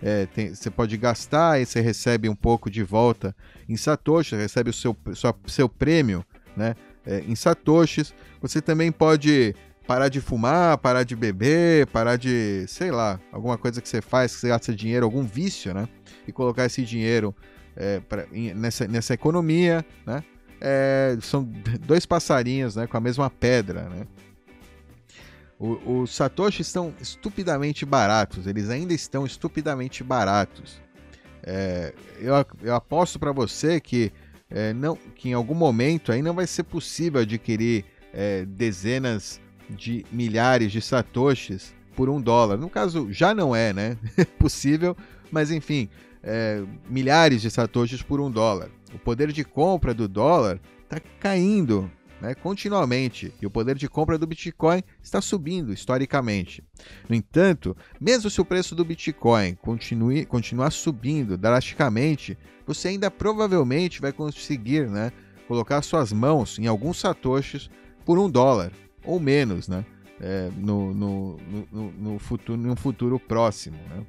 é, 0.02 0.26
tem, 0.26 0.54
você 0.54 0.70
pode 0.70 0.96
gastar 0.96 1.61
e 1.61 1.66
você 1.66 1.80
recebe 1.80 2.28
um 2.28 2.34
pouco 2.34 2.70
de 2.70 2.82
volta 2.82 3.36
em 3.68 3.76
satoshis, 3.76 4.38
recebe 4.38 4.70
o 4.70 4.72
seu, 4.72 4.96
sua, 5.14 5.34
seu 5.46 5.68
prêmio 5.68 6.24
né, 6.56 6.74
é, 7.06 7.20
em 7.20 7.34
satoshis. 7.34 8.14
Você 8.40 8.61
também 8.61 8.90
pode 8.90 9.54
parar 9.86 10.08
de 10.08 10.20
fumar, 10.20 10.78
parar 10.78 11.02
de 11.02 11.14
beber, 11.14 11.86
parar 11.88 12.16
de, 12.16 12.64
sei 12.66 12.90
lá, 12.90 13.20
alguma 13.30 13.58
coisa 13.58 13.80
que 13.80 13.88
você 13.88 14.00
faz, 14.00 14.34
que 14.34 14.40
você 14.40 14.48
gasta 14.48 14.74
dinheiro, 14.74 15.04
algum 15.04 15.24
vício, 15.24 15.74
né? 15.74 15.88
E 16.26 16.32
colocar 16.32 16.64
esse 16.64 16.82
dinheiro 16.82 17.34
é, 17.80 17.98
pra, 18.00 18.26
nessa, 18.30 18.86
nessa 18.86 19.14
economia, 19.14 19.84
né? 20.06 20.22
É, 20.60 21.16
são 21.22 21.42
dois 21.86 22.04
passarinhos 22.04 22.76
né, 22.76 22.86
com 22.86 22.94
a 22.94 23.00
mesma 23.00 23.30
pedra. 23.30 23.88
Né? 23.88 24.06
Os 25.58 26.14
satoshis 26.14 26.66
estão 26.66 26.92
estupidamente 27.00 27.86
baratos, 27.86 28.46
eles 28.46 28.68
ainda 28.68 28.92
estão 28.92 29.24
estupidamente 29.24 30.04
baratos. 30.04 30.78
É, 31.42 31.94
eu, 32.18 32.34
eu, 32.62 32.74
aposto 32.74 33.18
para 33.18 33.32
você 33.32 33.80
que, 33.80 34.12
é, 34.50 34.74
não, 34.74 34.94
que 35.14 35.30
em 35.30 35.32
algum 35.32 35.54
momento 35.54 36.12
aí 36.12 36.20
não 36.20 36.34
vai 36.34 36.46
ser 36.46 36.64
possível 36.64 37.22
adquirir 37.22 37.86
é, 38.12 38.44
dezenas 38.44 39.40
de 39.70 40.04
milhares 40.12 40.70
de 40.70 40.82
satoshis 40.82 41.74
por 41.96 42.10
um 42.10 42.20
dólar. 42.20 42.58
No 42.58 42.68
caso, 42.68 43.10
já 43.10 43.34
não 43.34 43.56
é 43.56 43.72
né? 43.72 43.96
possível, 44.38 44.94
mas 45.32 45.50
enfim, 45.50 45.88
é, 46.22 46.62
milhares 46.88 47.42
de 47.42 47.50
satoshis 47.50 48.02
por 48.02 48.20
um 48.20 48.30
dólar. 48.30 48.70
O 48.94 48.98
poder 48.98 49.32
de 49.32 49.44
compra 49.44 49.94
do 49.94 50.08
dólar 50.08 50.60
está 50.82 51.00
caindo 51.18 51.90
né, 52.20 52.34
continuamente 52.34 53.32
e 53.40 53.46
o 53.46 53.50
poder 53.50 53.76
de 53.76 53.88
compra 53.88 54.18
do 54.18 54.26
Bitcoin 54.26 54.82
está 55.02 55.20
subindo 55.20 55.72
historicamente. 55.72 56.62
No 57.08 57.14
entanto, 57.14 57.76
mesmo 58.00 58.28
se 58.28 58.40
o 58.40 58.44
preço 58.44 58.74
do 58.74 58.84
Bitcoin 58.84 59.54
continue, 59.54 60.26
continuar 60.26 60.70
subindo 60.70 61.36
drasticamente, 61.36 62.36
você 62.66 62.88
ainda 62.88 63.10
provavelmente 63.10 64.00
vai 64.00 64.12
conseguir 64.12 64.88
né, 64.88 65.12
colocar 65.48 65.82
suas 65.82 66.12
mãos 66.12 66.58
em 66.58 66.66
alguns 66.66 66.98
satoshis 67.00 67.70
por 68.04 68.18
um 68.18 68.30
dólar 68.30 68.72
ou 69.04 69.18
menos 69.18 69.66
né, 69.66 69.84
é, 70.20 70.50
no, 70.56 70.92
no, 70.92 71.36
no, 71.72 71.92
no, 71.92 72.18
futuro, 72.18 72.60
num 72.60 72.76
futuro 72.76 73.18
próximo. 73.18 73.78
Né? 73.88 74.04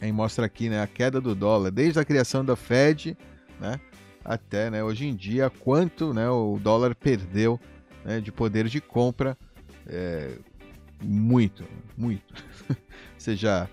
Aí 0.00 0.12
mostra 0.12 0.46
aqui 0.46 0.68
né, 0.68 0.82
a 0.82 0.86
queda 0.86 1.20
do 1.20 1.34
dólar, 1.34 1.70
desde 1.70 1.98
a 1.98 2.04
criação 2.04 2.44
da 2.44 2.54
Fed 2.54 3.16
né, 3.60 3.80
até 4.24 4.70
né, 4.70 4.84
hoje 4.84 5.06
em 5.06 5.14
dia, 5.14 5.50
quanto 5.50 6.12
né, 6.12 6.28
o 6.28 6.58
dólar 6.62 6.94
perdeu 6.94 7.58
né, 8.04 8.20
de 8.20 8.30
poder 8.30 8.66
de 8.68 8.80
compra. 8.80 9.36
É, 9.86 10.36
muito, 11.02 11.64
muito. 11.96 12.34
Ou 12.68 12.76
seja, 13.18 13.68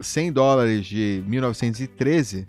100 0.00 0.32
dólares 0.32 0.86
de 0.86 1.22
1913 1.26 2.46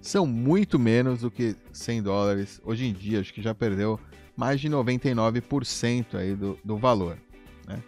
são 0.00 0.26
muito 0.26 0.78
menos 0.78 1.20
do 1.20 1.30
que 1.30 1.56
100 1.72 2.02
dólares 2.02 2.60
hoje 2.64 2.86
em 2.86 2.92
dia. 2.92 3.20
Acho 3.20 3.32
que 3.32 3.42
já 3.42 3.54
perdeu 3.54 3.98
mais 4.36 4.60
de 4.60 4.68
99% 4.68 6.14
aí 6.14 6.34
do, 6.34 6.58
do 6.64 6.76
valor. 6.76 7.18
Né? 7.66 7.82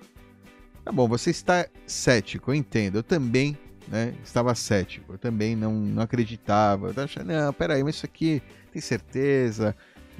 Tá 0.84 0.92
bom, 0.92 1.08
você 1.08 1.30
está 1.30 1.66
cético, 1.86 2.50
eu 2.50 2.54
entendo. 2.54 2.96
Eu 2.96 3.02
também 3.02 3.58
né, 3.88 4.14
estava 4.24 4.54
cético. 4.54 5.12
Eu 5.12 5.18
também 5.18 5.54
não, 5.54 5.72
não 5.72 6.02
acreditava. 6.02 6.92
Eu 6.94 7.04
achando, 7.04 7.26
não, 7.26 7.52
peraí, 7.52 7.82
mas 7.82 7.96
isso 7.96 8.06
aqui 8.06 8.42
tem 8.72 8.80
certeza? 8.80 9.74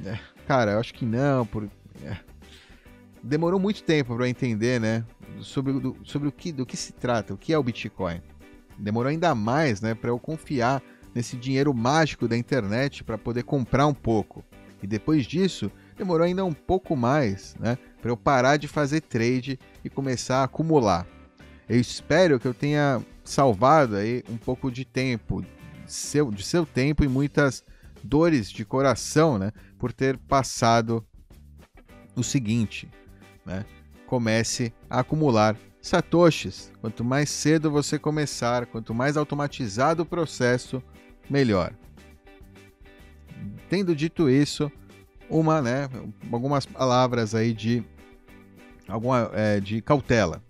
É, 0.04 0.18
cara, 0.46 0.72
eu 0.72 0.80
acho 0.80 0.94
que 0.94 1.04
não. 1.04 1.46
Por... 1.46 1.68
É. 2.04 2.16
Demorou 3.22 3.58
muito 3.58 3.82
tempo 3.82 4.14
para 4.16 4.28
entender, 4.28 4.80
né, 4.80 5.04
sobre, 5.40 5.72
do, 5.72 5.96
sobre 6.04 6.28
o 6.28 6.32
que, 6.32 6.52
do 6.52 6.64
que 6.64 6.76
se 6.76 6.92
trata, 6.92 7.34
o 7.34 7.36
que 7.36 7.52
é 7.52 7.58
o 7.58 7.62
Bitcoin. 7.62 8.20
Demorou 8.78 9.10
ainda 9.10 9.34
mais, 9.34 9.80
né, 9.80 9.94
para 9.94 10.10
eu 10.10 10.18
confiar 10.18 10.82
nesse 11.14 11.36
dinheiro 11.36 11.72
mágico 11.72 12.28
da 12.28 12.36
internet 12.36 13.02
para 13.02 13.16
poder 13.16 13.42
comprar 13.42 13.86
um 13.86 13.94
pouco. 13.94 14.44
E 14.82 14.86
depois 14.86 15.26
disso, 15.26 15.72
demorou 15.96 16.24
ainda 16.26 16.44
um 16.44 16.52
pouco 16.52 16.94
mais, 16.94 17.56
né, 17.58 17.78
para 18.00 18.10
eu 18.10 18.16
parar 18.16 18.58
de 18.58 18.68
fazer 18.68 19.00
trade 19.00 19.58
e 19.82 19.88
começar 19.88 20.40
a 20.40 20.44
acumular. 20.44 21.06
Eu 21.68 21.80
espero 21.80 22.38
que 22.38 22.46
eu 22.46 22.54
tenha 22.54 23.02
salvado 23.26 23.96
aí 23.96 24.22
um 24.28 24.36
pouco 24.36 24.70
de 24.70 24.84
tempo, 24.84 25.44
seu, 25.86 26.30
de 26.30 26.42
seu 26.42 26.64
tempo 26.64 27.04
e 27.04 27.08
muitas 27.08 27.64
dores 28.02 28.50
de 28.50 28.64
coração, 28.64 29.38
né? 29.38 29.52
Por 29.78 29.92
ter 29.92 30.16
passado 30.16 31.04
o 32.14 32.22
seguinte, 32.22 32.88
né? 33.44 33.64
Comece 34.06 34.72
a 34.88 35.00
acumular 35.00 35.56
satoshis. 35.82 36.72
Quanto 36.80 37.04
mais 37.04 37.28
cedo 37.28 37.70
você 37.70 37.98
começar, 37.98 38.66
quanto 38.66 38.94
mais 38.94 39.16
automatizado 39.16 40.02
o 40.02 40.06
processo, 40.06 40.82
melhor. 41.28 41.72
Tendo 43.68 43.94
dito 43.94 44.30
isso, 44.30 44.70
uma, 45.28 45.60
né, 45.60 45.88
algumas 46.30 46.64
palavras 46.64 47.34
aí 47.34 47.52
de 47.52 47.84
alguma 48.88 49.30
é, 49.34 49.60
de 49.60 49.82
cautela. 49.82 50.42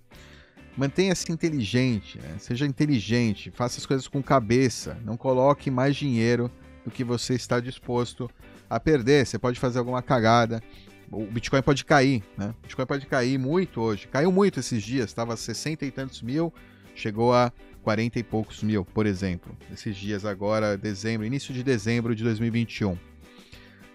Mantenha-se 0.76 1.32
inteligente, 1.32 2.18
né? 2.18 2.36
seja 2.38 2.66
inteligente, 2.66 3.50
faça 3.50 3.78
as 3.78 3.86
coisas 3.86 4.06
com 4.06 4.22
cabeça, 4.22 4.98
não 5.04 5.16
coloque 5.16 5.70
mais 5.70 5.96
dinheiro 5.96 6.50
do 6.84 6.90
que 6.90 7.02
você 7.02 7.34
está 7.34 7.58
disposto 7.60 8.30
a 8.68 8.78
perder. 8.78 9.26
Você 9.26 9.38
pode 9.38 9.58
fazer 9.58 9.78
alguma 9.78 10.02
cagada 10.02 10.62
o 11.10 11.24
Bitcoin 11.24 11.62
pode 11.62 11.84
cair, 11.84 12.22
né? 12.36 12.54
O 12.58 12.62
Bitcoin 12.62 12.86
pode 12.86 13.06
cair 13.06 13.38
muito 13.38 13.80
hoje. 13.80 14.08
Caiu 14.08 14.32
muito 14.32 14.60
esses 14.60 14.82
dias, 14.82 15.06
estava 15.06 15.34
a 15.34 15.36
60 15.36 15.84
e 15.84 15.90
tantos 15.90 16.22
mil, 16.22 16.52
chegou 16.94 17.32
a 17.32 17.52
40 17.82 18.18
e 18.18 18.22
poucos 18.22 18.62
mil, 18.62 18.84
por 18.84 19.06
exemplo. 19.06 19.56
Esses 19.72 19.96
dias 19.96 20.24
agora, 20.24 20.76
dezembro, 20.76 21.26
início 21.26 21.54
de 21.54 21.62
dezembro 21.62 22.14
de 22.14 22.24
2021. 22.24 22.98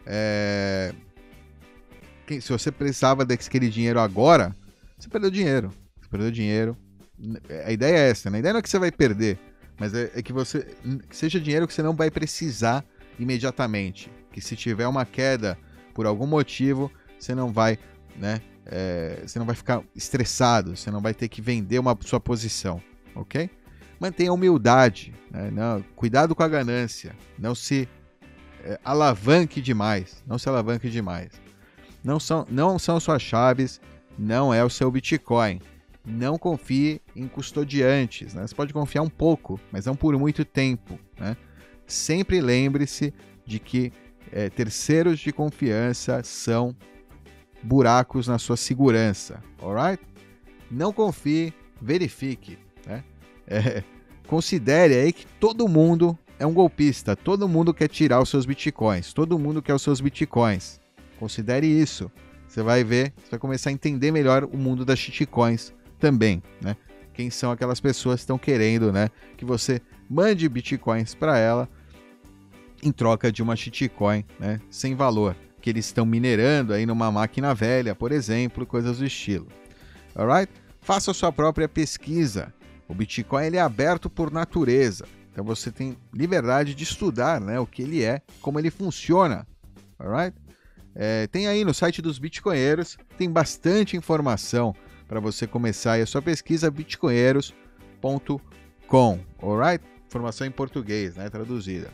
É... 0.06 0.94
Se 2.40 2.50
você 2.50 2.72
precisava 2.72 3.26
daquele 3.26 3.68
dinheiro 3.68 4.00
agora, 4.00 4.56
você 4.98 5.10
perdeu 5.10 5.30
dinheiro. 5.30 5.70
Perdeu 6.12 6.30
dinheiro. 6.30 6.78
A 7.66 7.72
ideia 7.72 7.98
é 7.98 8.10
essa, 8.10 8.30
né? 8.30 8.38
A 8.38 8.40
ideia 8.40 8.54
não 8.54 8.60
é 8.60 8.62
que 8.62 8.70
você 8.70 8.78
vai 8.78 8.92
perder, 8.92 9.40
mas 9.80 9.94
é, 9.94 10.12
é 10.14 10.22
que 10.22 10.34
você 10.34 10.76
que 11.08 11.16
seja 11.16 11.40
dinheiro 11.40 11.68
que 11.68 11.74
você 11.74 11.82
não 11.82 11.96
vai 11.96 12.12
precisar 12.12 12.84
imediatamente. 13.18 14.12
Que 14.32 14.42
se 14.42 14.56
tiver 14.56 14.88
uma 14.88 15.06
queda 15.06 15.58
por 15.94 16.06
algum 16.06 16.28
motivo, 16.28 16.92
você 17.18 17.34
não 17.34 17.52
vai, 17.52 17.80
né? 18.16 18.42
É, 18.66 19.24
você 19.26 19.40
não 19.40 19.46
vai 19.46 19.56
ficar 19.56 19.82
estressado, 19.96 20.76
você 20.76 20.92
não 20.92 21.02
vai 21.02 21.14
ter 21.14 21.28
que 21.30 21.42
vender 21.42 21.80
uma 21.80 21.98
sua 22.02 22.20
posição, 22.20 22.82
ok? 23.16 23.50
Mantenha 24.00 24.30
a 24.32 24.34
humildade, 24.34 25.14
né? 25.32 25.50
não, 25.52 25.84
cuidado 25.96 26.36
com 26.36 26.44
a 26.44 26.48
ganância, 26.48 27.16
não 27.38 27.56
se 27.56 27.88
é, 28.64 28.80
alavanque 28.84 29.62
demais, 29.62 30.24
não 30.28 30.38
se 30.38 30.48
alavanque 30.48 30.90
demais. 30.90 31.32
Não 32.04 32.20
são, 32.20 32.46
não 32.50 32.80
são 32.80 33.00
suas 33.00 33.22
chaves, 33.22 33.80
não 34.18 34.54
é 34.54 34.64
o 34.64 34.70
seu 34.70 34.90
Bitcoin. 34.90 35.60
Não 36.06 36.38
confie 36.38 37.00
em 37.16 37.28
custodiantes, 37.28 38.34
né? 38.34 38.46
Você 38.48 38.56
pode 38.56 38.74
confiar 38.74 39.04
um 39.04 39.10
pouco, 39.10 39.60
mas 39.72 39.86
não 39.86 39.96
por 39.96 40.18
muito 40.18 40.44
tempo, 40.44 41.00
né? 41.20 41.38
Sempre 41.86 42.42
lembre-se 42.42 43.14
de 43.46 43.60
que 43.60 43.92
é, 44.32 44.50
terceiros 44.50 45.20
de 45.20 45.32
confiança 45.32 46.24
são 46.24 46.76
buracos 47.62 48.28
na 48.28 48.40
sua 48.40 48.58
segurança, 48.58 49.44
alright? 49.62 50.04
Não 50.70 50.92
confie, 50.92 51.54
verifique, 51.80 52.58
né? 52.86 53.04
É, 53.46 53.84
considere 54.28 54.96
aí 54.96 55.14
que 55.14 55.26
todo 55.40 55.68
mundo 55.68 56.18
é 56.40 56.46
um 56.46 56.54
golpista, 56.54 57.16
todo 57.16 57.48
mundo 57.48 57.74
quer 57.74 57.88
tirar 57.88 58.20
os 58.20 58.30
seus 58.30 58.46
bitcoins, 58.46 59.14
todo 59.14 59.38
mundo 59.38 59.62
quer 59.62 59.76
os 59.76 59.82
seus 59.84 60.02
bitcoins. 60.02 60.80
Considere 61.20 61.68
isso. 61.68 62.12
Você 62.48 62.64
vai 62.64 62.84
ver, 62.84 63.14
você 63.16 63.32
vai 63.32 63.40
começar 63.40 63.70
a 63.70 63.74
entender 63.74 64.12
melhor 64.12 64.44
o 64.44 64.58
mundo 64.58 64.84
das 64.84 64.98
shitcoins 64.98 65.72
também, 66.02 66.42
né? 66.60 66.76
Quem 67.14 67.30
são 67.30 67.52
aquelas 67.52 67.80
pessoas 67.80 68.16
que 68.16 68.24
estão 68.24 68.38
querendo, 68.38 68.92
né, 68.92 69.10
que 69.38 69.46
você 69.46 69.80
mande 70.10 70.50
bitcoins 70.50 71.14
para 71.14 71.38
ela 71.38 71.70
em 72.82 72.92
troca 72.92 73.32
de 73.32 73.44
uma 73.44 73.56
shitcoin, 73.56 74.26
né, 74.40 74.60
sem 74.70 74.96
valor, 74.96 75.36
que 75.62 75.70
eles 75.70 75.86
estão 75.86 76.06
minerando 76.06 76.74
aí 76.74 76.86
numa 76.86 77.12
máquina 77.12 77.54
velha, 77.54 77.94
por 77.94 78.12
exemplo, 78.12 78.66
coisas 78.66 78.98
do 78.98 79.06
estilo. 79.06 79.48
Alright? 80.16 80.52
Faça 80.82 81.14
sua 81.14 81.32
própria 81.32 81.70
pesquisa. 81.70 82.52
O 82.88 82.96
Bitcoin 82.96 83.46
ele 83.46 83.58
é 83.58 83.62
aberto 83.62 84.10
por 84.10 84.32
natureza, 84.32 85.06
então 85.32 85.46
você 85.46 85.72
tem 85.72 85.96
liberdade 86.14 86.74
de 86.74 86.84
estudar, 86.84 87.40
né, 87.40 87.60
o 87.60 87.68
que 87.68 87.84
ele 87.84 88.04
é, 88.04 88.22
como 88.42 88.58
ele 88.58 88.72
funciona. 88.72 89.46
Alright? 90.00 90.36
É, 90.96 91.28
tem 91.28 91.48
aí 91.48 91.64
no 91.64 91.74
site 91.74 92.02
dos 92.02 92.18
Bitcoinheiros, 92.18 92.98
tem 93.18 93.30
bastante 93.30 93.96
informação 93.96 94.74
para 95.12 95.20
você 95.20 95.46
começar 95.46 96.00
a 96.00 96.06
sua 96.06 96.22
pesquisa 96.22 96.72
bitcoinheiros.com, 96.72 99.20
alright? 99.42 99.84
Informação 100.08 100.48
em 100.48 100.52
português, 100.52 101.18
né, 101.18 101.30
traduzida. 101.30 101.90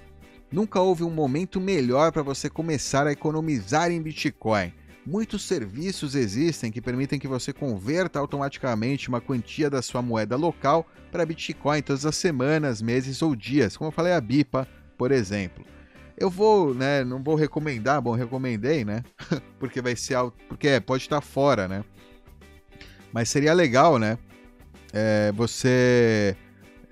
Nunca 0.52 0.80
houve 0.80 1.04
um 1.04 1.10
momento 1.10 1.60
melhor 1.60 2.12
para 2.12 2.22
você 2.22 2.48
começar 2.48 3.08
a 3.08 3.12
economizar 3.12 3.90
em 3.90 4.00
Bitcoin. 4.00 4.72
Muitos 5.04 5.42
serviços 5.42 6.14
existem 6.14 6.72
que 6.72 6.80
permitem 6.80 7.18
que 7.18 7.28
você 7.28 7.52
converta 7.52 8.20
automaticamente 8.20 9.10
uma 9.10 9.20
quantia 9.20 9.68
da 9.68 9.82
sua 9.82 10.04
moeda 10.04 10.36
local 10.36 10.86
para 11.12 11.26
Bitcoin 11.26 11.82
todas 11.82 12.06
as 12.06 12.16
semanas, 12.16 12.84
meses 12.84 13.24
ou 13.24 13.36
dias, 13.36 13.76
como 13.76 13.88
eu 13.88 13.92
falei 13.92 14.14
a 14.14 14.22
BIPA, 14.22 14.68
por 14.96 15.12
exemplo. 15.12 15.66
Eu 16.16 16.30
vou, 16.30 16.72
né, 16.72 17.04
não 17.04 17.24
vou 17.24 17.34
recomendar, 17.34 18.00
bom, 18.00 18.14
recomendei, 18.14 18.86
né? 18.86 19.04
porque 19.58 19.82
vai 19.82 19.96
ser 19.96 20.14
algo, 20.14 20.38
porque 20.48 20.68
é, 20.68 20.80
pode 20.80 21.02
estar 21.02 21.22
fora, 21.22 21.68
né? 21.68 21.84
Mas 23.18 23.30
seria 23.30 23.52
legal, 23.52 23.98
né? 23.98 24.16
É, 24.94 25.32
você, 25.32 26.38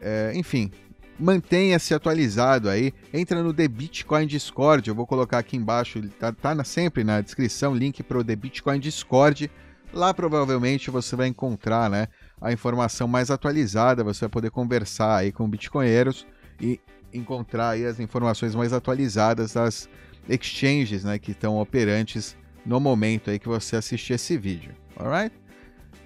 é, 0.01 0.31
enfim, 0.33 0.71
mantenha-se 1.19 1.93
atualizado 1.93 2.67
aí. 2.67 2.91
Entra 3.13 3.43
no 3.43 3.53
The 3.53 3.67
Bitcoin 3.67 4.25
Discord, 4.25 4.89
eu 4.89 4.95
vou 4.95 5.05
colocar 5.05 5.37
aqui 5.37 5.55
embaixo, 5.55 6.01
tá, 6.19 6.31
tá 6.31 6.55
na, 6.55 6.63
sempre 6.63 7.03
na 7.03 7.21
descrição, 7.21 7.75
link 7.75 8.01
para 8.01 8.17
o 8.17 8.23
The 8.23 8.35
Bitcoin 8.35 8.79
Discord. 8.79 9.51
Lá 9.93 10.15
provavelmente 10.15 10.89
você 10.89 11.15
vai 11.15 11.27
encontrar 11.27 11.91
né, 11.91 12.07
a 12.41 12.51
informação 12.51 13.07
mais 13.07 13.29
atualizada, 13.29 14.03
você 14.03 14.21
vai 14.21 14.29
poder 14.29 14.49
conversar 14.49 15.17
aí 15.17 15.31
com 15.31 15.47
bitcoinheiros 15.47 16.25
e 16.59 16.79
encontrar 17.13 17.69
aí 17.69 17.85
as 17.85 17.99
informações 17.99 18.55
mais 18.55 18.73
atualizadas 18.73 19.53
das 19.53 19.87
exchanges 20.27 21.03
né, 21.03 21.19
que 21.19 21.33
estão 21.33 21.59
operantes 21.59 22.35
no 22.65 22.79
momento 22.79 23.29
aí 23.29 23.37
que 23.37 23.47
você 23.47 23.75
assistir 23.75 24.13
esse 24.13 24.35
vídeo. 24.35 24.73
Alright? 24.97 25.44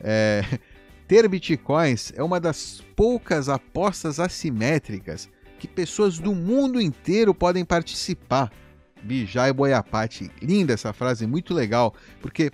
É, 0.02 0.43
ter 1.08 1.28
bitcoins 1.28 2.14
é 2.16 2.24
uma 2.24 2.39
das 2.39 2.84
poucas 2.95 3.50
apostas 3.50 4.20
assimétricas 4.20 5.30
que 5.60 5.68
pessoas 5.68 6.18
do 6.20 6.34
mundo 6.34 6.80
inteiro 6.80 7.34
podem 7.34 7.66
participar. 7.66 8.52
Bijai 9.02 9.54
Boiapati. 9.54 10.32
Linda 10.41 10.74
essa 10.74 10.93
frase, 10.93 11.26
muito 11.26 11.54
legal, 11.54 11.93
porque 12.22 12.52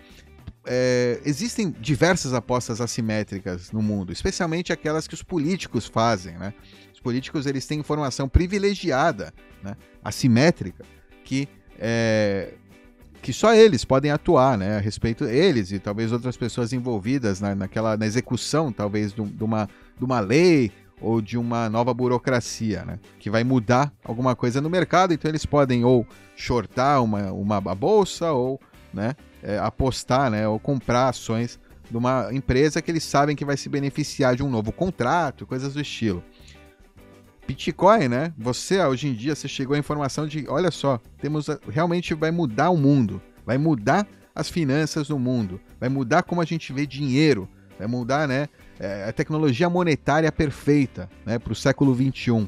é, 0.66 1.20
existem 1.26 1.72
diversas 1.80 2.34
apostas 2.34 2.82
assimétricas 2.82 3.72
no 3.72 3.82
mundo, 3.82 4.12
especialmente 4.12 4.74
aquelas 4.74 5.08
que 5.08 5.14
os 5.14 5.24
políticos 5.24 5.86
fazem. 5.88 6.38
Né? 6.38 6.54
Os 6.94 7.00
políticos 7.00 7.46
eles 7.46 7.66
têm 7.66 7.80
informação 7.80 8.28
privilegiada, 8.28 9.34
né? 9.64 9.76
assimétrica, 10.04 10.84
que 11.24 11.48
é, 11.78 12.54
que 13.26 13.34
só 13.34 13.56
eles 13.56 13.84
podem 13.84 14.12
atuar, 14.12 14.56
né, 14.56 14.78
a 14.78 14.80
respeito 14.80 15.24
eles 15.24 15.72
e 15.72 15.80
talvez 15.80 16.12
outras 16.12 16.38
pessoas 16.38 16.72
envolvidas 16.72 17.42
na, 17.42 17.56
naquela 17.56 17.98
na 17.98 18.06
execução, 18.06 18.72
talvez 18.72 19.14
de, 19.14 19.24
de, 19.24 19.44
uma, 19.44 19.68
de 19.98 20.06
uma 20.06 20.20
lei 20.20 20.72
ou 21.02 21.20
de 21.20 21.36
uma 21.36 21.68
nova 21.68 21.92
burocracia, 21.92 22.86
né, 22.86 23.00
que 23.18 23.32
vai 23.32 23.44
mudar 23.44 23.92
alguma 24.04 24.36
coisa 24.36 24.62
no 24.62 24.70
mercado. 24.70 25.12
Então 25.12 25.28
eles 25.28 25.44
podem 25.44 25.84
ou 25.84 26.06
shortar 26.36 27.02
uma, 27.04 27.32
uma 27.32 27.60
bolsa 27.74 28.32
ou, 28.32 28.62
né, 28.94 29.16
é, 29.42 29.58
apostar, 29.58 30.30
né, 30.30 30.48
ou 30.48 30.60
comprar 30.60 31.10
ações 31.10 31.60
de 31.90 31.98
uma 31.98 32.30
empresa 32.32 32.80
que 32.80 32.92
eles 32.92 33.04
sabem 33.04 33.36
que 33.36 33.44
vai 33.44 33.58
se 33.58 33.68
beneficiar 33.68 34.36
de 34.36 34.44
um 34.44 34.52
novo 34.52 34.72
contrato, 34.72 35.48
coisas 35.48 35.74
do 35.74 35.82
estilo. 35.82 36.24
Bitcoin, 37.48 38.08
né? 38.08 38.34
Você 38.38 38.82
hoje 38.82 39.08
em 39.08 39.14
dia 39.14 39.36
você 39.36 39.48
chegou 39.48 39.76
à 39.76 39.80
informação 39.80 40.28
de, 40.28 40.46
olha 40.48 40.72
só, 40.72 41.00
temos 41.20 41.48
realmente 41.70 42.14
vai 42.14 42.32
mudar 42.32 42.72
o 42.72 42.78
mundo, 42.78 43.22
vai 43.46 43.58
mudar 43.58 44.08
as 44.34 44.50
finanças 44.50 45.08
do 45.08 45.20
mundo, 45.20 45.62
vai 45.80 45.88
mudar 45.88 46.24
como 46.24 46.42
a 46.42 46.46
gente 46.46 46.74
vê 46.74 46.86
dinheiro, 46.86 47.48
vai 47.78 47.88
mudar, 47.88 48.28
né? 48.28 48.50
É, 48.80 49.06
a 49.08 49.14
tecnologia 49.14 49.70
monetária 49.70 50.32
perfeita, 50.32 51.10
né? 51.26 51.38
Para 51.38 51.54
o 51.54 51.56
século 51.56 51.94
21. 51.94 52.48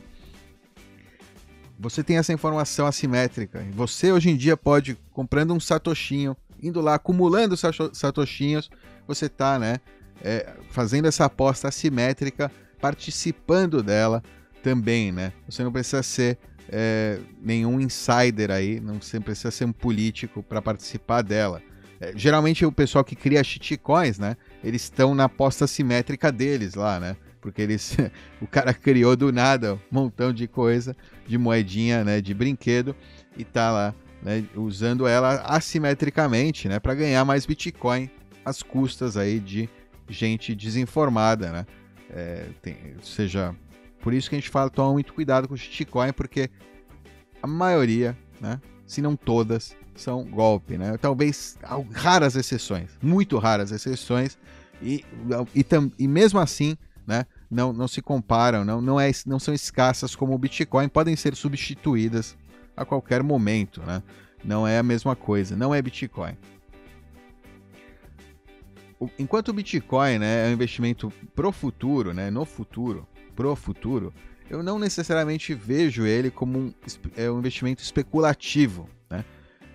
Você 1.79 2.03
tem 2.03 2.17
essa 2.17 2.33
informação 2.33 2.87
assimétrica. 2.87 3.63
Você 3.73 4.11
hoje 4.11 4.31
em 4.31 4.35
dia 4.35 4.57
pode 4.57 4.97
comprando 5.11 5.53
um 5.53 5.59
satoshinho, 5.59 6.35
indo 6.61 6.81
lá 6.81 6.95
acumulando 6.95 7.55
satoshinhos, 7.55 8.69
você 9.07 9.27
está, 9.27 9.59
né? 9.59 9.79
É, 10.23 10.55
fazendo 10.71 11.07
essa 11.07 11.25
aposta 11.25 11.67
assimétrica, 11.67 12.51
participando 12.81 13.83
dela 13.83 14.23
também, 14.67 15.13
né? 15.13 15.31
Você 15.47 15.63
não 15.63 15.71
precisa 15.71 16.03
ser 16.03 16.37
é, 16.67 17.19
nenhum 17.41 17.79
insider 17.79 18.51
aí, 18.51 18.81
não 18.81 18.99
precisa 19.23 19.49
ser 19.49 19.63
um 19.63 19.71
político 19.71 20.43
para 20.43 20.61
participar 20.61 21.21
dela. 21.21 21.61
É, 22.01 22.11
geralmente 22.13 22.65
o 22.65 22.71
pessoal 22.71 23.01
que 23.01 23.15
cria 23.15 23.41
shitcoins, 23.41 24.19
né? 24.19 24.35
Eles 24.61 24.81
estão 24.81 25.15
na 25.15 25.23
aposta 25.23 25.65
simétrica 25.67 26.33
deles 26.33 26.75
lá, 26.75 26.99
né? 26.99 27.15
Porque 27.39 27.61
eles, 27.61 27.95
o 28.41 28.45
cara 28.45 28.73
criou 28.73 29.15
do 29.15 29.31
nada 29.31 29.75
um 29.75 29.79
montão 29.89 30.33
de 30.33 30.49
coisa, 30.49 30.93
de 31.25 31.37
moedinha, 31.37 32.03
né? 32.03 32.19
De 32.19 32.33
brinquedo 32.33 32.93
e 33.37 33.45
tá 33.45 33.71
lá, 33.71 33.95
né? 34.21 34.43
Usando 34.53 35.07
ela 35.07 35.43
assimetricamente, 35.45 36.67
né? 36.67 36.77
Para 36.77 36.93
ganhar 36.93 37.23
mais 37.23 37.45
Bitcoin 37.45 38.11
às 38.43 38.61
custas 38.61 39.15
aí 39.15 39.39
de 39.39 39.69
gente 40.09 40.53
desinformada, 40.53 41.53
né? 41.53 41.65
É, 42.09 42.47
tem, 42.61 42.75
seja 43.01 43.55
por 44.01 44.13
isso 44.13 44.29
que 44.29 44.35
a 44.35 44.39
gente 44.39 44.49
fala, 44.49 44.69
toma 44.69 44.93
muito 44.93 45.13
cuidado 45.13 45.47
com 45.47 45.53
o 45.53 45.57
shitcoin, 45.57 46.13
porque 46.13 46.49
a 47.41 47.47
maioria, 47.47 48.17
né, 48.39 48.59
se 48.85 49.01
não 49.01 49.15
todas, 49.15 49.75
são 49.95 50.23
golpe, 50.23 50.77
né? 50.77 50.97
Talvez 50.97 51.57
raras 51.91 52.35
exceções, 52.35 52.91
muito 53.01 53.37
raras 53.37 53.71
exceções, 53.71 54.37
e, 54.81 55.03
e, 55.55 55.65
e 55.97 56.07
mesmo 56.07 56.39
assim, 56.39 56.77
né, 57.05 57.25
não, 57.49 57.73
não 57.73 57.87
se 57.87 58.01
comparam, 58.01 58.63
não, 58.63 58.81
não, 58.81 58.99
é, 58.99 59.09
não 59.25 59.39
são 59.39 59.53
escassas 59.53 60.15
como 60.15 60.33
o 60.33 60.37
Bitcoin, 60.37 60.87
podem 60.87 61.15
ser 61.15 61.35
substituídas 61.35 62.37
a 62.75 62.85
qualquer 62.85 63.23
momento, 63.23 63.81
né? 63.81 64.03
Não 64.43 64.67
é 64.67 64.77
a 64.77 64.83
mesma 64.83 65.15
coisa, 65.15 65.55
não 65.55 65.73
é 65.73 65.81
Bitcoin. 65.81 66.37
enquanto 69.17 69.49
o 69.49 69.53
Bitcoin 69.53 70.19
né, 70.19 70.45
é 70.45 70.49
um 70.49 70.53
investimento 70.53 71.11
pro 71.35 71.51
futuro, 71.51 72.13
né, 72.13 72.29
no 72.29 72.45
futuro, 72.45 73.07
pro 73.37 73.55
futuro, 73.55 74.11
eu 74.49 74.63
não 74.63 74.79
necessariamente 74.79 75.53
vejo 75.53 76.07
ele 76.07 76.31
como 76.31 76.57
um, 76.57 76.73
é, 77.15 77.29
um 77.29 77.37
investimento 77.37 77.83
especulativo. 77.83 78.89
Né? 79.07 79.23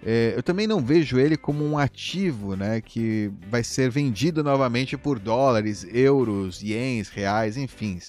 É, 0.04 0.32
eu 0.36 0.42
também 0.42 0.66
não 0.66 0.80
vejo 0.80 1.16
ele 1.16 1.36
como 1.36 1.64
um 1.64 1.78
ativo 1.78 2.56
né, 2.56 2.80
que 2.80 3.30
vai 3.48 3.62
ser 3.62 3.88
vendido 3.88 4.42
novamente 4.42 4.96
por 4.96 5.20
dólares, 5.20 5.86
euros, 5.92 6.60
ienes, 6.60 7.08
reais, 7.08 7.56
enfim. 7.56 8.00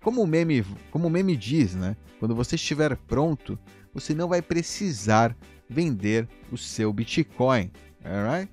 Como 0.00 0.22
o 0.22 0.26
meme, 0.26 0.64
como 0.92 1.08
o 1.08 1.10
meme 1.10 1.36
diz, 1.36 1.74
né, 1.74 1.96
quando 2.20 2.36
você 2.36 2.54
estiver 2.54 2.96
pronto, 2.96 3.58
você 3.92 4.14
não 4.14 4.28
vai 4.28 4.40
precisar 4.40 5.36
vender 5.68 6.28
o 6.52 6.56
seu 6.56 6.92
Bitcoin. 6.92 7.72
Alright? 8.04 8.52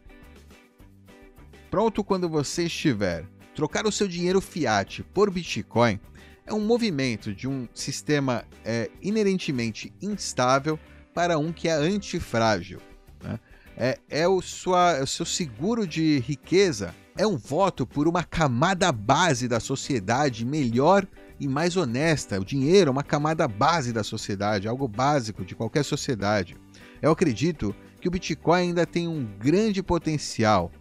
Pronto 1.70 2.04
quando 2.04 2.28
você 2.28 2.64
estiver. 2.64 3.26
Trocar 3.54 3.86
o 3.86 3.92
seu 3.92 4.08
dinheiro 4.08 4.42
fiat 4.42 5.04
por 5.14 5.30
Bitcoin 5.30 6.00
é 6.46 6.54
um 6.54 6.60
movimento 6.60 7.34
de 7.34 7.48
um 7.48 7.68
sistema 7.74 8.46
é, 8.64 8.90
inerentemente 9.02 9.92
instável 10.02 10.80
para 11.14 11.38
um 11.38 11.52
que 11.52 11.68
é 11.68 11.74
antifrágil. 11.74 12.80
Né? 13.24 13.40
É, 13.78 13.98
é, 14.10 14.28
o 14.28 14.42
sua, 14.42 14.94
é 14.94 15.04
o 15.04 15.08
seu 15.08 15.26
seguro 15.26 15.88
de 15.88 16.20
riqueza, 16.20 16.94
é 17.18 17.26
um 17.26 17.38
voto 17.38 17.86
por 17.86 18.08
uma 18.08 18.24
camada 18.24 18.92
base 18.92 19.48
da 19.48 19.60
sociedade 19.60 20.46
melhor 20.46 21.08
e 21.40 21.48
mais 21.48 21.76
honesta. 21.76 22.40
O 22.40 22.46
dinheiro 22.46 22.90
é 22.90 22.92
uma 22.92 23.04
camada 23.04 23.48
base 23.48 23.92
da 23.92 24.04
sociedade, 24.04 24.68
algo 24.68 24.88
básico 24.88 25.44
de 25.44 25.56
qualquer 25.56 25.84
sociedade. 25.84 26.56
Eu 27.02 27.12
acredito 27.12 27.76
que 28.00 28.08
o 28.08 28.12
Bitcoin 28.12 28.68
ainda 28.70 28.86
tem 28.86 29.08
um 29.08 29.26
grande 29.38 29.82
potencial. 29.82 30.72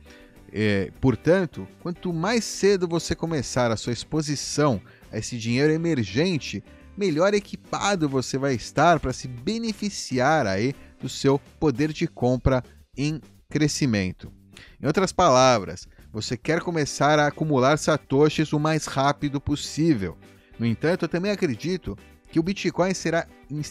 É, 0.52 0.92
portanto, 1.00 1.66
quanto 1.80 2.12
mais 2.12 2.44
cedo 2.44 2.86
você 2.86 3.14
começar 3.14 3.72
a 3.72 3.76
sua 3.76 3.92
exposição 3.92 4.80
esse 5.18 5.38
dinheiro 5.38 5.72
emergente, 5.72 6.62
melhor 6.96 7.34
equipado 7.34 8.08
você 8.08 8.38
vai 8.38 8.54
estar 8.54 9.00
para 9.00 9.12
se 9.12 9.28
beneficiar 9.28 10.46
aí 10.46 10.74
do 11.00 11.08
seu 11.08 11.38
poder 11.58 11.92
de 11.92 12.06
compra 12.06 12.62
em 12.96 13.20
crescimento. 13.48 14.32
Em 14.80 14.86
outras 14.86 15.12
palavras, 15.12 15.86
você 16.12 16.36
quer 16.36 16.60
começar 16.60 17.18
a 17.18 17.26
acumular 17.26 17.76
satoshis 17.78 18.52
o 18.52 18.60
mais 18.60 18.86
rápido 18.86 19.40
possível. 19.40 20.16
No 20.58 20.64
entanto, 20.64 21.04
eu 21.04 21.08
também 21.08 21.32
acredito 21.32 21.98
que 22.30 22.38
o 22.38 22.42
Bitcoin 22.42 22.94
será 22.94 23.26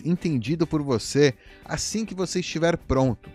entendido 0.05 0.65
por 0.65 0.81
você 0.81 1.33
assim 1.65 2.05
que 2.05 2.13
você 2.13 2.39
estiver 2.39 2.77
pronto. 2.77 3.29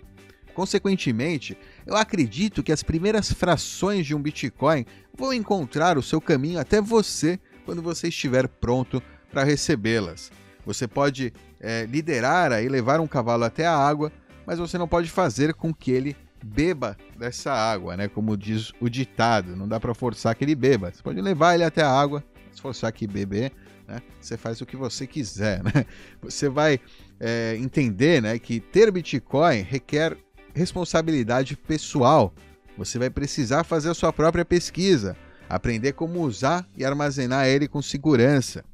Consequentemente, 0.55 1.57
eu 1.87 1.95
acredito 1.95 2.63
que 2.63 2.73
as 2.73 2.83
primeiras 2.83 3.33
frações 3.33 4.05
de 4.07 4.15
um 4.15 4.21
Bitcoin 4.21 4.85
vão 5.17 5.33
encontrar 5.33 5.97
o 5.97 6.03
seu 6.03 6.21
caminho 6.21 6.59
até 6.59 6.81
você 6.81 7.39
quando 7.69 7.83
você 7.83 8.09
estiver 8.09 8.49
pronto 8.49 9.03
para 9.31 9.45
recebê-las. 9.45 10.33
Você 10.65 10.89
pode 10.89 11.35
é, 11.61 11.85
liderar 11.85 12.51
e 12.65 12.67
levar 12.67 12.99
um 12.99 13.07
cavalo 13.07 13.45
até 13.45 13.67
a 13.67 13.77
água, 13.77 14.11
mas 14.47 14.59
você 14.59 14.79
não 14.79 14.89
pode 14.89 15.11
fazer 15.11 15.53
com 15.53 15.75
que 15.75 15.91
ele 15.91 16.17
beba 16.43 16.97
dessa 17.19 17.53
água, 17.53 17.95
né? 17.95 18.09
Como 18.09 18.39
diz 18.39 18.73
o 18.81 18.89
ditado, 18.89 19.55
não 19.55 19.69
dá 19.69 19.79
para 19.79 19.93
forçar 19.93 20.35
que 20.35 20.47
ele 20.47 20.55
beba. 20.55 20.91
Você 20.91 21.03
pode 21.03 21.21
levar 21.21 21.57
ele 21.57 21.65
até 21.65 21.83
a 21.83 21.91
água, 21.91 22.25
se 22.51 22.59
forçar 22.59 22.91
que 22.91 23.07
beber, 23.07 23.53
né? 23.87 24.01
Você 24.19 24.39
faz 24.39 24.63
o 24.63 24.67
que 24.67 24.75
você 24.75 25.07
quiser, 25.07 25.61
né? 25.63 25.85
Você 26.23 26.49
vai 26.49 26.81
é, 27.21 27.55
entender, 27.59 28.23
né, 28.23 28.39
que 28.39 28.61
ter 28.61 28.91
Bitcoin 28.91 29.61
requer 29.61 30.17
responsabilidade 30.55 31.55
pessoal. 31.55 32.33
Você 32.79 32.99
vai 32.99 33.11
precisar 33.11 33.63
fazer 33.63 33.91
a 33.91 33.95
sua 33.95 34.11
própria 34.11 34.45
pesquisa, 34.45 35.15
aprender 35.49 35.93
como 35.93 36.21
usar 36.23 36.67
e 36.77 36.85
armazenar 36.85 37.47
ele 37.47 37.67
com 37.67 37.81
segurança 37.81 38.65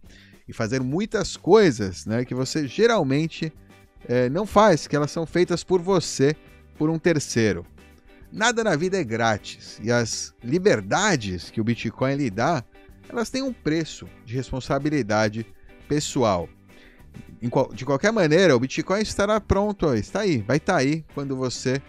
e 0.49 0.53
fazer 0.53 0.83
muitas 0.83 1.37
coisas 1.37 2.05
né, 2.05 2.25
que 2.25 2.35
você 2.35 2.66
geralmente 2.66 3.53
é, 4.07 4.29
não 4.29 4.47
faz, 4.47 4.87
que 4.87 4.97
elas 4.97 5.11
são 5.11 5.25
feitas 5.25 5.64
por 5.64 5.81
você, 5.81 6.37
por 6.77 6.91
um 6.91 6.99
terceiro. 6.99 7.64
Nada 8.31 8.64
na 8.64 8.75
vida 8.75 8.99
é 8.99 9.05
grátis 9.05 9.79
e 9.83 9.93
as 9.93 10.35
liberdades 10.43 11.51
que 11.51 11.61
o 11.61 11.64
Bitcoin 11.64 12.16
lhe 12.16 12.31
dá, 12.31 12.64
elas 13.09 13.31
têm 13.31 13.43
um 13.43 13.53
preço 13.53 14.09
de 14.25 14.35
responsabilidade 14.35 15.47
pessoal. 15.89 16.49
De 17.72 17.85
qualquer 17.85 18.11
maneira, 18.11 18.57
o 18.57 18.61
Bitcoin 18.61 19.03
estará 19.03 19.41
pronto, 19.41 19.95
está 19.95 20.20
aí, 20.20 20.39
vai 20.39 20.57
estar 20.57 20.75
tá 20.75 20.79
aí 20.81 21.05
quando 21.14 21.37
você 21.37 21.81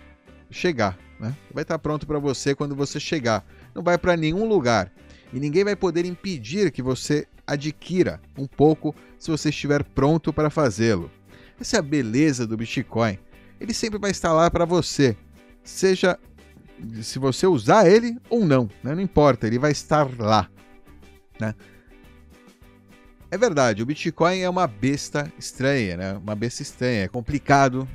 chegar. 0.51 0.97
Né? 1.19 1.35
Vai 1.53 1.63
estar 1.63 1.75
tá 1.75 1.79
pronto 1.79 2.05
para 2.05 2.19
você 2.19 2.53
quando 2.53 2.75
você 2.75 2.99
chegar. 2.99 3.43
Não 3.75 3.83
vai 3.83 3.97
para 3.97 4.15
nenhum 4.15 4.47
lugar. 4.47 4.91
E 5.33 5.39
ninguém 5.39 5.65
vai 5.65 5.75
poder 5.75 6.05
impedir 6.05 6.71
que 6.71 6.81
você 6.81 7.27
adquira 7.45 8.21
um 8.37 8.47
pouco 8.47 8.95
se 9.19 9.29
você 9.29 9.49
estiver 9.49 9.83
pronto 9.83 10.31
para 10.31 10.49
fazê-lo. 10.49 11.11
Essa 11.59 11.75
é 11.75 11.79
a 11.79 11.83
beleza 11.83 12.47
do 12.47 12.57
Bitcoin. 12.57 13.19
Ele 13.59 13.73
sempre 13.73 13.99
vai 13.99 14.11
estar 14.11 14.33
lá 14.33 14.49
para 14.49 14.65
você, 14.65 15.15
seja 15.63 16.17
se 17.01 17.19
você 17.19 17.47
usar 17.47 17.87
ele 17.87 18.17
ou 18.29 18.45
não, 18.45 18.69
né? 18.83 18.93
não 18.93 19.01
importa, 19.01 19.47
ele 19.47 19.59
vai 19.59 19.71
estar 19.71 20.07
lá. 20.19 20.49
Né? 21.39 21.53
É 23.31 23.37
verdade, 23.37 23.81
o 23.81 23.85
Bitcoin 23.85 24.39
é 24.39 24.49
uma 24.49 24.67
besta 24.67 25.31
estranha, 25.37 25.97
né? 25.97 26.13
Uma 26.13 26.35
besta 26.35 26.61
estranha, 26.61 27.03
é 27.03 27.07
complicado, 27.07 27.87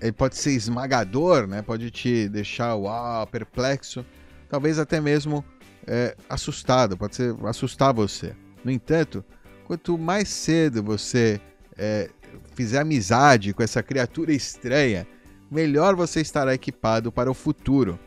ele 0.00 0.12
pode 0.12 0.36
ser 0.36 0.52
esmagador, 0.52 1.46
né? 1.46 1.62
Pode 1.62 1.90
te 1.90 2.28
deixar 2.28 2.74
uau, 2.74 3.26
perplexo, 3.26 4.04
talvez 4.52 4.78
até 4.78 5.00
mesmo 5.00 5.42
é, 5.86 6.14
assustado, 6.28 6.94
pode 6.94 7.16
ser 7.16 7.34
assustar 7.46 7.94
você. 7.94 8.34
No 8.62 8.70
entanto, 8.70 9.24
quanto 9.64 9.96
mais 9.96 10.28
cedo 10.28 10.82
você 10.82 11.40
é, 11.74 12.10
fizer 12.54 12.80
amizade 12.80 13.54
com 13.54 13.62
essa 13.62 13.82
criatura 13.82 14.30
estranha, 14.30 15.06
melhor 15.50 15.96
você 15.96 16.20
estará 16.20 16.52
equipado 16.52 17.10
para 17.10 17.30
o 17.30 17.34
futuro. 17.34 17.98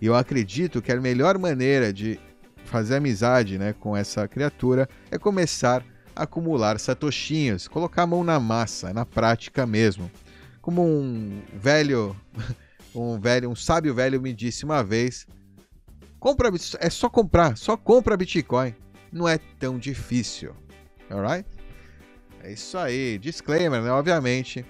E 0.00 0.06
eu 0.06 0.16
acredito 0.16 0.82
que 0.82 0.90
a 0.90 1.00
melhor 1.00 1.38
maneira 1.38 1.92
de 1.92 2.18
fazer 2.64 2.96
amizade 2.96 3.56
né, 3.56 3.72
com 3.72 3.96
essa 3.96 4.26
criatura 4.26 4.88
é 5.08 5.16
começar 5.16 5.84
a 6.16 6.24
acumular 6.24 6.80
satoshinhos, 6.80 7.68
colocar 7.68 8.02
a 8.02 8.06
mão 8.08 8.24
na 8.24 8.40
massa, 8.40 8.92
na 8.92 9.06
prática 9.06 9.64
mesmo. 9.64 10.10
Como 10.60 10.84
um 10.84 11.42
velho, 11.54 12.16
um 12.92 13.20
velho, 13.20 13.48
um 13.48 13.54
sábio 13.54 13.94
velho 13.94 14.20
me 14.20 14.32
disse 14.32 14.64
uma 14.64 14.82
vez, 14.82 15.28
compra 16.22 16.48
é 16.78 16.88
só 16.88 17.10
comprar, 17.10 17.56
só 17.56 17.76
compra 17.76 18.16
Bitcoin 18.16 18.72
não 19.12 19.28
é 19.28 19.38
tão 19.58 19.76
difícil. 19.76 20.54
Alright? 21.10 21.44
É 22.44 22.52
isso 22.52 22.78
aí. 22.78 23.18
Disclaimer, 23.18 23.82
né? 23.82 23.90
Obviamente, 23.90 24.64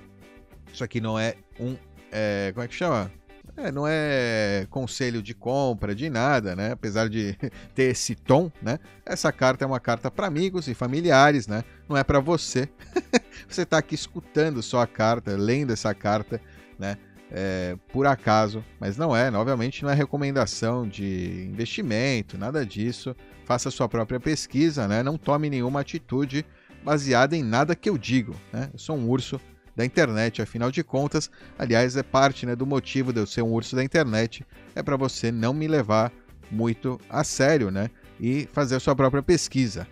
isso 0.73 0.83
aqui 0.83 0.99
não 0.99 1.19
é 1.19 1.35
um. 1.61 1.77
É, 2.11 2.51
como 2.55 2.65
é 2.65 2.69
que 2.69 2.75
chama? 2.75 3.13
É, 3.55 3.71
não 3.71 3.87
é 3.87 4.67
conselho 4.71 5.23
de 5.23 5.35
compra, 5.35 5.95
de 5.95 6.09
nada, 6.09 6.57
né? 6.57 6.73
Apesar 6.73 7.07
de 7.09 7.37
ter 7.75 7.91
esse 7.91 8.15
tom, 8.15 8.51
né? 8.63 8.79
Essa 9.05 9.31
carta 9.31 9.65
é 9.65 9.67
uma 9.67 9.79
carta 9.79 10.11
para 10.11 10.27
amigos 10.27 10.69
e 10.69 10.75
familiares, 10.75 11.47
né? 11.47 11.63
Não 11.87 11.97
é 11.97 12.03
para 12.03 12.19
você. 12.19 12.67
você 13.47 13.63
está 13.63 13.77
aqui 13.77 13.95
escutando 13.95 14.63
só 14.63 14.81
a 14.81 14.87
carta, 14.87 15.37
lendo 15.37 15.71
essa 15.71 15.95
carta, 15.95 16.41
né? 16.79 16.97
É, 17.35 17.79
por 17.91 18.07
acaso, 18.07 18.63
mas 18.79 18.99
não 18.99 19.17
é, 19.17 19.31
obviamente 19.31 19.83
não 19.83 19.91
é 19.91 19.95
recomendação 19.95 20.87
de 20.87 21.47
investimento, 21.51 22.37
nada 22.37 22.67
disso 22.67 23.17
faça 23.45 23.71
sua 23.71 23.89
própria 23.89 24.21
pesquisa, 24.21 24.89
né? 24.89 25.03
não 25.03 25.17
tome 25.19 25.51
nenhuma 25.51 25.81
atitude 25.81 26.45
baseada 26.85 27.37
em 27.37 27.43
nada 27.43 27.77
que 27.77 27.89
eu 27.89 27.99
digo. 27.99 28.35
Né? 28.53 28.71
Eu 28.73 28.79
sou 28.79 28.97
um 28.97 29.09
urso 29.09 29.41
da 29.77 29.85
internet, 29.85 30.43
afinal 30.43 30.71
de 30.71 30.83
contas. 30.83 31.31
Aliás, 31.59 31.97
é 31.97 32.03
parte 32.03 32.47
né, 32.47 32.57
do 32.57 32.67
motivo 32.67 33.13
de 33.13 33.21
eu 33.21 33.27
ser 33.27 33.43
um 33.43 33.53
urso 33.53 33.77
da 33.77 33.85
internet, 33.85 34.45
é 34.75 34.83
para 34.83 34.97
você 34.97 35.31
não 35.31 35.53
me 35.53 35.67
levar 35.69 36.13
muito 36.51 37.01
a 37.09 37.25
sério 37.25 37.71
né? 37.71 37.91
e 38.21 38.49
fazer 38.53 38.77
a 38.77 38.81
sua 38.81 38.95
própria 38.95 39.23
pesquisa. 39.23 39.87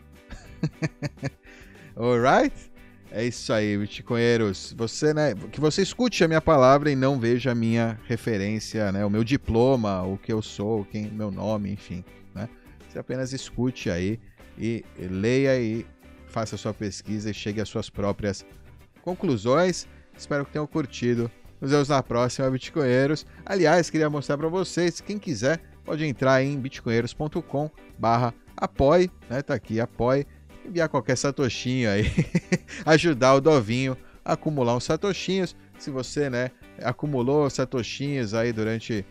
Alright? 1.97 2.70
É 3.13 3.25
isso 3.25 3.53
aí, 3.53 3.77
bitcoinheiros. 3.77 4.73
Você, 4.77 5.13
né, 5.13 5.35
que 5.51 5.61
você 5.61 5.83
escute 5.83 6.23
a 6.23 6.29
minha 6.29 6.41
palavra 6.41 6.91
e 6.91 6.97
não 6.97 7.19
veja 7.19 7.51
a 7.51 7.55
minha 7.55 7.99
referência, 8.07 8.93
né, 8.93 9.05
o 9.05 9.11
meu 9.11 9.25
diploma, 9.25 10.03
o 10.03 10.17
que 10.17 10.33
eu 10.33 10.41
sou, 10.41 10.85
quem, 10.85 11.11
meu 11.11 11.31
nome, 11.31 11.73
enfim. 11.73 12.05
Né? 12.35 12.49
Você 12.89 12.99
apenas 12.99 13.33
escute 13.33 13.91
aí 13.91 14.21
e 14.57 14.85
leia 14.99 15.61
e 15.61 15.85
faça 16.29 16.57
sua 16.57 16.73
pesquisa 16.73 17.31
e 17.31 17.35
chegue 17.35 17.61
às 17.61 17.69
suas 17.69 17.91
próprias 17.91 18.47
conclusões. 19.03 19.89
Espero 20.17 20.45
que 20.45 20.53
tenham 20.53 20.67
curtido. 20.67 21.31
Nos 21.61 21.73
vemos 21.73 21.89
na 21.89 22.03
próxima, 22.03 22.51
Bitcoinheiros. 22.51 23.27
Aliás, 23.45 23.91
queria 23.91 24.09
mostrar 24.09 24.39
para 24.39 24.49
vocês, 24.49 25.01
quem 25.01 25.19
quiser 25.19 25.61
pode 25.85 26.05
entrar 26.05 26.43
em 26.43 26.59
bitcoinheiros.com 26.59 27.71
barra 27.99 28.33
apoie, 28.57 29.11
né? 29.29 29.43
Tá 29.43 29.55
aqui, 29.55 29.81
apoie, 29.81 30.27
enviar 30.65 30.89
qualquer 30.89 31.17
satoshinho 31.17 31.91
aí, 31.91 32.05
ajudar 32.87 33.35
o 33.35 33.41
Dovinho 33.41 33.97
a 34.25 34.35
acumular 34.35 34.77
uns 34.77 34.85
satoshinhos. 34.85 35.57
Se 35.79 35.91
você, 35.91 36.29
né, 36.29 36.51
acumulou 36.83 37.49
satoshinhos 37.49 38.35
aí 38.35 38.53
durante 38.53 39.05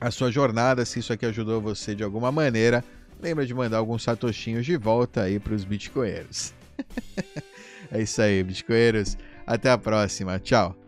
a 0.00 0.10
sua 0.10 0.30
jornada. 0.30 0.84
Se 0.84 0.98
isso 0.98 1.12
aqui 1.12 1.26
ajudou 1.26 1.60
você 1.60 1.94
de 1.94 2.02
alguma 2.02 2.30
maneira, 2.30 2.84
lembra 3.20 3.46
de 3.46 3.54
mandar 3.54 3.78
alguns 3.78 4.02
satoshinhos 4.02 4.64
de 4.64 4.76
volta 4.76 5.22
aí 5.22 5.38
para 5.38 5.54
os 5.54 5.64
bitcoinheiros. 5.64 6.52
é 7.90 8.02
isso 8.02 8.20
aí, 8.20 8.42
bitcoinheiros. 8.42 9.16
Até 9.46 9.70
a 9.70 9.78
próxima. 9.78 10.38
Tchau. 10.38 10.85